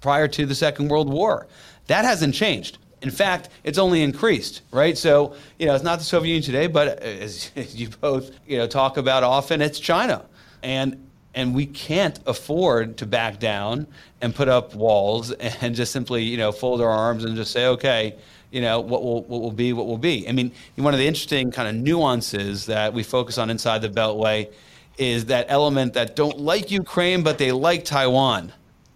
prior 0.00 0.26
to 0.28 0.46
the 0.46 0.54
Second 0.54 0.88
World 0.88 1.08
War. 1.08 1.46
That 1.86 2.04
hasn't 2.04 2.34
changed. 2.34 2.78
In 3.02 3.10
fact, 3.10 3.48
it's 3.64 3.78
only 3.78 4.02
increased, 4.02 4.62
right? 4.70 4.96
So, 4.96 5.34
you 5.58 5.66
know, 5.66 5.74
it's 5.74 5.84
not 5.84 5.98
the 5.98 6.04
Soviet 6.04 6.28
Union 6.28 6.44
today, 6.44 6.66
but 6.68 6.88
uh, 6.88 7.04
as, 7.04 7.50
as 7.56 7.74
you 7.74 7.88
both, 7.88 8.30
you 8.46 8.58
know, 8.58 8.66
talk 8.66 8.96
about 8.96 9.22
often, 9.22 9.60
it's 9.60 9.80
China. 9.80 10.24
And 10.62 11.08
and 11.34 11.54
we 11.54 11.64
can't 11.64 12.20
afford 12.26 12.98
to 12.98 13.06
back 13.06 13.40
down 13.40 13.86
and 14.20 14.34
put 14.34 14.48
up 14.48 14.74
walls 14.74 15.30
and 15.60 15.74
just 15.74 15.90
simply, 15.90 16.22
you 16.22 16.36
know, 16.36 16.52
fold 16.52 16.82
our 16.82 16.90
arms 16.90 17.24
and 17.24 17.36
just 17.36 17.52
say, 17.52 17.66
okay, 17.66 18.14
you 18.52 18.60
know 18.60 18.78
what 18.80 19.02
will 19.02 19.22
what 19.24 19.40
will 19.40 19.50
be 19.50 19.72
what 19.72 19.86
will 19.86 19.98
be. 19.98 20.28
I 20.28 20.32
mean, 20.32 20.52
one 20.76 20.94
of 20.94 21.00
the 21.00 21.06
interesting 21.06 21.50
kind 21.50 21.68
of 21.68 21.74
nuances 21.74 22.66
that 22.66 22.92
we 22.92 23.02
focus 23.02 23.38
on 23.38 23.50
inside 23.50 23.82
the 23.82 23.88
Beltway 23.88 24.52
is 24.98 25.24
that 25.26 25.46
element 25.48 25.94
that 25.94 26.14
don't 26.14 26.38
like 26.38 26.70
Ukraine 26.70 27.22
but 27.22 27.38
they 27.38 27.50
like 27.50 27.84
Taiwan. 27.84 28.52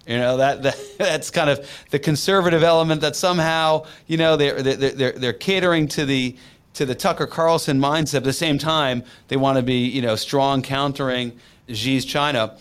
You 0.07 0.19
know 0.19 0.37
that, 0.37 0.63
that 0.65 0.79
that's 0.99 1.31
kind 1.31 1.51
of 1.51 1.69
the 1.91 1.99
conservative 1.99 2.63
element 2.63 3.01
that 3.01 3.17
somehow 3.17 3.87
you 4.07 4.19
know 4.19 4.37
they're 4.37 4.63
they're 4.63 4.93
they're, 4.93 5.13
they're 5.13 5.33
catering 5.33 5.89
to 5.89 6.05
the 6.05 6.37
to 6.75 6.85
the 6.85 6.95
Tucker 6.95 7.27
Carlson 7.27 7.81
mindset. 7.81 8.17
At 8.17 8.25
the 8.25 8.33
same 8.33 8.59
time, 8.59 9.03
they 9.29 9.37
want 9.37 9.57
to 9.57 9.63
be 9.63 9.87
you 9.87 10.03
know 10.03 10.17
strong 10.17 10.63
countering 10.63 11.33
Xi's 11.69 12.05
China. 12.05 12.57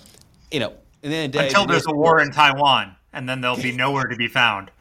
You 0.49 0.61
know, 0.61 0.73
the 1.01 1.09
the 1.09 1.27
day, 1.27 1.47
until 1.47 1.65
there's 1.65 1.87
a 1.87 1.93
war 1.93 2.21
in 2.21 2.31
Taiwan, 2.31 2.95
and 3.11 3.27
then 3.27 3.41
they'll 3.41 3.61
be 3.61 3.73
nowhere 3.73 4.05
to 4.05 4.15
be 4.15 4.27
found. 4.27 4.71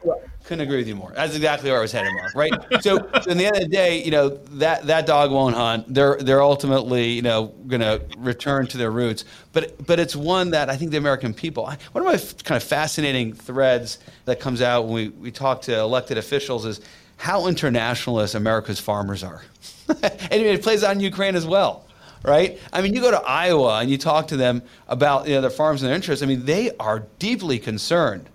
Couldn't 0.45 0.61
agree 0.61 0.77
with 0.77 0.87
you 0.87 0.95
more. 0.95 1.11
That's 1.15 1.35
exactly 1.35 1.71
where 1.71 1.79
I 1.79 1.81
was 1.81 1.91
headed, 1.91 2.13
Marc. 2.13 2.35
Right. 2.35 2.53
so, 2.79 3.09
so, 3.23 3.31
in 3.31 3.37
the 3.39 3.47
end 3.47 3.55
of 3.55 3.63
the 3.63 3.67
day, 3.67 4.03
you 4.03 4.11
know 4.11 4.29
that 4.29 4.85
that 4.85 5.07
dog 5.07 5.31
won't 5.31 5.55
hunt. 5.55 5.91
They're 5.91 6.17
they're 6.17 6.43
ultimately 6.43 7.13
you 7.13 7.23
know 7.23 7.47
going 7.65 7.81
to 7.81 7.99
return 8.19 8.67
to 8.67 8.77
their 8.77 8.91
roots. 8.91 9.25
But 9.53 9.83
but 9.87 9.99
it's 9.99 10.15
one 10.15 10.51
that 10.51 10.69
I 10.69 10.77
think 10.77 10.91
the 10.91 10.97
American 10.97 11.33
people. 11.33 11.65
One 11.65 12.05
of 12.05 12.05
my 12.05 12.17
kind 12.43 12.57
of 12.57 12.63
fascinating 12.63 13.33
threads 13.33 13.97
that 14.25 14.39
comes 14.39 14.61
out 14.61 14.85
when 14.85 14.93
we 14.93 15.09
we 15.09 15.31
talk 15.31 15.63
to 15.63 15.79
elected 15.79 16.19
officials 16.19 16.63
is 16.65 16.79
how 17.17 17.47
internationalist 17.47 18.35
America's 18.35 18.79
farmers 18.79 19.23
are, 19.23 19.41
and 19.89 20.31
it 20.31 20.61
plays 20.61 20.83
out 20.83 20.91
in 20.91 20.99
Ukraine 20.99 21.35
as 21.35 21.47
well 21.47 21.81
right? 22.23 22.59
I 22.73 22.81
mean, 22.81 22.95
you 22.95 23.01
go 23.01 23.11
to 23.11 23.21
Iowa 23.21 23.81
and 23.81 23.89
you 23.91 23.99
talk 23.99 24.29
to 24.29 24.35
them 24.35 24.63
about 24.87 25.27
you 25.27 25.35
know, 25.35 25.41
their 25.41 25.51
farms 25.51 25.83
and 25.83 25.89
their 25.89 25.95
interests. 25.95 26.23
I 26.23 26.25
mean, 26.25 26.43
they 26.45 26.75
are 26.77 27.05
deeply 27.19 27.59
concerned 27.59 28.31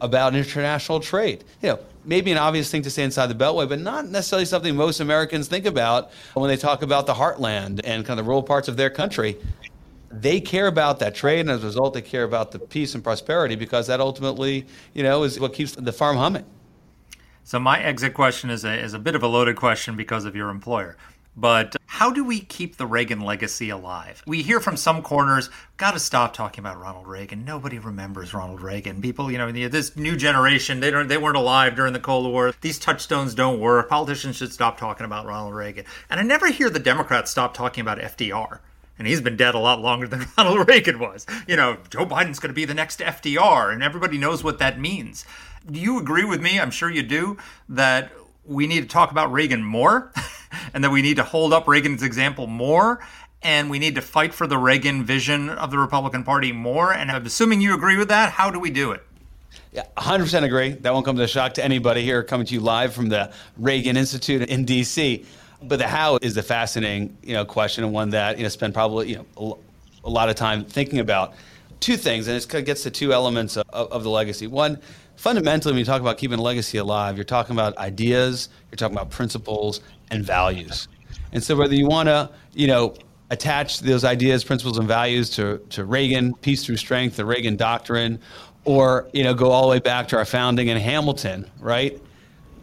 about 0.00 0.34
international 0.34 1.00
trade. 1.00 1.44
You 1.62 1.70
know, 1.70 1.78
maybe 2.04 2.30
an 2.32 2.38
obvious 2.38 2.70
thing 2.70 2.82
to 2.82 2.90
say 2.90 3.02
inside 3.02 3.26
the 3.26 3.34
Beltway, 3.34 3.68
but 3.68 3.80
not 3.80 4.06
necessarily 4.06 4.44
something 4.44 4.76
most 4.76 5.00
Americans 5.00 5.48
think 5.48 5.66
about 5.66 6.10
when 6.34 6.48
they 6.48 6.56
talk 6.56 6.82
about 6.82 7.06
the 7.06 7.14
heartland 7.14 7.80
and 7.84 8.04
kind 8.04 8.18
of 8.18 8.24
the 8.24 8.28
rural 8.28 8.42
parts 8.42 8.68
of 8.68 8.76
their 8.76 8.90
country. 8.90 9.36
They 10.10 10.40
care 10.40 10.66
about 10.66 11.00
that 11.00 11.14
trade, 11.14 11.40
and 11.40 11.50
as 11.50 11.62
a 11.62 11.66
result, 11.66 11.94
they 11.94 12.02
care 12.02 12.24
about 12.24 12.52
the 12.52 12.58
peace 12.58 12.94
and 12.94 13.02
prosperity 13.02 13.56
because 13.56 13.88
that 13.88 14.00
ultimately, 14.00 14.66
you 14.94 15.02
know, 15.02 15.24
is 15.24 15.38
what 15.38 15.52
keeps 15.52 15.72
the 15.72 15.92
farm 15.92 16.16
humming. 16.16 16.44
So 17.44 17.60
my 17.60 17.80
exit 17.80 18.14
question 18.14 18.50
is 18.50 18.64
a 18.64 18.72
is 18.72 18.92
a 18.92 18.98
bit 18.98 19.14
of 19.14 19.22
a 19.22 19.28
loaded 19.28 19.56
question 19.56 19.94
because 19.94 20.24
of 20.24 20.34
your 20.34 20.48
employer. 20.48 20.96
But 21.36 21.76
how 21.84 22.10
do 22.10 22.24
we 22.24 22.40
keep 22.40 22.76
the 22.76 22.86
Reagan 22.86 23.20
legacy 23.20 23.68
alive? 23.68 24.22
We 24.26 24.42
hear 24.42 24.58
from 24.58 24.78
some 24.78 25.02
corners, 25.02 25.50
got 25.76 25.92
to 25.92 26.00
stop 26.00 26.32
talking 26.32 26.60
about 26.60 26.80
Ronald 26.80 27.06
Reagan. 27.06 27.44
Nobody 27.44 27.78
remembers 27.78 28.32
Ronald 28.32 28.62
Reagan. 28.62 29.02
People, 29.02 29.30
you 29.30 29.36
know, 29.36 29.52
this 29.52 29.96
new 29.96 30.16
generation, 30.16 30.80
they 30.80 30.90
don't, 30.90 31.08
they 31.08 31.18
weren't 31.18 31.36
alive 31.36 31.76
during 31.76 31.92
the 31.92 32.00
Cold 32.00 32.32
War. 32.32 32.54
These 32.62 32.78
touchstones 32.78 33.34
don't 33.34 33.60
work. 33.60 33.90
Politicians 33.90 34.36
should 34.36 34.52
stop 34.52 34.78
talking 34.78 35.04
about 35.04 35.26
Ronald 35.26 35.54
Reagan. 35.54 35.84
And 36.08 36.18
I 36.18 36.22
never 36.22 36.50
hear 36.50 36.70
the 36.70 36.78
Democrats 36.78 37.30
stop 37.30 37.52
talking 37.52 37.82
about 37.82 37.98
FDR. 37.98 38.60
and 38.98 39.06
he's 39.06 39.20
been 39.20 39.36
dead 39.36 39.54
a 39.54 39.58
lot 39.58 39.80
longer 39.82 40.08
than 40.08 40.26
Ronald 40.38 40.66
Reagan 40.66 40.98
was. 40.98 41.26
You 41.46 41.56
know, 41.56 41.76
Joe 41.90 42.06
Biden's 42.06 42.38
going 42.38 42.50
to 42.50 42.54
be 42.54 42.64
the 42.64 42.72
next 42.72 43.00
FDR, 43.00 43.72
and 43.72 43.82
everybody 43.82 44.16
knows 44.16 44.42
what 44.42 44.58
that 44.58 44.80
means. 44.80 45.26
Do 45.70 45.78
you 45.78 45.98
agree 45.98 46.24
with 46.24 46.40
me? 46.40 46.58
I'm 46.58 46.70
sure 46.70 46.90
you 46.90 47.02
do 47.02 47.36
that 47.68 48.10
we 48.46 48.66
need 48.66 48.82
to 48.82 48.88
talk 48.88 49.10
about 49.10 49.32
Reagan 49.32 49.62
more, 49.62 50.12
and 50.74 50.82
that 50.84 50.90
we 50.90 51.02
need 51.02 51.16
to 51.16 51.24
hold 51.24 51.52
up 51.52 51.68
Reagan's 51.68 52.02
example 52.02 52.46
more, 52.46 53.00
and 53.42 53.70
we 53.70 53.78
need 53.78 53.94
to 53.94 54.02
fight 54.02 54.34
for 54.34 54.46
the 54.46 54.58
Reagan 54.58 55.04
vision 55.04 55.48
of 55.50 55.70
the 55.70 55.78
Republican 55.78 56.24
Party 56.24 56.52
more. 56.52 56.92
And 56.92 57.10
I'm 57.10 57.26
assuming 57.26 57.60
you 57.60 57.74
agree 57.74 57.96
with 57.96 58.08
that. 58.08 58.32
How 58.32 58.50
do 58.50 58.58
we 58.58 58.70
do 58.70 58.92
it? 58.92 59.02
Yeah, 59.72 59.84
100% 59.96 60.42
agree. 60.42 60.70
That 60.70 60.92
won't 60.92 61.04
come 61.04 61.16
as 61.20 61.24
a 61.24 61.28
shock 61.28 61.54
to 61.54 61.64
anybody 61.64 62.02
here 62.02 62.22
coming 62.22 62.46
to 62.46 62.54
you 62.54 62.60
live 62.60 62.94
from 62.94 63.08
the 63.08 63.32
Reagan 63.58 63.96
Institute 63.96 64.48
in 64.48 64.64
D.C. 64.64 65.24
But 65.62 65.78
the 65.78 65.86
how 65.86 66.18
is 66.22 66.34
the 66.34 66.42
fascinating, 66.42 67.16
you 67.22 67.34
know, 67.34 67.44
question 67.44 67.84
and 67.84 67.92
one 67.92 68.10
that 68.10 68.36
you 68.38 68.42
know 68.42 68.48
spend 68.48 68.74
probably 68.74 69.10
you 69.10 69.26
know 69.36 69.58
a, 70.04 70.10
lot 70.10 70.28
of 70.28 70.34
time 70.34 70.64
thinking 70.64 70.98
about. 70.98 71.34
Two 71.78 71.98
things, 71.98 72.26
and 72.26 72.36
it 72.36 72.64
gets 72.64 72.84
to 72.84 72.90
two 72.90 73.12
elements 73.12 73.58
of, 73.58 73.68
of 73.68 74.02
the 74.02 74.08
legacy. 74.08 74.46
One, 74.46 74.80
fundamentally, 75.16 75.72
when 75.72 75.78
you 75.78 75.84
talk 75.84 76.00
about 76.00 76.18
keeping 76.18 76.38
legacy 76.38 76.78
alive, 76.78 77.16
you're 77.16 77.24
talking 77.24 77.54
about 77.54 77.76
ideas, 77.78 78.48
you're 78.70 78.76
talking 78.76 78.96
about 78.96 79.10
principles 79.10 79.80
and 80.10 80.24
values. 80.24 80.88
And 81.32 81.42
so, 81.42 81.56
whether 81.56 81.74
you 81.74 81.86
want 81.86 82.08
to, 82.08 82.30
you 82.54 82.66
know, 82.66 82.94
attach 83.30 83.80
those 83.80 84.04
ideas, 84.04 84.44
principles, 84.44 84.78
and 84.78 84.86
values 84.86 85.30
to, 85.30 85.58
to 85.70 85.84
Reagan, 85.84 86.34
peace 86.34 86.64
through 86.64 86.76
strength, 86.76 87.16
the 87.16 87.24
Reagan 87.24 87.56
doctrine, 87.56 88.20
or 88.64 89.08
you 89.12 89.24
know, 89.24 89.34
go 89.34 89.50
all 89.50 89.62
the 89.62 89.68
way 89.68 89.78
back 89.78 90.08
to 90.08 90.16
our 90.16 90.24
founding 90.24 90.68
in 90.68 90.76
Hamilton, 90.76 91.50
right? 91.60 92.00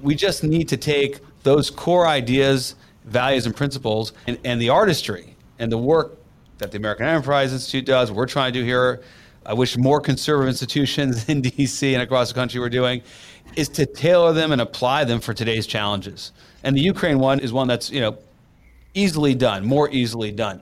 We 0.02 0.16
just 0.16 0.44
need 0.44 0.70
to 0.70 0.78
take 0.78 1.20
those 1.44 1.70
core 1.70 2.08
ideas, 2.08 2.76
values, 3.06 3.46
and 3.46 3.56
principles, 3.56 4.14
and, 4.28 4.38
and 4.44 4.62
the 4.62 4.70
artistry 4.70 5.36
and 5.60 5.72
the 5.72 5.78
work 5.78 6.18
that 6.58 6.72
the 6.72 6.78
American 6.78 7.06
Enterprise 7.06 7.54
Institute 7.54 7.86
does, 7.86 8.12
we're 8.12 8.26
trying 8.26 8.54
to 8.54 8.60
do 8.60 8.66
here. 8.66 9.02
I 9.46 9.54
wish 9.54 9.78
more 9.78 10.00
conservative 10.00 10.50
institutions 10.50 11.28
in 11.30 11.42
DC 11.42 11.94
and 11.94 12.02
across 12.02 12.30
the 12.30 12.36
country 12.36 12.60
were 12.60 12.70
doing, 12.70 13.02
is 13.56 13.70
to 13.70 13.86
tailor 13.86 14.34
them 14.34 14.52
and 14.52 14.62
apply 14.62 15.04
them 15.04 15.20
for 15.20 15.34
today's 15.34 15.68
challenges. 15.68 16.32
And 16.64 16.76
the 16.76 16.82
Ukraine 16.82 17.20
one 17.20 17.40
is 17.40 17.54
one 17.54 17.68
that's, 17.68 17.90
you 17.92 18.02
know, 18.02 18.18
easily 18.94 19.36
done, 19.36 19.66
more 19.66 19.90
easily 19.90 20.32
done. 20.32 20.62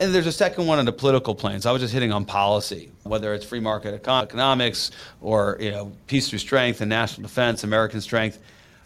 And 0.00 0.12
there's 0.12 0.26
a 0.26 0.32
second 0.32 0.66
one 0.66 0.78
on 0.78 0.84
the 0.84 0.92
political 0.92 1.34
plane. 1.34 1.60
So 1.60 1.70
I 1.70 1.72
was 1.72 1.80
just 1.80 1.94
hitting 1.94 2.12
on 2.12 2.24
policy, 2.24 2.90
whether 3.04 3.32
it's 3.32 3.44
free 3.44 3.60
market 3.60 3.94
economics 3.94 4.90
or 5.20 5.56
you 5.60 5.70
know 5.70 5.92
peace 6.08 6.28
through 6.28 6.40
strength 6.40 6.80
and 6.80 6.88
national 6.88 7.22
defense, 7.22 7.62
American 7.62 8.00
strength. 8.00 8.40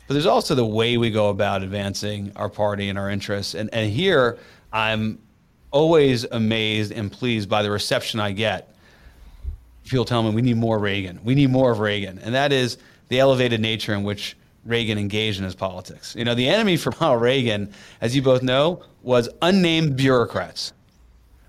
But 0.07 0.14
there's 0.14 0.26
also 0.26 0.55
the 0.55 0.66
way 0.66 0.97
we 0.97 1.11
go 1.11 1.30
about 1.30 1.62
advancing 1.62 2.32
our 2.36 2.49
party 2.49 2.89
and 2.89 2.99
our 2.99 3.11
interests. 3.11 3.55
And, 3.55 3.68
and 3.72 3.91
here, 3.91 4.39
I'm 4.72 5.18
always 5.70 6.24
amazed 6.24 6.93
and 6.93 7.12
pleased 7.12 7.49
by 7.49 7.62
the 7.62 7.70
reception 7.70 8.20
I 8.20 8.32
get. 8.32 8.74
People 9.89 10.05
tell 10.05 10.22
me 10.22 10.30
we 10.30 10.43
need 10.43 10.57
more 10.57 10.78
Reagan. 10.78 11.20
We 11.24 11.34
need 11.34 11.51
more 11.51 11.70
of 11.70 11.78
Reagan. 11.78 12.18
And 12.18 12.34
that 12.34 12.53
is 12.53 12.78
the 13.09 13.20
elevated 13.20 13.61
nature 13.61 13.95
in 13.95 14.03
which 14.03 14.36
Reagan 14.64 14.99
engaged 14.99 15.39
in 15.39 15.45
his 15.45 15.55
politics. 15.55 16.14
You 16.16 16.24
know, 16.24 16.34
the 16.34 16.49
enemy 16.49 16.76
for 16.76 16.91
Ronald 17.01 17.22
Reagan, 17.22 17.72
as 18.01 18.14
you 18.14 18.22
both 18.22 18.43
know, 18.43 18.82
was 19.03 19.28
unnamed 19.41 19.97
bureaucrats. 19.97 20.72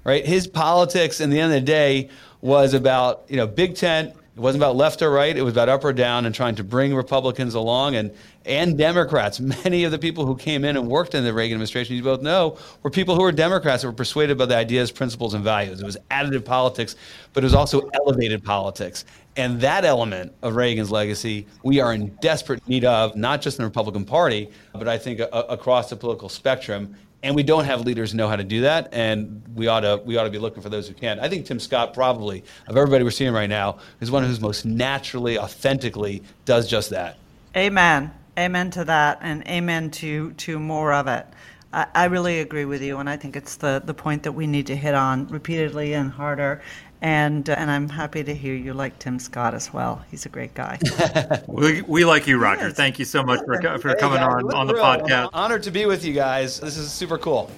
Right? 0.06 0.26
His 0.26 0.48
politics, 0.48 1.20
in 1.20 1.30
the 1.30 1.40
end 1.40 1.54
of 1.54 1.60
the 1.60 1.66
day, 1.66 2.10
was 2.42 2.74
about 2.74 3.26
you 3.28 3.36
know 3.36 3.46
big 3.46 3.76
tent. 3.76 4.16
It 4.40 4.42
wasn't 4.42 4.64
about 4.64 4.78
left 4.78 5.02
or 5.02 5.12
right. 5.12 5.36
It 5.36 5.42
was 5.42 5.54
about 5.54 5.68
up 5.68 5.84
or 5.84 5.92
down 5.92 6.26
and 6.26 6.34
trying 6.34 6.56
to 6.56 6.64
bring 6.64 6.96
Republicans 6.96 7.56
along 7.56 7.96
and 7.96 8.10
and 8.46 8.78
Democrats. 8.78 9.38
Many 9.66 9.84
of 9.84 9.92
the 9.92 10.00
people 10.00 10.26
who 10.26 10.38
came 10.38 10.64
in 10.64 10.78
and 10.78 10.88
worked 10.88 11.14
in 11.14 11.26
the 11.26 11.34
Reagan 11.34 11.56
administration, 11.56 11.98
you 11.98 12.04
both 12.04 12.22
know, 12.22 12.58
were 12.82 12.90
people 12.90 13.16
who 13.16 13.22
were 13.22 13.34
Democrats 13.34 13.82
that 13.82 13.90
were 13.90 13.94
persuaded 13.94 14.38
by 14.38 14.46
the 14.46 14.56
ideas, 14.56 14.92
principles, 14.92 15.34
and 15.34 15.44
values. 15.44 15.82
It 15.82 15.86
was 15.86 15.98
additive 16.10 16.46
politics, 16.46 16.96
but 17.34 17.44
it 17.44 17.48
was 17.48 17.54
also 17.54 17.90
elevated 17.94 18.42
politics. 18.42 19.04
And 19.36 19.60
that 19.60 19.84
element 19.84 20.32
of 20.42 20.56
Reagan's 20.56 20.90
legacy, 20.90 21.46
we 21.64 21.82
are 21.82 21.94
in 21.94 22.08
desperate 22.22 22.66
need 22.66 22.86
of, 22.86 23.18
not 23.18 23.42
just 23.42 23.60
in 23.60 23.64
the 23.64 23.68
Republican 23.68 24.06
Party, 24.06 24.50
but 24.72 24.88
I 24.88 24.98
think 24.98 25.20
a, 25.20 25.28
across 25.28 25.90
the 25.90 25.98
political 25.98 26.30
spectrum. 26.30 26.96
And 27.22 27.36
we 27.36 27.44
don't 27.44 27.66
have 27.66 27.82
leaders 27.82 28.14
know 28.14 28.30
how 28.30 28.38
to 28.38 28.46
do 28.46 28.62
that, 28.62 28.94
and 28.94 29.44
we 29.54 29.68
ought 29.68 29.82
to 29.82 30.02
we 30.06 30.16
ought 30.16 30.24
to 30.24 30.30
be 30.30 30.38
looking 30.38 30.64
for 30.64 30.70
those 30.70 30.88
who 30.88 30.94
can. 30.94 31.20
I 31.20 31.28
think 31.28 31.46
Tim 31.46 31.60
Scott 31.60 31.94
probably 31.94 32.46
of 32.68 32.78
everybody 32.78 33.04
we're 33.04 33.12
seeing 33.12 33.34
right 33.34 33.50
now 33.50 33.80
is 34.00 34.10
one 34.10 34.24
who's 34.24 34.40
most 34.40 34.66
naturally, 34.66 35.38
authentically 35.38 36.24
does 36.46 36.66
just 36.66 36.92
that. 36.92 37.18
Amen. 37.58 38.12
Amen 38.38 38.72
to 38.72 38.86
that, 38.86 39.20
and 39.22 39.46
amen 39.48 39.92
to 39.92 40.32
to 40.32 40.60
more 40.60 40.94
of 40.94 41.08
it. 41.08 41.26
I, 41.74 41.88
I 41.94 42.06
really 42.06 42.40
agree 42.40 42.66
with 42.66 42.82
you, 42.82 43.00
and 43.00 43.10
I 43.10 43.18
think 43.18 43.36
it's 43.36 43.58
the 43.58 43.82
the 43.84 43.94
point 43.94 44.24
that 44.24 44.32
we 44.32 44.48
need 44.48 44.68
to 44.68 44.76
hit 44.76 44.96
on 44.96 45.28
repeatedly 45.28 45.94
and 45.94 46.10
harder. 46.10 46.62
And 47.02 47.50
uh, 47.50 47.56
and 47.58 47.72
I'm 47.72 47.88
happy 47.88 48.24
to 48.24 48.36
hear 48.36 48.54
you 48.54 48.74
like 48.74 49.00
Tim 49.00 49.20
Scott 49.20 49.54
as 49.54 49.74
well. 49.74 50.04
He's 50.12 50.26
a 50.26 50.30
great 50.30 50.54
guy. 50.54 50.80
we, 51.48 51.82
we 51.84 52.04
like 52.04 52.28
you, 52.28 52.38
Roger. 52.38 52.68
Yes. 52.68 52.76
Thank 52.76 53.00
you 53.00 53.06
so 53.06 53.24
much 53.24 53.40
for, 53.46 53.56
for 53.80 53.96
coming 53.96 54.20
hey, 54.20 54.26
on 54.26 54.54
on 54.54 54.68
the 54.68 54.74
podcast. 54.74 55.24
I'm 55.26 55.30
honored 55.32 55.64
to 55.64 55.72
be 55.72 55.86
with 55.86 56.04
you 56.04 56.14
guys. 56.14 56.60
This 56.60 56.76
is 56.76 56.92
super 56.92 57.18
cool. 57.18 57.50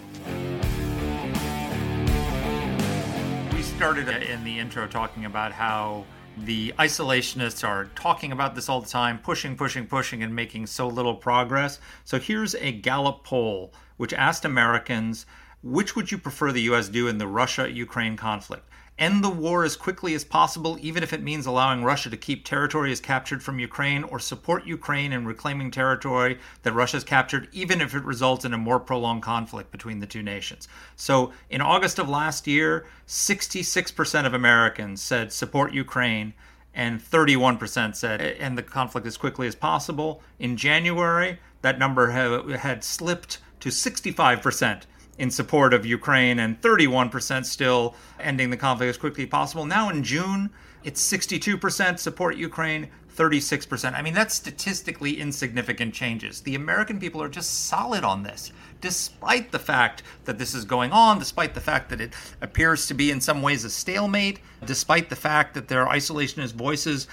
We 3.54 3.64
started 3.64 4.10
in 4.10 4.44
the 4.44 4.60
intro 4.60 4.86
talking 4.86 5.26
about 5.26 5.52
how 5.52 6.06
the 6.38 6.74
isolationists 6.78 7.68
are 7.68 7.86
talking 7.96 8.32
about 8.32 8.54
this 8.54 8.70
all 8.70 8.80
the 8.80 8.90
time, 8.90 9.18
pushing, 9.18 9.58
pushing, 9.58 9.88
pushing, 9.88 10.22
and 10.22 10.36
making 10.36 10.68
so 10.68 10.88
little 10.88 11.16
progress. 11.16 11.80
So 12.06 12.20
here's 12.20 12.54
a 12.56 12.72
Gallup 12.72 13.24
poll 13.24 13.74
which 13.98 14.14
asked 14.14 14.46
Americans 14.46 15.26
which 15.64 15.96
would 15.96 16.12
you 16.12 16.18
prefer 16.18 16.52
the 16.52 16.62
U.S. 16.64 16.90
do 16.90 17.08
in 17.08 17.18
the 17.18 17.28
Russia 17.28 17.70
Ukraine 17.70 18.18
conflict? 18.18 18.68
End 19.02 19.24
the 19.24 19.30
war 19.30 19.66
as 19.66 19.76
quickly 19.76 20.14
as 20.14 20.24
possible, 20.24 20.78
even 20.80 21.02
if 21.02 21.12
it 21.12 21.24
means 21.24 21.48
allowing 21.48 21.84
Russia 21.84 22.10
to 22.12 22.16
keep 22.16 22.46
territory 22.46 22.92
as 22.92 23.02
captured 23.02 23.42
from 23.42 23.58
Ukraine, 23.58 24.04
or 24.04 24.20
support 24.20 24.68
Ukraine 24.68 25.12
in 25.12 25.26
reclaiming 25.26 25.72
territory 25.72 26.38
that 26.62 26.74
Russia 26.74 26.98
has 26.98 27.04
captured, 27.04 27.50
even 27.52 27.82
if 27.82 27.96
it 27.96 28.04
results 28.04 28.46
in 28.46 28.54
a 28.54 28.58
more 28.60 28.80
prolonged 28.80 29.24
conflict 29.24 29.72
between 29.72 30.00
the 30.00 30.06
two 30.06 30.22
nations. 30.22 30.68
So, 30.96 31.34
in 31.50 31.62
August 31.62 31.98
of 31.98 32.08
last 32.08 32.46
year, 32.46 32.86
66% 33.08 34.26
of 34.28 34.36
Americans 34.36 35.02
said 35.02 35.34
support 35.34 35.74
Ukraine, 35.74 36.34
and 36.74 37.02
31% 37.02 37.96
said 37.96 38.22
end 38.22 38.58
the 38.58 38.64
conflict 38.64 39.08
as 39.08 39.18
quickly 39.18 39.48
as 39.48 39.56
possible. 39.56 40.22
In 40.38 40.56
January, 40.56 41.40
that 41.64 41.80
number 41.80 42.12
had 42.12 42.84
slipped 42.84 43.40
to 43.62 43.70
65% 43.70 44.84
in 45.18 45.30
support 45.30 45.74
of 45.74 45.86
Ukraine 45.86 46.40
and 46.40 46.60
31% 46.62 47.46
still 47.46 47.96
ending 48.20 48.50
the 48.50 48.58
conflict 48.58 48.90
as 48.90 48.98
quickly 48.98 49.24
as 49.24 49.30
possible. 49.30 49.66
Now 49.66 49.90
in 49.90 50.04
June, 50.04 50.50
it's 50.84 51.02
62% 51.12 52.00
support 52.00 52.38
Ukraine, 52.38 52.90
36%. 53.16 53.94
I 53.94 54.02
mean, 54.02 54.14
that's 54.14 54.34
statistically 54.34 55.20
insignificant 55.20 55.94
changes. 55.94 56.42
The 56.42 56.56
American 56.56 57.00
people 57.00 57.22
are 57.22 57.30
just 57.30 57.68
solid 57.68 58.04
on 58.04 58.24
this, 58.24 58.52
despite 58.80 59.52
the 59.52 59.60
fact 59.60 60.02
that 60.26 60.38
this 60.40 60.56
is 60.56 60.66
going 60.66 60.92
on, 60.92 61.20
despite 61.20 61.54
the 61.54 61.62
fact 61.62 61.90
that 61.90 62.02
it 62.02 62.14
appears 62.42 62.88
to 62.88 62.94
be 62.94 63.12
in 63.12 63.22
some 63.22 63.42
ways 63.42 63.64
a 63.64 63.70
stalemate, 63.70 64.40
despite 64.66 65.10
the 65.10 65.16
fact 65.16 65.54
that 65.54 65.68
there 65.68 65.86
are 65.86 65.96
isolationist 65.96 66.54
voices 66.54 67.08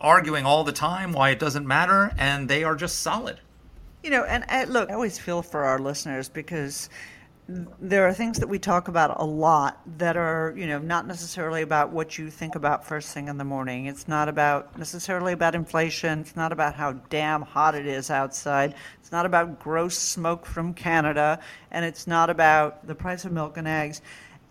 arguing 0.00 0.44
all 0.44 0.64
the 0.64 0.72
time 0.72 1.12
why 1.12 1.30
it 1.30 1.38
doesn't 1.38 1.66
matter, 1.66 2.12
and 2.18 2.48
they 2.48 2.64
are 2.64 2.74
just 2.74 3.00
solid. 3.00 3.40
You 4.02 4.10
know, 4.10 4.24
and, 4.24 4.44
and 4.48 4.70
look, 4.70 4.90
I 4.90 4.94
always 4.94 5.18
feel 5.18 5.42
for 5.42 5.64
our 5.64 5.78
listeners 5.78 6.28
because 6.28 6.88
there 7.48 8.08
are 8.08 8.12
things 8.12 8.40
that 8.40 8.48
we 8.48 8.58
talk 8.58 8.88
about 8.88 9.20
a 9.20 9.24
lot 9.24 9.80
that 9.98 10.16
are, 10.16 10.52
you 10.56 10.66
know, 10.66 10.78
not 10.78 11.06
necessarily 11.06 11.62
about 11.62 11.90
what 11.90 12.18
you 12.18 12.28
think 12.28 12.56
about 12.56 12.84
first 12.84 13.14
thing 13.14 13.28
in 13.28 13.38
the 13.38 13.44
morning. 13.44 13.86
It's 13.86 14.08
not 14.08 14.28
about 14.28 14.76
necessarily 14.76 15.32
about 15.32 15.54
inflation. 15.54 16.20
It's 16.20 16.34
not 16.34 16.50
about 16.50 16.74
how 16.74 16.94
damn 17.08 17.42
hot 17.42 17.76
it 17.76 17.86
is 17.86 18.10
outside. 18.10 18.74
It's 19.00 19.12
not 19.12 19.26
about 19.26 19.60
gross 19.60 19.96
smoke 19.96 20.44
from 20.44 20.74
Canada, 20.74 21.38
and 21.70 21.84
it's 21.84 22.08
not 22.08 22.30
about 22.30 22.84
the 22.84 22.96
price 22.96 23.24
of 23.24 23.30
milk 23.30 23.56
and 23.56 23.68
eggs. 23.68 24.02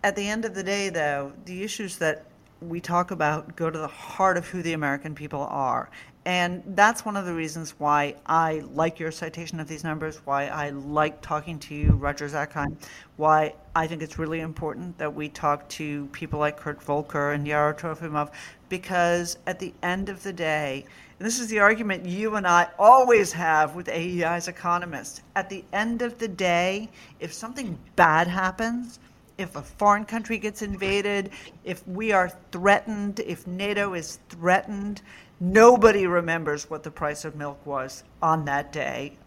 At 0.01 0.15
the 0.15 0.27
end 0.29 0.45
of 0.45 0.55
the 0.55 0.63
day, 0.63 0.87
though, 0.87 1.33
the 1.43 1.63
issues 1.63 1.97
that 1.97 2.25
we 2.61 2.79
talk 2.79 3.11
about 3.11 3.57
go 3.57 3.69
to 3.69 3.77
the 3.77 3.87
heart 3.87 4.37
of 4.37 4.47
who 4.47 4.61
the 4.61 4.71
American 4.71 5.15
people 5.15 5.41
are. 5.41 5.89
And 6.25 6.63
that's 6.75 7.05
one 7.05 7.15
of 7.17 7.27
the 7.27 7.33
reasons 7.33 7.75
why 7.77 8.15
I 8.25 8.63
like 8.73 8.99
your 8.99 9.11
citation 9.11 9.59
of 9.59 9.67
these 9.67 9.83
numbers, 9.83 10.21
why 10.25 10.47
I 10.47 10.71
like 10.71 11.21
talking 11.21 11.59
to 11.59 11.75
you, 11.75 11.91
Roger 11.91 12.27
Zakheim, 12.27 12.77
why 13.17 13.53
I 13.75 13.85
think 13.85 14.01
it's 14.01 14.17
really 14.17 14.39
important 14.39 14.97
that 14.97 15.13
we 15.13 15.29
talk 15.29 15.69
to 15.69 16.07
people 16.07 16.39
like 16.39 16.57
Kurt 16.57 16.81
Volker 16.81 17.33
and 17.33 17.47
Yara 17.47 17.75
Trofimov, 17.75 18.31
because 18.69 19.37
at 19.45 19.59
the 19.59 19.71
end 19.83 20.09
of 20.09 20.23
the 20.23 20.33
day, 20.33 20.85
and 21.19 21.25
this 21.27 21.39
is 21.39 21.47
the 21.47 21.59
argument 21.59 22.07
you 22.07 22.35
and 22.37 22.47
I 22.47 22.69
always 22.79 23.31
have 23.33 23.75
with 23.75 23.85
AEI's 23.85 24.47
economists, 24.47 25.21
at 25.35 25.47
the 25.47 25.63
end 25.73 26.01
of 26.01 26.17
the 26.17 26.27
day, 26.27 26.89
if 27.19 27.33
something 27.33 27.77
bad 27.95 28.27
happens, 28.27 28.99
if 29.37 29.55
a 29.55 29.61
foreign 29.61 30.05
country 30.05 30.37
gets 30.37 30.61
invaded, 30.61 31.29
if 31.63 31.87
we 31.87 32.11
are 32.11 32.31
threatened, 32.51 33.19
if 33.19 33.45
NATO 33.45 33.93
is 33.93 34.19
threatened, 34.29 35.01
Nobody 35.39 36.07
remembers 36.07 36.69
what 36.69 36.83
the 36.83 36.91
price 36.91 37.25
of 37.25 37.35
milk 37.35 37.65
was 37.65 38.03
on 38.21 38.45
that 38.45 38.71
day. 38.71 39.17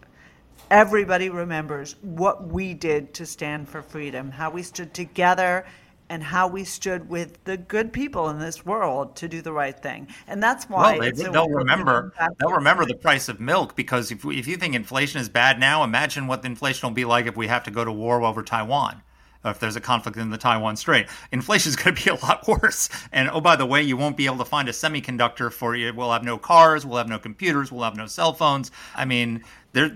everybody 0.70 1.30
remembers 1.30 1.96
what 2.02 2.46
we 2.48 2.74
did 2.74 3.14
to 3.14 3.26
stand 3.26 3.68
for 3.68 3.82
freedom, 3.82 4.30
how 4.30 4.50
we 4.50 4.62
stood 4.62 4.92
together 4.94 5.64
and 6.10 6.22
how 6.22 6.48
we 6.48 6.64
stood 6.64 7.08
with 7.08 7.42
the 7.44 7.56
good 7.56 7.92
people 7.92 8.30
in 8.30 8.38
this 8.38 8.64
world 8.64 9.14
to 9.16 9.28
do 9.28 9.42
the 9.42 9.52
right 9.52 9.80
thing. 9.80 10.08
And 10.26 10.42
that's 10.42 10.68
why 10.68 10.98
well, 10.98 11.12
they, 11.12 11.22
they'll 11.22 11.48
remember 11.48 12.12
they'll 12.38 12.52
remember 12.52 12.86
the 12.86 12.94
price 12.96 13.28
of 13.28 13.40
milk 13.40 13.76
because 13.76 14.10
if, 14.10 14.24
if 14.24 14.46
you 14.46 14.56
think 14.56 14.74
inflation 14.74 15.20
is 15.20 15.28
bad 15.28 15.60
now, 15.60 15.84
imagine 15.84 16.26
what 16.26 16.42
the 16.42 16.46
inflation 16.48 16.88
will 16.88 16.94
be 16.94 17.04
like 17.04 17.26
if 17.26 17.36
we 17.36 17.46
have 17.48 17.64
to 17.64 17.70
go 17.70 17.84
to 17.84 17.92
war 17.92 18.22
over 18.22 18.42
Taiwan. 18.42 19.02
If 19.44 19.60
there's 19.60 19.76
a 19.76 19.80
conflict 19.80 20.18
in 20.18 20.30
the 20.30 20.38
Taiwan 20.38 20.76
Strait, 20.76 21.06
inflation 21.32 21.70
is 21.70 21.76
going 21.82 21.94
to 21.94 22.04
be 22.04 22.10
a 22.10 22.14
lot 22.14 22.46
worse. 22.48 22.88
And 23.12 23.30
oh, 23.30 23.40
by 23.40 23.56
the 23.56 23.66
way, 23.66 23.82
you 23.82 23.96
won't 23.96 24.16
be 24.16 24.26
able 24.26 24.38
to 24.38 24.44
find 24.44 24.68
a 24.68 24.72
semiconductor 24.72 25.52
for 25.52 25.76
you. 25.76 25.92
We'll 25.94 26.12
have 26.12 26.24
no 26.24 26.38
cars, 26.38 26.84
we'll 26.84 26.98
have 26.98 27.08
no 27.08 27.18
computers, 27.18 27.70
we'll 27.70 27.84
have 27.84 27.96
no 27.96 28.06
cell 28.06 28.32
phones. 28.32 28.70
I 28.94 29.04
mean, 29.04 29.44
there, 29.72 29.90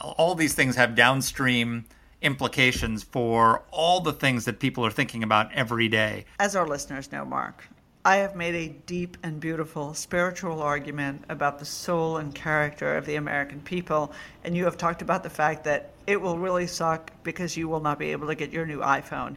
all 0.00 0.34
these 0.34 0.54
things 0.54 0.76
have 0.76 0.94
downstream 0.94 1.86
implications 2.22 3.02
for 3.02 3.62
all 3.70 4.00
the 4.00 4.12
things 4.12 4.46
that 4.46 4.58
people 4.58 4.84
are 4.84 4.90
thinking 4.90 5.22
about 5.22 5.52
every 5.52 5.88
day. 5.88 6.24
As 6.40 6.56
our 6.56 6.66
listeners 6.66 7.12
know, 7.12 7.24
Marc, 7.24 7.68
I 8.06 8.16
have 8.16 8.36
made 8.36 8.54
a 8.54 8.68
deep 8.84 9.16
and 9.22 9.40
beautiful 9.40 9.94
spiritual 9.94 10.60
argument 10.60 11.24
about 11.30 11.58
the 11.58 11.64
soul 11.64 12.18
and 12.18 12.34
character 12.34 12.98
of 12.98 13.06
the 13.06 13.16
American 13.16 13.62
people, 13.62 14.12
and 14.44 14.54
you 14.54 14.66
have 14.66 14.76
talked 14.76 15.00
about 15.00 15.22
the 15.22 15.30
fact 15.30 15.64
that 15.64 15.94
it 16.06 16.20
will 16.20 16.38
really 16.38 16.66
suck 16.66 17.10
because 17.22 17.56
you 17.56 17.66
will 17.66 17.80
not 17.80 17.98
be 17.98 18.12
able 18.12 18.26
to 18.26 18.34
get 18.34 18.52
your 18.52 18.66
new 18.66 18.80
iPhone. 18.80 19.36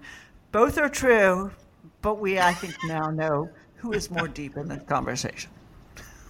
Both 0.51 0.77
are 0.77 0.89
true, 0.89 1.49
but 2.01 2.19
we, 2.19 2.39
I 2.39 2.53
think, 2.53 2.75
now 2.87 3.09
know 3.09 3.49
who 3.77 3.93
is 3.93 4.11
more 4.11 4.27
deep 4.27 4.57
in 4.57 4.67
this 4.67 4.83
conversation. 4.83 5.49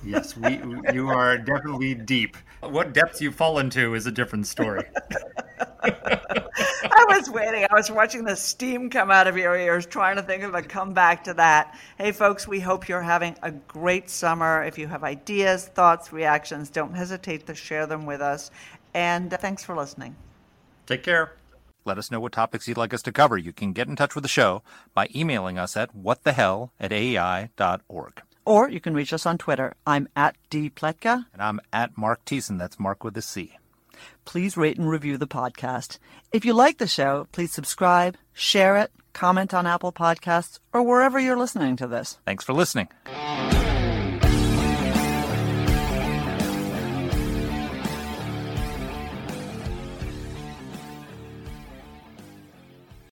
Yes, 0.03 0.37
we, 0.37 0.59
you 0.93 1.09
are 1.09 1.37
definitely 1.37 1.95
deep. 1.95 2.37
What 2.61 2.93
depths 2.93 3.21
you 3.21 3.31
fall 3.31 3.59
into 3.59 3.93
is 3.93 4.05
a 4.05 4.11
different 4.11 4.47
story. 4.47 4.83
I 5.83 7.05
was 7.09 7.29
waiting. 7.29 7.65
I 7.69 7.73
was 7.73 7.91
watching 7.91 8.23
the 8.23 8.35
steam 8.35 8.89
come 8.89 9.11
out 9.11 9.27
of 9.27 9.37
your 9.37 9.55
ears, 9.57 9.85
trying 9.85 10.15
to 10.15 10.21
think 10.21 10.43
of 10.43 10.55
a 10.55 10.61
comeback 10.61 11.23
to 11.25 11.33
that. 11.35 11.77
Hey, 11.97 12.11
folks, 12.11 12.47
we 12.47 12.59
hope 12.59 12.87
you're 12.87 13.01
having 13.01 13.35
a 13.43 13.51
great 13.51 14.09
summer. 14.09 14.63
If 14.63 14.77
you 14.77 14.87
have 14.87 15.03
ideas, 15.03 15.67
thoughts, 15.67 16.11
reactions, 16.11 16.69
don't 16.69 16.93
hesitate 16.93 17.45
to 17.47 17.55
share 17.55 17.85
them 17.85 18.05
with 18.05 18.21
us. 18.21 18.51
And 18.93 19.33
uh, 19.33 19.37
thanks 19.37 19.63
for 19.63 19.75
listening. 19.75 20.15
Take 20.85 21.03
care. 21.03 21.33
Let 21.85 21.97
us 21.97 22.11
know 22.11 22.19
what 22.19 22.33
topics 22.33 22.67
you'd 22.67 22.77
like 22.77 22.93
us 22.93 23.01
to 23.03 23.11
cover. 23.11 23.37
You 23.37 23.53
can 23.53 23.71
get 23.71 23.87
in 23.87 23.95
touch 23.95 24.15
with 24.15 24.23
the 24.23 24.29
show 24.29 24.61
by 24.93 25.07
emailing 25.15 25.57
us 25.57 25.77
at 25.77 25.95
whatthehell 25.95 26.71
at 26.79 26.91
aei.org. 26.91 28.21
Or 28.47 28.69
you 28.69 28.79
can 28.79 28.93
reach 28.93 29.11
us 29.11 29.25
on 29.25 29.37
Twitter. 29.37 29.75
I'm 29.85 30.07
at 30.15 30.37
dpletka. 30.49 31.25
And 31.33 31.41
I'm 31.41 31.59
at 31.73 31.97
Marc 31.97 32.23
Thiessen. 32.23 32.57
That's 32.57 32.79
Marc 32.79 33.03
with 33.03 33.17
a 33.17 33.21
C. 33.21 33.57
Please 34.23 34.55
rate 34.55 34.77
and 34.77 34.89
review 34.89 35.17
the 35.17 35.27
podcast. 35.27 35.97
If 36.31 36.45
you 36.45 36.53
like 36.53 36.77
the 36.77 36.87
show, 36.87 37.27
please 37.33 37.51
subscribe, 37.51 38.15
share 38.31 38.77
it, 38.77 38.91
comment 39.11 39.53
on 39.53 39.67
Apple 39.67 39.91
Podcasts, 39.91 40.59
or 40.71 40.81
wherever 40.81 41.19
you're 41.19 41.37
listening 41.37 41.75
to 41.75 41.87
this. 41.87 42.19
Thanks 42.25 42.45
for 42.45 42.53
listening. 42.53 42.87